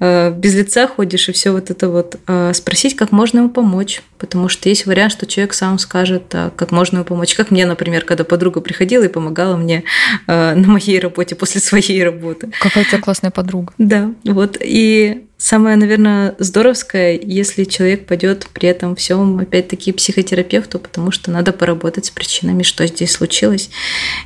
э, 0.00 0.32
без 0.32 0.54
лица 0.54 0.86
ходишь 0.86 1.28
и 1.28 1.32
все 1.32 1.50
вот 1.50 1.70
это 1.70 1.88
вот. 1.88 2.16
Э, 2.26 2.52
спросить, 2.54 2.96
как 2.96 3.12
можно 3.12 3.38
ему 3.38 3.50
помочь, 3.50 4.02
потому 4.18 4.48
что 4.48 4.68
есть 4.68 4.86
вариант, 4.86 5.12
что 5.12 5.26
человек 5.26 5.54
сам 5.54 5.78
скажет, 5.78 6.24
а, 6.34 6.50
как 6.54 6.70
можно 6.70 6.96
ему 6.96 7.04
помочь, 7.04 7.34
как 7.34 7.50
мне, 7.50 7.66
например, 7.66 7.87
например, 7.88 8.04
когда 8.04 8.24
подруга 8.24 8.60
приходила 8.60 9.04
и 9.04 9.08
помогала 9.08 9.56
мне 9.56 9.84
э, 10.26 10.54
на 10.54 10.68
моей 10.68 11.00
работе 11.00 11.34
после 11.34 11.60
своей 11.60 12.04
работы. 12.04 12.50
Какая 12.60 12.84
у 12.84 12.86
тебя 12.86 13.00
классная 13.00 13.30
подруга. 13.30 13.72
Да, 13.78 14.12
вот. 14.24 14.58
И 14.60 15.27
самое, 15.38 15.76
наверное, 15.76 16.34
здоровское, 16.38 17.18
если 17.22 17.64
человек 17.64 18.06
пойдет 18.06 18.48
при 18.52 18.68
этом 18.68 18.96
всем 18.96 19.38
опять-таки 19.38 19.92
психотерапевту, 19.92 20.78
потому 20.78 21.12
что 21.12 21.30
надо 21.30 21.52
поработать 21.52 22.06
с 22.06 22.10
причинами, 22.10 22.64
что 22.64 22.86
здесь 22.86 23.12
случилось. 23.12 23.70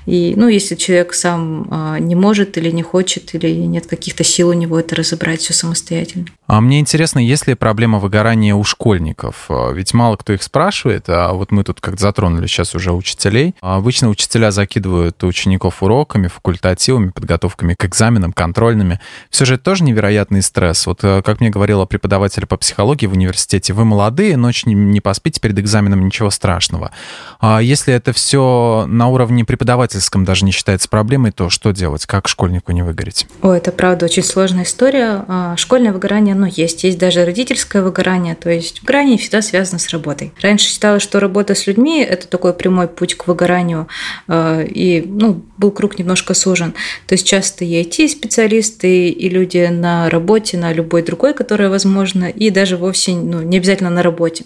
И, 0.06 0.32
ну, 0.36 0.48
если 0.48 0.74
человек 0.74 1.12
сам 1.14 1.68
а, 1.70 1.98
не 1.98 2.14
может 2.14 2.56
или 2.56 2.70
не 2.70 2.82
хочет, 2.82 3.34
или 3.34 3.50
нет 3.50 3.86
каких-то 3.86 4.24
сил 4.24 4.48
у 4.48 4.52
него 4.54 4.80
это 4.80 4.96
разобрать 4.96 5.40
все 5.40 5.52
самостоятельно. 5.52 6.26
А 6.46 6.60
мне 6.60 6.80
интересно, 6.80 7.18
есть 7.18 7.46
ли 7.46 7.54
проблема 7.54 7.98
выгорания 7.98 8.54
у 8.54 8.64
школьников? 8.64 9.46
А, 9.48 9.70
ведь 9.72 9.92
мало 9.94 10.16
кто 10.16 10.32
их 10.32 10.42
спрашивает, 10.42 11.04
а 11.08 11.32
вот 11.32 11.52
мы 11.52 11.62
тут 11.62 11.80
как-то 11.80 12.00
затронули 12.00 12.46
сейчас 12.46 12.74
уже 12.74 12.92
учителей. 12.92 13.54
Обычно 13.60 14.08
учителя 14.08 14.50
закидывают 14.50 15.22
учеников 15.24 15.82
уроками, 15.82 16.28
факультативами, 16.28 17.10
подготовками 17.10 17.74
к 17.74 17.84
экзаменам, 17.84 18.32
контрольными. 18.32 18.98
Все 19.30 19.44
же 19.44 19.54
это 19.54 19.64
тоже 19.64 19.84
невероятный 19.84 20.42
стресс. 20.42 20.86
Вот 20.86 21.01
как 21.02 21.40
мне 21.40 21.50
говорила 21.50 21.84
преподаватель 21.84 22.46
по 22.46 22.56
психологии 22.56 23.06
в 23.06 23.12
университете, 23.12 23.72
вы 23.72 23.84
молодые, 23.84 24.36
ночь 24.36 24.64
не 24.66 25.00
поспите 25.00 25.40
перед 25.40 25.58
экзаменом, 25.58 26.04
ничего 26.04 26.30
страшного. 26.30 26.92
А 27.40 27.60
если 27.60 27.92
это 27.92 28.12
все 28.12 28.86
на 28.88 29.08
уровне 29.08 29.44
преподавательском 29.44 30.24
даже 30.24 30.44
не 30.44 30.52
считается 30.52 30.88
проблемой, 30.88 31.32
то 31.32 31.50
что 31.50 31.72
делать? 31.72 32.06
Как 32.06 32.28
школьнику 32.28 32.72
не 32.72 32.82
выгореть? 32.82 33.26
О, 33.42 33.52
это 33.52 33.72
правда 33.72 34.06
очень 34.06 34.22
сложная 34.22 34.64
история. 34.64 35.24
А, 35.28 35.56
школьное 35.56 35.92
выгорание, 35.92 36.34
оно 36.34 36.46
есть. 36.46 36.84
Есть 36.84 36.98
даже 36.98 37.24
родительское 37.24 37.82
выгорание. 37.82 38.34
То 38.34 38.50
есть 38.50 38.80
выгорание 38.80 39.18
всегда 39.18 39.42
связано 39.42 39.78
с 39.78 39.88
работой. 39.88 40.32
Раньше 40.40 40.66
считалось, 40.66 41.02
что 41.02 41.20
работа 41.20 41.54
с 41.54 41.66
людьми– 41.66 42.00
это 42.08 42.28
такой 42.28 42.52
прямой 42.54 42.88
путь 42.88 43.14
к 43.14 43.26
выгоранию. 43.26 43.88
А, 44.28 44.62
и 44.62 45.02
ну, 45.06 45.42
был 45.58 45.70
круг 45.70 45.98
немножко 45.98 46.34
сужен. 46.34 46.74
То 47.06 47.14
есть 47.14 47.26
часто 47.26 47.64
и 47.64 47.82
IT-специалисты, 47.82 49.08
и 49.08 49.28
люди 49.28 49.68
на 49.70 50.10
работе, 50.10 50.56
на 50.58 50.72
любой 50.92 51.02
другой, 51.02 51.32
которая 51.32 51.70
возможно, 51.70 52.28
и 52.28 52.50
даже 52.50 52.76
вовсе 52.76 53.12
ну, 53.12 53.40
не 53.40 53.56
обязательно 53.56 53.88
на 53.88 54.02
работе. 54.02 54.44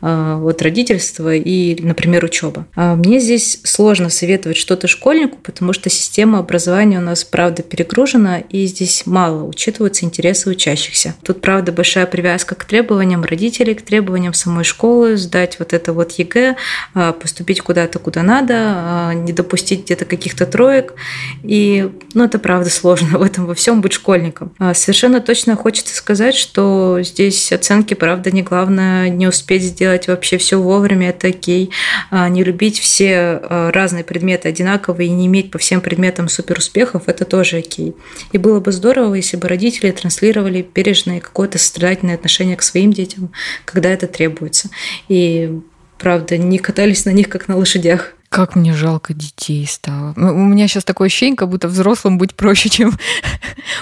А, 0.00 0.38
вот 0.38 0.62
родительство 0.62 1.34
и, 1.34 1.76
например, 1.82 2.24
учеба. 2.24 2.66
Мне 2.74 3.20
здесь 3.20 3.60
сложно 3.64 4.08
советовать 4.08 4.56
что-то 4.56 4.88
школьнику, 4.88 5.36
потому 5.42 5.74
что 5.74 5.90
система 5.90 6.38
образования 6.38 6.98
у 6.98 7.02
нас, 7.02 7.24
правда, 7.24 7.62
перегружена, 7.62 8.38
и 8.38 8.66
здесь 8.66 9.02
мало 9.04 9.44
учитываются 9.44 10.06
интересы 10.06 10.48
учащихся. 10.48 11.14
Тут, 11.22 11.42
правда, 11.42 11.72
большая 11.72 12.06
привязка 12.06 12.54
к 12.54 12.64
требованиям 12.64 13.24
родителей, 13.24 13.74
к 13.74 13.82
требованиям 13.82 14.32
самой 14.32 14.64
школы, 14.64 15.16
сдать 15.18 15.58
вот 15.58 15.74
это 15.74 15.92
вот 15.92 16.12
ЕГЭ, 16.12 16.56
а, 16.94 17.12
поступить 17.12 17.60
куда-то, 17.60 17.98
куда 17.98 18.22
надо, 18.22 18.54
а, 18.56 19.12
не 19.12 19.32
допустить 19.32 19.84
где-то 19.84 20.06
каких-то 20.06 20.46
троек. 20.46 20.94
И, 21.42 21.90
ну, 22.14 22.24
это 22.24 22.38
правда 22.38 22.70
сложно 22.70 23.18
в 23.18 23.22
этом 23.22 23.46
во 23.46 23.54
всем 23.54 23.82
быть 23.82 23.92
школьником. 23.92 24.52
А, 24.58 24.72
совершенно 24.74 25.20
точно 25.20 25.56
хочется 25.56 25.81
сказать, 25.88 26.34
что 26.34 26.98
здесь 27.02 27.52
оценки, 27.52 27.94
правда, 27.94 28.30
не 28.30 28.42
главное 28.42 29.08
не 29.08 29.26
успеть 29.26 29.62
сделать 29.62 30.08
вообще 30.08 30.38
все 30.38 30.60
вовремя, 30.60 31.10
это 31.10 31.28
окей. 31.28 31.70
Не 32.10 32.44
любить 32.44 32.78
все 32.78 33.40
разные 33.48 34.04
предметы 34.04 34.48
одинаковые 34.48 35.08
и 35.08 35.12
не 35.12 35.26
иметь 35.26 35.50
по 35.50 35.58
всем 35.58 35.80
предметам 35.80 36.28
супер 36.28 36.58
успехов, 36.58 37.04
это 37.06 37.24
тоже 37.24 37.58
окей. 37.58 37.94
И 38.32 38.38
было 38.38 38.60
бы 38.60 38.72
здорово, 38.72 39.14
если 39.14 39.36
бы 39.36 39.48
родители 39.48 39.90
транслировали 39.90 40.66
бережное 40.74 41.20
какое-то 41.20 41.58
сострадательное 41.58 42.14
отношение 42.14 42.56
к 42.56 42.62
своим 42.62 42.92
детям, 42.92 43.32
когда 43.64 43.90
это 43.90 44.06
требуется. 44.06 44.70
И 45.08 45.60
правда, 45.98 46.36
не 46.36 46.58
катались 46.58 47.04
на 47.04 47.10
них, 47.10 47.28
как 47.28 47.48
на 47.48 47.56
лошадях. 47.56 48.14
Как 48.32 48.56
мне 48.56 48.72
жалко 48.72 49.12
детей 49.12 49.66
стало. 49.66 50.14
У 50.16 50.46
меня 50.46 50.66
сейчас 50.66 50.84
такое 50.84 51.08
ощущение, 51.08 51.36
как 51.36 51.50
будто 51.50 51.68
взрослым 51.68 52.16
быть 52.16 52.34
проще, 52.34 52.68
чем 52.70 52.92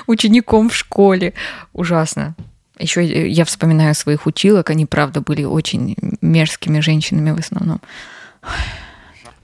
учеником 0.09 0.71
в 0.71 0.75
школе. 0.75 1.35
Ужасно. 1.73 2.35
Еще 2.77 3.29
я 3.29 3.45
вспоминаю 3.45 3.95
своих 3.95 4.27
училок, 4.27 4.69
они, 4.71 4.87
правда, 4.87 5.21
были 5.21 5.45
очень 5.45 5.97
мерзкими 6.21 6.81
женщинами 6.81 7.31
в 7.31 7.39
основном. 7.39 7.81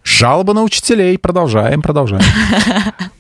Жалоба 0.03 0.55
на 0.55 0.65
учителей. 0.65 1.17
Продолжаем, 1.19 1.83
продолжаем. 1.83 2.25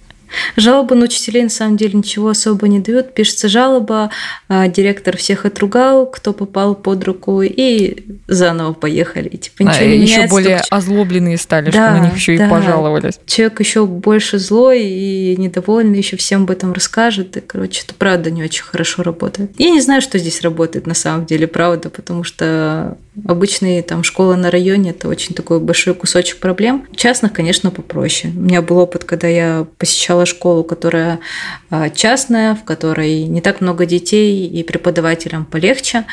Жалобы 0.56 0.94
на 0.94 1.04
учителей 1.04 1.42
на 1.42 1.50
самом 1.50 1.76
деле 1.76 1.94
ничего 1.94 2.28
особо 2.28 2.66
не 2.68 2.80
дают. 2.80 3.14
Пишется 3.14 3.48
жалоба, 3.48 4.10
а, 4.48 4.68
директор 4.68 5.16
всех 5.16 5.44
отругал, 5.44 6.06
кто 6.06 6.32
попал 6.32 6.74
под 6.74 7.04
руку, 7.04 7.42
и 7.42 8.04
заново 8.26 8.72
поехали. 8.72 9.28
И, 9.28 9.36
типа, 9.36 9.62
ничего 9.62 9.84
а, 9.84 9.88
не 9.88 9.98
еще 9.98 10.26
более 10.28 10.58
только... 10.58 10.76
озлобленные 10.76 11.36
стали, 11.36 11.70
да, 11.70 11.70
что 11.70 12.00
на 12.00 12.04
них 12.06 12.16
еще 12.16 12.36
да. 12.38 12.46
и 12.46 12.50
пожаловались. 12.50 13.20
Человек 13.26 13.60
еще 13.60 13.86
больше 13.86 14.38
злой 14.38 14.82
и 14.82 15.36
недовольный, 15.36 15.98
еще 15.98 16.16
всем 16.16 16.44
об 16.44 16.50
этом 16.50 16.72
расскажет. 16.72 17.36
И, 17.36 17.40
короче, 17.40 17.82
это 17.84 17.94
правда 17.94 18.30
не 18.30 18.42
очень 18.42 18.64
хорошо 18.64 19.02
работает. 19.02 19.50
Я 19.58 19.70
не 19.70 19.80
знаю, 19.80 20.00
что 20.00 20.18
здесь 20.18 20.40
работает 20.40 20.86
на 20.86 20.94
самом 20.94 21.26
деле, 21.26 21.46
правда, 21.46 21.90
потому 21.90 22.24
что 22.24 22.96
обычные 23.24 23.82
там 23.82 24.02
школы 24.02 24.36
на 24.36 24.50
районе 24.50 24.90
это 24.90 25.08
очень 25.08 25.34
такой 25.34 25.60
большой 25.60 25.94
кусочек 25.94 26.38
проблем. 26.38 26.86
Частных, 26.94 27.32
конечно, 27.32 27.70
попроще. 27.70 28.32
У 28.36 28.40
меня 28.40 28.62
был 28.62 28.78
опыт, 28.78 29.04
когда 29.04 29.28
я 29.28 29.66
посещала 29.78 30.26
школу, 30.26 30.64
которая 30.64 31.20
а, 31.70 31.90
частная, 31.90 32.54
в 32.54 32.64
которой 32.64 33.24
не 33.24 33.40
так 33.40 33.60
много 33.60 33.86
детей 33.86 34.46
и 34.46 34.62
преподавателям 34.62 35.44
полегче. 35.44 36.04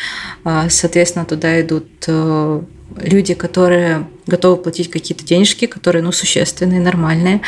А, 0.43 0.69
соответственно, 0.69 1.25
туда 1.25 1.61
идут 1.61 1.87
э, 2.07 2.61
люди, 3.01 3.33
которые 3.33 4.07
готовы 4.25 4.57
платить 4.57 4.89
какие-то 4.89 5.23
денежки, 5.25 5.65
которые 5.65 6.01
ну, 6.03 6.11
существенные, 6.11 6.79
нормальные, 6.79 7.41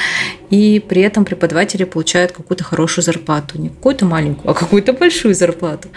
и 0.49 0.79
при 0.79 1.01
этом 1.01 1.25
преподаватели 1.25 1.83
получают 1.83 2.31
какую-то 2.31 2.63
хорошую 2.63 3.03
зарплату, 3.03 3.59
не 3.59 3.69
какую-то 3.69 4.05
маленькую, 4.05 4.51
а 4.51 4.53
какую-то 4.53 4.93
большую 4.93 5.33
зарплату. 5.33 5.89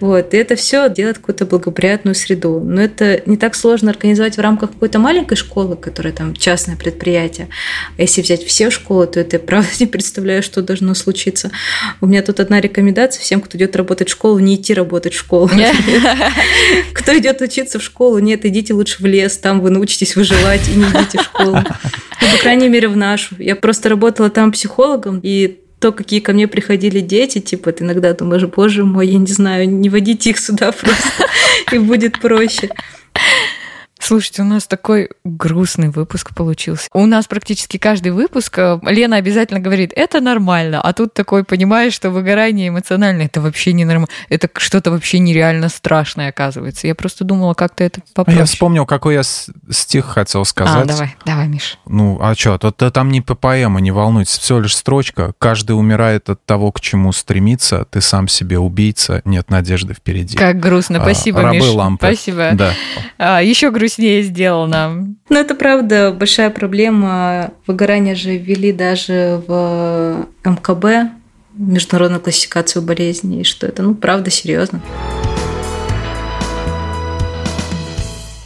Вот. 0.00 0.34
И 0.34 0.36
это 0.36 0.56
все 0.56 0.88
делает 0.88 1.18
какую-то 1.18 1.46
благоприятную 1.46 2.14
среду. 2.14 2.60
Но 2.60 2.80
это 2.80 3.22
не 3.26 3.36
так 3.36 3.54
сложно 3.54 3.90
организовать 3.90 4.36
в 4.36 4.40
рамках 4.40 4.72
какой-то 4.72 4.98
маленькой 4.98 5.36
школы, 5.36 5.76
которая 5.76 6.12
там 6.12 6.34
частное 6.34 6.76
предприятие. 6.76 7.48
А 7.98 8.02
если 8.02 8.22
взять 8.22 8.44
все 8.44 8.70
школы, 8.70 9.06
то 9.06 9.20
это 9.20 9.36
я 9.36 9.40
правда 9.40 9.68
не 9.80 9.86
представляю, 9.86 10.42
что 10.42 10.62
должно 10.62 10.94
случиться. 10.94 11.50
У 12.00 12.06
меня 12.06 12.22
тут 12.22 12.40
одна 12.40 12.60
рекомендация 12.60 13.22
всем, 13.22 13.40
кто 13.40 13.58
идет 13.58 13.74
работать 13.76 14.08
в 14.08 14.12
школу, 14.12 14.38
не 14.38 14.56
идти 14.56 14.74
работать 14.74 15.14
в 15.14 15.18
школу. 15.18 15.50
Кто 16.92 17.16
идет 17.16 17.40
учиться 17.40 17.78
в 17.78 17.82
школу, 17.82 18.18
нет, 18.18 18.44
идите 18.44 18.74
лучше 18.74 19.02
в 19.02 19.06
лес, 19.06 19.38
там 19.38 19.60
вы 19.60 19.70
научитесь 19.70 20.16
выживать 20.16 20.25
и 20.68 20.76
не 20.76 20.84
идите 20.84 21.18
в 21.18 21.22
школу. 21.22 21.58
Ну, 22.18 22.28
по 22.34 22.38
крайней 22.42 22.68
мере, 22.68 22.88
в 22.88 22.96
нашу. 22.96 23.34
Я 23.38 23.54
просто 23.54 23.90
работала 23.90 24.30
там 24.30 24.50
психологом, 24.50 25.20
и 25.22 25.60
то, 25.78 25.92
какие 25.92 26.20
ко 26.20 26.32
мне 26.32 26.48
приходили 26.48 27.00
дети, 27.00 27.40
типа, 27.40 27.72
ты 27.72 27.84
иногда 27.84 28.14
думаешь, 28.14 28.44
боже 28.44 28.84
мой, 28.84 29.06
я 29.06 29.18
не 29.18 29.26
знаю, 29.26 29.68
не 29.68 29.90
водите 29.90 30.30
их 30.30 30.38
сюда 30.38 30.72
просто, 30.80 31.26
и 31.72 31.78
будет 31.78 32.18
проще. 32.18 32.70
Слушайте, 34.06 34.42
у 34.42 34.44
нас 34.44 34.68
такой 34.68 35.10
грустный 35.24 35.88
выпуск 35.88 36.32
получился. 36.32 36.86
У 36.92 37.06
нас 37.06 37.26
практически 37.26 37.76
каждый 37.76 38.12
выпуск 38.12 38.56
э, 38.56 38.78
Лена 38.82 39.16
обязательно 39.16 39.58
говорит, 39.58 39.92
это 39.96 40.20
нормально, 40.20 40.80
а 40.80 40.92
тут 40.92 41.12
такой 41.12 41.42
понимаешь, 41.42 41.92
что 41.92 42.10
выгорание 42.10 42.68
эмоциональное, 42.68 43.26
это 43.26 43.40
вообще 43.40 43.72
не 43.72 43.84
нормально, 43.84 44.06
это 44.28 44.48
что-то 44.58 44.92
вообще 44.92 45.18
нереально 45.18 45.68
страшное 45.68 46.28
оказывается. 46.28 46.86
Я 46.86 46.94
просто 46.94 47.24
думала, 47.24 47.54
как-то 47.54 47.82
это 47.82 48.00
попроще. 48.14 48.38
А 48.38 48.40
я 48.42 48.46
вспомнил, 48.46 48.86
какой 48.86 49.14
я 49.14 49.22
стих 49.24 50.04
хотел 50.04 50.44
сказать. 50.44 50.84
А, 50.84 50.84
давай, 50.84 51.16
давай, 51.24 51.48
Миш. 51.48 51.76
Ну, 51.86 52.16
а 52.22 52.36
что, 52.36 52.58
то, 52.58 52.70
то 52.70 52.92
там 52.92 53.10
не 53.10 53.22
по 53.22 53.34
поэма, 53.34 53.80
не 53.80 53.90
волнуйтесь, 53.90 54.38
все 54.38 54.60
лишь 54.60 54.76
строчка. 54.76 55.32
Каждый 55.40 55.72
умирает 55.72 56.30
от 56.30 56.44
того, 56.44 56.70
к 56.70 56.78
чему 56.78 57.10
стремится, 57.10 57.84
ты 57.90 58.00
сам 58.00 58.28
себе 58.28 58.60
убийца, 58.60 59.20
нет 59.24 59.50
надежды 59.50 59.94
впереди. 59.94 60.36
Как 60.36 60.60
грустно, 60.60 61.00
а, 61.00 61.02
спасибо, 61.02 61.40
а, 61.40 61.52
Миш. 61.52 61.64
Лампы. 61.64 62.06
Спасибо. 62.06 62.50
Да. 62.52 62.72
А, 63.18 63.42
еще 63.42 63.72
грустнее 63.72 63.95
грустнее 63.96 64.22
сделано. 64.22 65.14
Ну, 65.28 65.38
это 65.38 65.54
правда 65.54 66.12
большая 66.12 66.50
проблема. 66.50 67.52
Выгорание 67.66 68.14
же 68.14 68.36
ввели 68.36 68.72
даже 68.72 69.42
в 69.46 70.26
МКБ, 70.44 71.12
международную 71.54 72.20
классификацию 72.20 72.82
болезней, 72.82 73.44
что 73.44 73.66
это, 73.66 73.82
ну, 73.82 73.94
правда, 73.94 74.30
серьезно. 74.30 74.82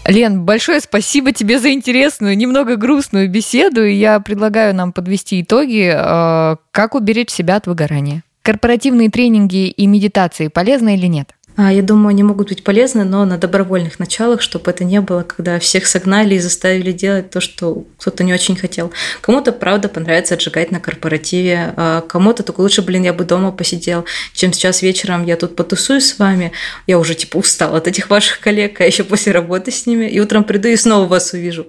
Лен, 0.06 0.44
большое 0.44 0.80
спасибо 0.80 1.32
тебе 1.32 1.60
за 1.60 1.72
интересную, 1.72 2.36
немного 2.36 2.76
грустную 2.76 3.30
беседу. 3.30 3.84
Я 3.84 4.18
предлагаю 4.18 4.74
нам 4.74 4.92
подвести 4.92 5.40
итоги, 5.40 5.92
э, 5.94 6.56
как 6.72 6.94
уберечь 6.94 7.30
себя 7.30 7.56
от 7.56 7.66
выгорания. 7.66 8.22
Корпоративные 8.42 9.10
тренинги 9.10 9.68
и 9.68 9.86
медитации 9.86 10.48
полезны 10.48 10.96
или 10.96 11.06
нет? 11.06 11.34
А, 11.56 11.72
я 11.72 11.82
думаю, 11.82 12.08
они 12.08 12.22
могут 12.22 12.48
быть 12.48 12.64
полезны, 12.64 13.04
но 13.04 13.24
на 13.24 13.36
добровольных 13.36 13.98
началах, 13.98 14.40
чтобы 14.40 14.70
это 14.70 14.84
не 14.84 15.00
было, 15.00 15.22
когда 15.22 15.58
всех 15.58 15.86
согнали 15.86 16.36
и 16.36 16.38
заставили 16.38 16.92
делать 16.92 17.30
то, 17.30 17.40
что 17.40 17.84
кто-то 17.98 18.24
не 18.24 18.32
очень 18.32 18.56
хотел. 18.56 18.92
Кому-то, 19.20 19.52
правда, 19.52 19.88
понравится 19.88 20.34
отжигать 20.34 20.70
на 20.70 20.80
корпоративе, 20.80 21.74
а 21.76 22.00
кому-то 22.02 22.42
только 22.42 22.60
лучше, 22.60 22.82
блин, 22.82 23.02
я 23.02 23.12
бы 23.12 23.24
дома 23.24 23.52
посидел, 23.52 24.04
чем 24.32 24.52
сейчас 24.52 24.82
вечером 24.82 25.24
я 25.24 25.36
тут 25.36 25.56
потусую 25.56 26.00
с 26.00 26.18
вами, 26.18 26.52
я 26.86 26.98
уже 26.98 27.14
типа 27.14 27.38
устал 27.38 27.74
от 27.74 27.88
этих 27.88 28.10
ваших 28.10 28.40
коллег, 28.40 28.80
а 28.80 28.84
еще 28.84 29.04
после 29.04 29.32
работы 29.32 29.70
с 29.70 29.86
ними, 29.86 30.06
и 30.06 30.20
утром 30.20 30.44
приду 30.44 30.68
и 30.68 30.76
снова 30.76 31.06
вас 31.06 31.32
увижу. 31.32 31.66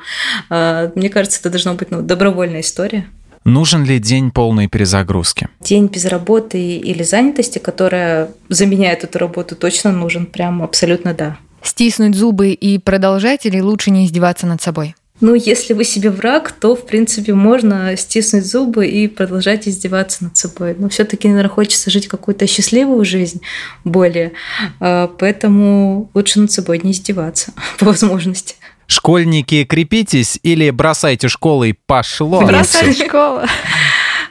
А, 0.49 0.91
мне 0.95 1.09
кажется, 1.09 1.39
это 1.39 1.49
должно 1.49 1.73
быть 1.73 1.91
ну, 1.91 2.01
добровольная 2.01 2.61
история. 2.61 3.07
Нужен 3.44 3.84
ли 3.84 4.00
день 4.00 4.32
полной 4.32 4.68
перезагрузки? 4.68 5.50
День 5.62 5.88
без 5.88 6.06
работы 6.06 6.78
или 6.78 7.02
занятости, 7.02 7.58
которая 7.58 8.30
заменяет 8.50 9.04
эту 9.04 9.18
работу, 9.18 9.56
точно 9.56 9.92
нужен. 9.92 10.28
Прям 10.28 10.62
абсолютно 10.62 11.14
да. 11.14 11.38
Стиснуть 11.64 12.16
зубы 12.16 12.52
и 12.52 12.78
продолжать 12.78 13.46
или 13.46 13.60
лучше 13.60 13.92
не 13.92 14.06
издеваться 14.06 14.46
над 14.46 14.62
собой? 14.62 14.96
Ну, 15.22 15.36
если 15.36 15.74
вы 15.74 15.84
себе 15.84 16.10
враг, 16.10 16.52
то, 16.52 16.76
в 16.76 16.86
принципе, 16.88 17.36
можно 17.36 17.96
стиснуть 17.96 18.44
зубы 18.44 18.88
и 18.88 19.08
продолжать 19.08 19.68
издеваться 19.68 20.24
над 20.24 20.36
собой. 20.36 20.76
Но 20.78 20.89
все-таки, 20.89 21.28
наверное, 21.28 21.50
хочется 21.50 21.92
жить 21.92 22.08
какую-то 22.08 22.48
счастливую 22.48 23.06
жизнь 23.06 23.42
более. 23.84 24.32
А, 24.80 25.08
поэтому 25.20 26.10
лучше 26.16 26.39
над 26.39 26.52
собой 26.52 26.82
не 26.84 26.92
издеваться 26.92 27.54
по 27.80 27.86
возможности. 27.86 28.56
Школьники, 28.92 29.64
крепитесь 29.64 30.38
или 30.44 30.70
бросайте 30.70 31.30
школу 31.30 31.64
и 31.64 31.72
пошло. 31.72 32.42
Бросайте 32.42 33.06
школу. 33.06 33.39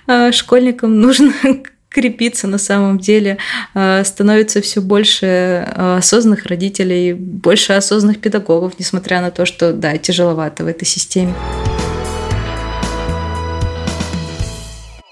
А, 0.07 0.33
школьникам 0.33 1.01
нужно 1.01 1.33
крепиться 1.89 2.47
на 2.47 2.59
самом 2.59 2.99
деле. 2.99 3.39
А, 3.73 4.05
становится 4.05 4.61
все 4.61 4.83
больше 4.83 5.65
а, 5.67 5.97
осознанных 5.97 6.45
родителей, 6.45 7.15
больше 7.15 7.73
осознанных 7.73 8.21
педагогов, 8.21 8.75
несмотря 8.79 9.23
на 9.23 9.31
то, 9.31 9.47
что, 9.47 9.73
да, 9.73 9.97
тяжеловато 9.97 10.65
в 10.65 10.67
этой 10.67 10.85
системе. 10.85 11.33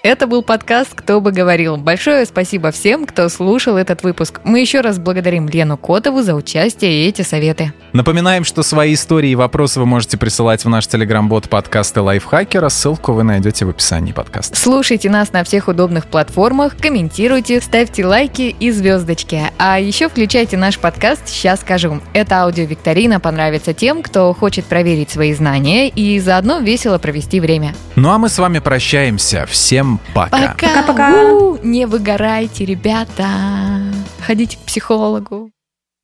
Это 0.05 0.29
был 0.29 0.43
подкаст 0.43 0.95
«Кто 0.95 1.21
бы 1.21 1.33
говорил». 1.33 1.77
Большое 1.77 2.25
спасибо 2.25 2.71
всем, 2.71 3.05
кто 3.05 3.29
слушал 3.29 3.77
этот 3.77 4.05
выпуск. 4.05 4.41
Мы 4.45 4.61
еще 4.61 4.81
раз 4.81 5.01
благодарим 5.01 5.49
Лену 5.49 5.77
Котову 5.77 6.23
за 6.23 6.37
участие 6.37 7.03
и 7.03 7.09
эти 7.09 7.23
советы. 7.23 7.73
Напоминаем, 7.93 8.45
что 8.45 8.63
свои 8.63 8.95
истории 8.95 9.31
и 9.31 9.35
вопросы 9.35 9.81
вы 9.81 9.87
можете 9.87 10.17
присылать 10.17 10.65
в 10.65 10.69
наш 10.69 10.87
телеграм-бот 10.87 11.49
подкасты 11.49 12.01
Лайфхакера. 12.01 12.69
Ссылку 12.69 13.13
вы 13.13 13.25
найдете 13.25 13.65
в 13.65 13.71
описании 13.71 14.13
подкаста. 14.13 14.55
Слушайте 14.57 15.11
нас 15.11 15.33
на 15.33 15.43
всех 15.43 15.67
удобных 15.67 16.07
платформах, 16.07 16.77
комментируйте, 16.77 17.61
ставьте 17.61 18.07
лайки 18.07 18.55
и 18.61 18.71
звездочки. 18.71 19.43
А 19.59 19.81
еще 19.81 20.09
включайте 20.09 20.57
наш 20.57 20.79
подкаст 20.79 21.27
«Сейчас 21.27 21.63
скажу». 21.63 22.01
Эта 22.13 22.45
аудиовикторина 22.45 23.19
понравится 23.19 23.75
тем, 23.75 24.05
кто 24.05 24.33
хочет 24.33 24.65
проверить 24.67 25.11
свои 25.11 25.35
знания 25.35 25.89
и 25.89 26.21
заодно 26.21 26.61
весело 26.61 26.99
провести 26.99 27.41
время. 27.41 27.75
Ну 27.97 28.11
а 28.11 28.19
мы 28.19 28.29
с 28.29 28.39
вами 28.39 28.61
прощаемся. 28.61 29.45
Всем 30.05 30.15
пока. 30.15 30.55
Пока-пока. 30.55 31.13
Не 31.63 31.87
выгорайте, 31.87 32.65
ребята. 32.65 33.27
Ходите 34.25 34.57
к 34.57 34.61
психологу. 34.61 35.51